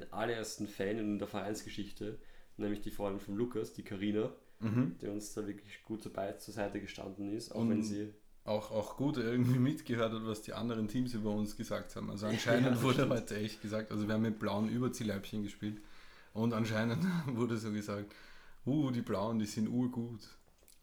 [0.00, 2.18] den allerersten Fan in der Vereinsgeschichte,
[2.56, 4.30] nämlich die Freundin von Lukas, die Karina,
[4.60, 4.96] mhm.
[5.00, 8.12] die uns da wirklich gut dabei zur Seite gestanden ist, auch Und- wenn sie
[8.44, 12.10] auch, auch gut irgendwie mitgehört hat, was die anderen Teams über uns gesagt haben.
[12.10, 15.80] Also anscheinend Ja, wurde heute echt gesagt, also wir haben mit blauen Überziehleibchen gespielt
[16.32, 18.14] und anscheinend wurde so gesagt,
[18.64, 20.20] uh, die blauen, die sind urgut.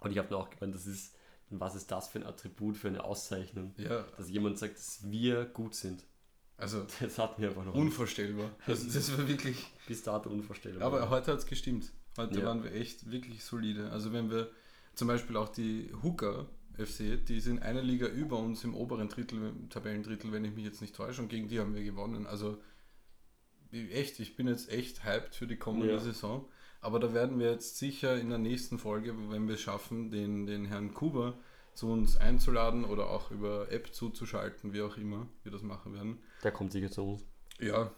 [0.01, 1.16] Und ich habe dann auch gemeint, das ist,
[1.49, 5.45] was ist das für ein Attribut, für eine Auszeichnung, Ja, dass jemand sagt, dass wir
[5.45, 6.03] gut sind.
[6.58, 8.51] Also Das hat mir einfach noch unvorstellbar.
[8.66, 10.84] Also das war wirklich, bis dato unvorstellbar.
[10.86, 11.91] aber heute hat es gestimmt.
[12.18, 12.45] Heute Ja.
[12.45, 13.89] waren wir echt wirklich solide.
[13.91, 14.49] Also wenn wir
[14.95, 16.45] zum Beispiel auch die Hooker
[16.78, 20.66] FC, die sind eine Liga über uns im oberen Drittel, im Tabellendrittel, wenn ich mich
[20.66, 22.26] jetzt nicht täusche, und gegen die haben wir gewonnen.
[22.28, 22.60] Also
[23.72, 25.99] echt, ich bin jetzt echt hyped für die kommende Ja.
[25.99, 26.47] Saison.
[26.82, 30.45] Aber da werden wir jetzt sicher in der nächsten Folge, wenn wir es schaffen, den,
[30.45, 31.36] den Herrn Kuba
[31.76, 36.19] zu uns einzuladen oder auch über App zuzuschalten, wie auch immer wir das machen werden.
[36.43, 37.26] der kommt sicher zu uns.
[37.59, 37.91] Ja,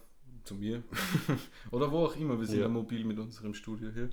[0.43, 0.83] zu mir.
[1.71, 2.39] Oder wo auch immer.
[2.39, 2.69] Wir sind ja, Ja.
[2.69, 4.09] mobil mit unserem Studio hier.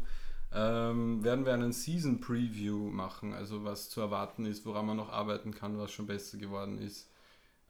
[0.54, 5.10] Ähm, werden wir einen Season Preview machen, also was zu erwarten ist, woran man noch
[5.10, 7.10] arbeiten kann, was schon besser geworden ist.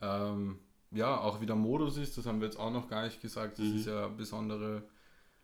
[0.01, 0.59] Ähm,
[0.90, 3.59] ja, auch wie der Modus ist, das haben wir jetzt auch noch gar nicht gesagt.
[3.59, 3.76] Das Mhm.
[3.76, 4.82] ist ja ein besondere,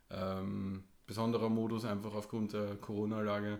[0.09, 3.59] ähm, besonderer Modus, einfach aufgrund der Corona-Lage.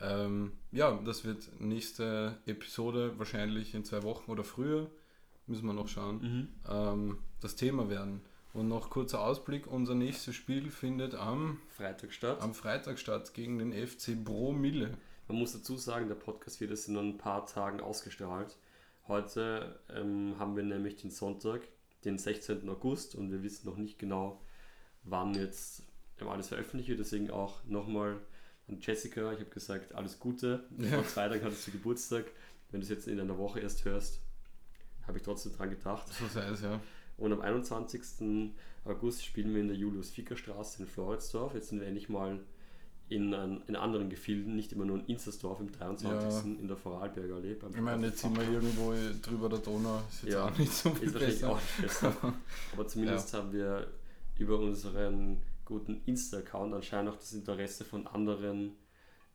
[0.00, 4.90] Ähm, ja, das wird nächste Episode wahrscheinlich in zwei Wochen oder früher,
[5.46, 8.22] müssen wir noch schauen ähm, das Thema werden.
[8.52, 12.40] Und noch kurzer Ausblick, unser nächstes Spiel findet am, Freitag statt.
[12.40, 14.96] am Freitag statt gegen den FC Bro Mille.
[15.26, 18.56] Man muss dazu sagen, der Podcast wird jetzt in ein paar Tagen ausgestrahlt.
[19.08, 21.62] Heute ähm, haben wir nämlich den Sonntag,
[22.04, 22.68] den 16.
[22.68, 24.40] August und wir wissen noch nicht genau,
[25.02, 25.82] wann jetzt
[26.20, 27.00] alles veröffentlicht wird.
[27.00, 28.20] Deswegen auch nochmal
[28.68, 30.64] an Jessica, ich habe gesagt, alles Gute.
[30.78, 30.90] Ja.
[30.90, 32.24] Vor zwei Tagen hattest du Geburtstag.
[32.70, 34.20] Wenn du es jetzt in einer Woche erst hörst,
[35.06, 36.08] habe ich trotzdem dran gedacht.
[36.12, 36.80] So sei es, ja.
[37.16, 38.52] Und am 21.
[38.84, 41.54] August spielen wir in der Julius-Ficker-Straße in Floridsdorf.
[41.54, 42.40] Jetzt sind wir endlich mal
[43.08, 46.58] in, ein, in anderen Gefilden, nicht immer nur in Inzersdorf im 23.
[46.58, 47.56] in der Vorarlberger Allee.
[47.74, 50.90] Ich meine, jetzt sind wir irgendwo drüber der Donau, ist jetzt Ja, auch nicht so
[50.90, 51.50] viel Ist wahrscheinlich besser.
[51.52, 52.14] auch nicht besser.
[52.72, 53.86] Aber zumindest haben wir
[54.38, 58.72] über unseren guten Insta-Account anscheinend auch das Interesse von anderen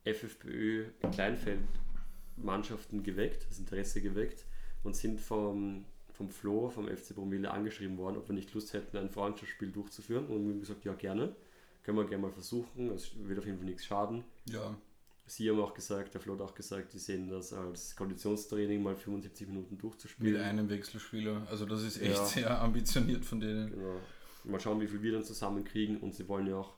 [0.06, 4.46] FFPÖ-Kleinfeld-Mannschaften geweckt, das Interesse geweckt
[4.84, 8.98] und sind vom, vom Flo, vom FC Bromille angeschrieben worden, ob wir nicht Lust hätten,
[8.98, 10.28] ein Freundschaftsspiel durchzuführen.
[10.28, 11.36] Und wir haben gesagt, ja gerne,
[11.84, 14.24] können wir gerne mal versuchen, es wird auf jeden Fall nichts schaden.
[14.46, 14.76] Ja,
[15.26, 18.96] Sie haben auch gesagt, der Flo hat auch gesagt, die sehen das als Konditionstraining, mal
[18.96, 20.34] 75 Minuten durchzuspielen.
[20.34, 21.46] mit einem Wechselspieler.
[21.52, 22.26] Also das ist echt Ja.
[22.26, 23.70] sehr ambitioniert von denen.
[23.70, 23.98] Genau.
[24.50, 25.98] Mal schauen, wie viel wir dann zusammenkriegen.
[25.98, 26.74] Und sie wollen ja auch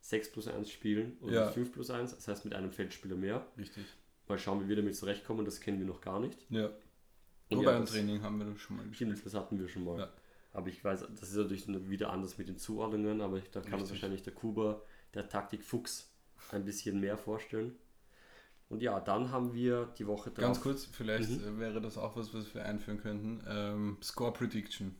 [0.00, 1.48] 6 plus 1 spielen und Ja.
[1.48, 3.46] 5 plus 1, das heißt mit einem Feldspieler mehr.
[3.56, 3.84] Richtig.
[4.28, 6.38] Mal schauen, wie wir damit zurechtkommen, das kennen wir noch gar nicht.
[6.50, 6.66] Ja.
[6.66, 9.10] Und Nur ja, beim Training haben wir das schon mal gespielt.
[9.10, 9.98] Stimmt, das hatten wir schon mal.
[9.98, 10.12] Ja.
[10.54, 13.82] Aber ich weiß, das ist natürlich wieder anders mit den Zuordnungen, aber da kann uns
[13.82, 13.90] Richtig.
[13.92, 14.82] wahrscheinlich der Kuba,
[15.14, 16.10] der Taktik Fuchs,
[16.50, 17.74] ein bisschen mehr vorstellen.
[18.68, 20.44] Und ja, dann haben wir die Woche drauf.
[20.44, 21.58] Ganz kurz, vielleicht Mhm.
[21.58, 23.42] wäre das auch was, was wir einführen könnten.
[23.46, 24.94] Ähm, Score Prediction.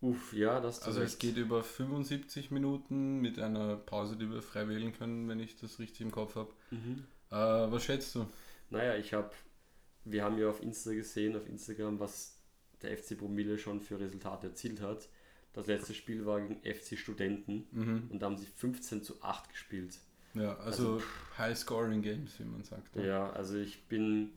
[0.00, 4.66] Uff, ja, das Also es geht über 75 Minuten mit einer Pause, die wir frei
[4.68, 6.50] wählen können, wenn ich das richtig im Kopf habe.
[6.70, 7.04] Mhm.
[7.30, 8.26] Äh, was schätzt du?
[8.70, 9.30] Naja, ich habe,
[10.04, 12.38] wir haben ja auf Insta gesehen, auf Instagram, was
[12.82, 15.08] der FC Bromille schon für Resultate erzielt hat.
[15.52, 18.08] Das letzte Spiel war gegen FC Studenten Mhm.
[18.10, 19.98] und da haben sie 15 zu 8 gespielt.
[20.32, 21.02] Ja, also,
[21.36, 22.94] High-Scoring-Games, wie man sagt.
[22.96, 24.30] Ja, also ich bin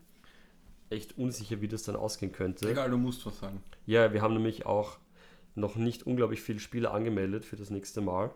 [0.90, 2.68] echt unsicher, wie das dann ausgehen könnte.
[2.68, 3.62] Egal, du musst was sagen.
[3.86, 4.98] Ja, wir haben nämlich auch
[5.54, 8.34] noch nicht unglaublich viele Spieler angemeldet für das nächste Mal.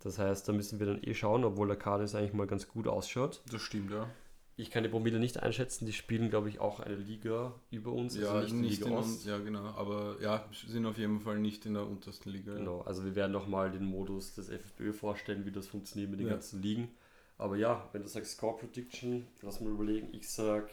[0.00, 2.66] Das heißt, da müssen wir dann eh schauen, obwohl der Kader jetzt eigentlich mal ganz
[2.68, 3.42] gut ausschaut.
[3.50, 4.08] Das stimmt, ja.
[4.56, 8.14] Ich kann die Promille nicht einschätzen, die spielen, glaube ich, auch eine Liga über uns,
[8.16, 9.24] Ja, also nicht, nicht, in, Ost.
[9.24, 9.64] ja, genau.
[9.70, 12.54] Aber ja, sind auf jeden Fall nicht in der untersten Liga.
[12.54, 16.26] Genau, also wir werden nochmal den Modus des FFBÖ vorstellen, wie das funktioniert mit den
[16.26, 16.34] Ja.
[16.34, 16.88] ganzen Ligen.
[17.38, 20.68] Aber ja, wenn du sagst Score Prediction, lass mal überlegen, ich sag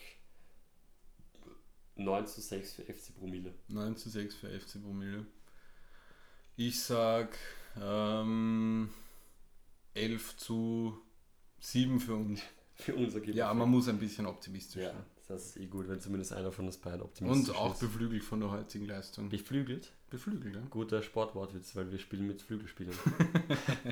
[1.96, 3.54] 9 zu 6 für FC Promille.
[3.70, 5.26] 9 zu 6 für FC Promille.
[6.58, 7.38] Ich sag
[7.80, 8.90] ähm,
[9.94, 10.98] 11 zu
[11.60, 12.42] 7 für uns.
[12.80, 13.34] Für unser Gebiet.
[13.36, 15.04] Ja, man muss ein bisschen optimistisch Ja, sein.
[15.28, 17.80] das ist eh gut, wenn zumindest einer von uns beiden optimistisch Und auch ist.
[17.80, 19.30] beflügelt von der heutigen Leistung.
[19.30, 19.94] Beflügelt?
[20.12, 20.62] Beflügelt, ja.
[20.70, 22.96] Guter Sportwortwitz, weil wir spielen mit Flügelspielern.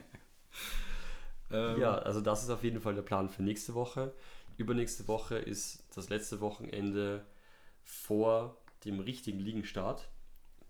[1.49, 4.13] Ähm, ja, also das ist auf jeden Fall der Plan für nächste Woche.
[4.57, 7.25] Übernächste Woche ist das letzte Wochenende
[7.85, 10.09] vor dem richtigen Ligenstart.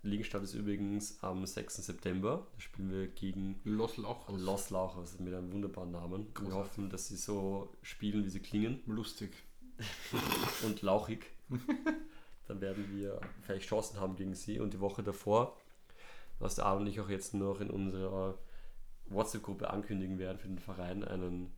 [0.02, 1.76] Ligenstart ist übrigens am 6.
[1.76, 2.46] September.
[2.54, 4.40] Da spielen wir gegen Los Lauchos.
[4.40, 6.26] Los Lauchers mit einem wunderbaren Namen.
[6.26, 6.54] Wir Großartig.
[6.54, 9.32] hoffen, dass sie so spielen, wie sie klingen Lustig.
[10.64, 11.26] und lauchig.
[12.48, 14.60] Dann werden wir vielleicht Chancen haben gegen sie.
[14.60, 15.56] Und die Woche davor,
[16.38, 18.38] was der Arne und ich auch jetzt noch in unserer
[19.06, 21.52] WhatsApp-Gruppe ankündigen werden für den Verein, einen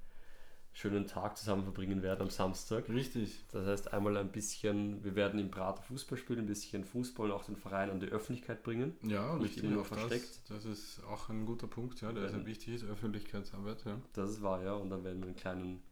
[0.72, 2.88] schönen Tag zusammen verbringen werden am Samstag.
[2.88, 3.44] Richtig.
[3.52, 7.32] Das heißt, einmal ein bisschen, wir werden im Prater Fußball spielen, ein bisschen Fußball und
[7.36, 8.96] auch den Verein an die Öffentlichkeit bringen.
[9.02, 9.64] Ja, Nicht richtig.
[9.64, 10.40] immer das, versteckt.
[10.48, 12.28] das ist auch ein guter Punkt, ja, der Ja.
[12.30, 12.84] sehr wichtig ist.
[12.84, 13.98] Öffentlichkeitsarbeit, ja.
[14.12, 14.74] Das ist wahr, ja.
[14.74, 15.82] Und dann werden wir einen kleinen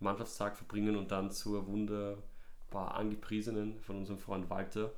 [0.00, 4.92] Mannschaftstag verbringen und dann zur wunderbar angepriesenen von unserem Freund Walter,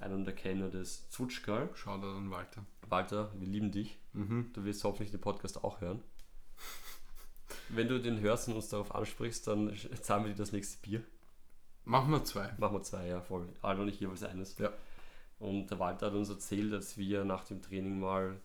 [0.00, 1.68] einem der Kenner des Zutschkal.
[1.74, 2.64] Schau da dann weiter.
[2.88, 3.98] Walter, wir lieben dich.
[4.14, 4.50] Mhm.
[4.52, 6.02] Du wirst hoffentlich den Podcast auch hören.
[7.68, 11.02] Wenn du den hörst und uns darauf ansprichst, dann zahlen wir dir das nächste Bier.
[11.84, 12.52] Machen wir zwei.
[12.58, 13.48] Machen wir zwei, ja, voll.
[13.62, 14.56] Alle und ich jeweils eines.
[14.58, 14.72] Ja.
[15.38, 18.36] Und der Walter hat uns erzählt, dass wir nach dem Training mal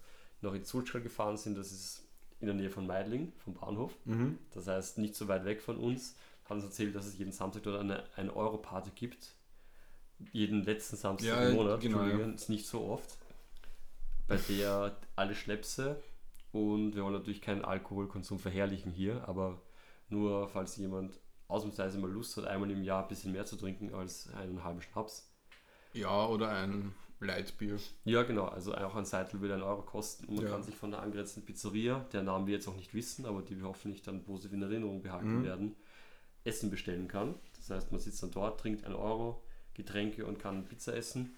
[0.42, 1.58] noch in Sulzschall gefahren sind.
[1.58, 2.04] Das ist
[2.40, 3.94] in der Nähe von Meidling, vom Bahnhof.
[4.06, 4.38] Mhm.
[4.54, 6.16] Das heißt, nicht so weit weg von uns.
[6.46, 9.34] Hat uns erzählt, dass es jeden Samstag dort eine, eine Euro-Party gibt.
[10.32, 11.82] Jeden letzten Samstag Ja, im Monat.
[11.82, 13.18] genau, Entschuldigung, ist nicht so oft.
[14.28, 16.02] Bei der alle Schnäpse
[16.56, 19.62] und wir wollen natürlich keinen Alkoholkonsum verherrlichen hier, aber
[20.08, 21.20] nur falls jemand
[21.50, 24.82] ausnahmsweise mal Lust hat, einmal im Jahr ein bisschen mehr zu trinken als einen halben
[24.82, 25.30] Schnaps.
[25.94, 27.78] Ja, oder ein Leitbier.
[28.06, 28.46] Ja, genau.
[28.46, 30.52] Also auch ein Seitel würde einen Euro kosten und man Ja.
[30.52, 33.58] kann sich von der angrenzenden Pizzeria, der Namen wir jetzt auch nicht wissen, aber die
[33.58, 35.44] wir hoffentlich dann positiv in Erinnerung behalten Mhm.
[35.44, 35.76] werden,
[36.46, 37.36] Essen bestellen kann.
[37.58, 41.36] Das heißt, man sitzt dann dort, trinkt einen Euro, Getränke und kann Pizza essen.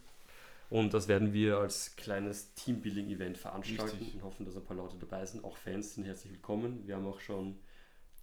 [0.69, 4.15] Und das werden wir als kleines Teambuilding-Event veranstalten Richtig.
[4.15, 5.43] und hoffen, dass ein paar Leute dabei sind.
[5.45, 6.85] Auch Fans sind herzlich willkommen.
[6.85, 7.59] Wir haben auch schon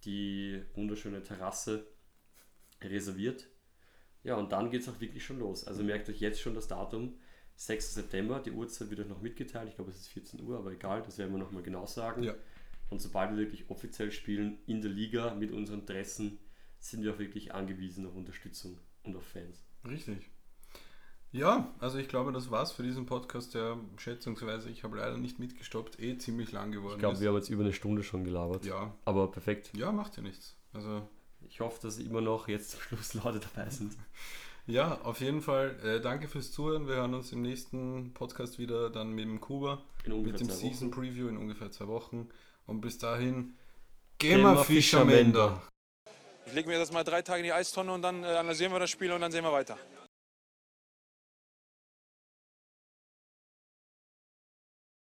[0.03, 1.87] die wunderschöne Terrasse
[2.83, 3.47] reserviert.
[4.23, 5.65] Ja, und dann geht es auch wirklich schon los.
[5.65, 7.17] Also merkt euch jetzt schon das Datum,
[7.55, 7.95] 6.
[7.95, 8.39] September.
[8.39, 9.69] Die Uhrzeit wird euch noch mitgeteilt.
[9.69, 12.23] Ich glaube, es ist 14 Uhr, aber egal, das werden wir nochmal genau sagen.
[12.23, 12.35] Ja.
[12.89, 16.37] Und sobald wir wirklich offiziell spielen in der Liga mit unseren Dressen,
[16.77, 19.65] sind wir auch wirklich angewiesen auf Unterstützung und auf Fans.
[19.83, 20.29] Richtig.
[21.35, 25.37] Ja, also ich glaube, das war's für diesen Podcast, der schätzungsweise, ich habe leider nicht
[25.37, 28.63] mitgestoppt, eh ziemlich lang geworden Ich glaube, wir haben jetzt über eine Stunde schon gelabert.
[28.63, 29.69] ja, Aber perfekt.
[29.75, 30.55] ja, macht ja nichts.
[30.71, 31.01] Also
[31.49, 33.97] Ich hoffe, dass immer noch jetzt zum Schluss Leute dabei sind.
[34.65, 36.87] ja, auf jeden Fall äh, danke fürs Zuhören.
[36.87, 40.47] Wir hören uns im nächsten Podcast wieder dann mit dem Kuba, In ungefähr mit dem
[40.49, 40.57] Wochen.
[40.57, 42.29] Season Preview in ungefähr zwei Wochen.
[42.65, 43.55] Und bis dahin,
[44.19, 44.63] Gamer.
[44.63, 45.61] Fischermender.
[46.45, 48.79] Ich lege mir das mal drei Tage in die Eistonne und dann äh, analysieren wir
[48.79, 49.77] das Spiel und dann sehen wir weiter.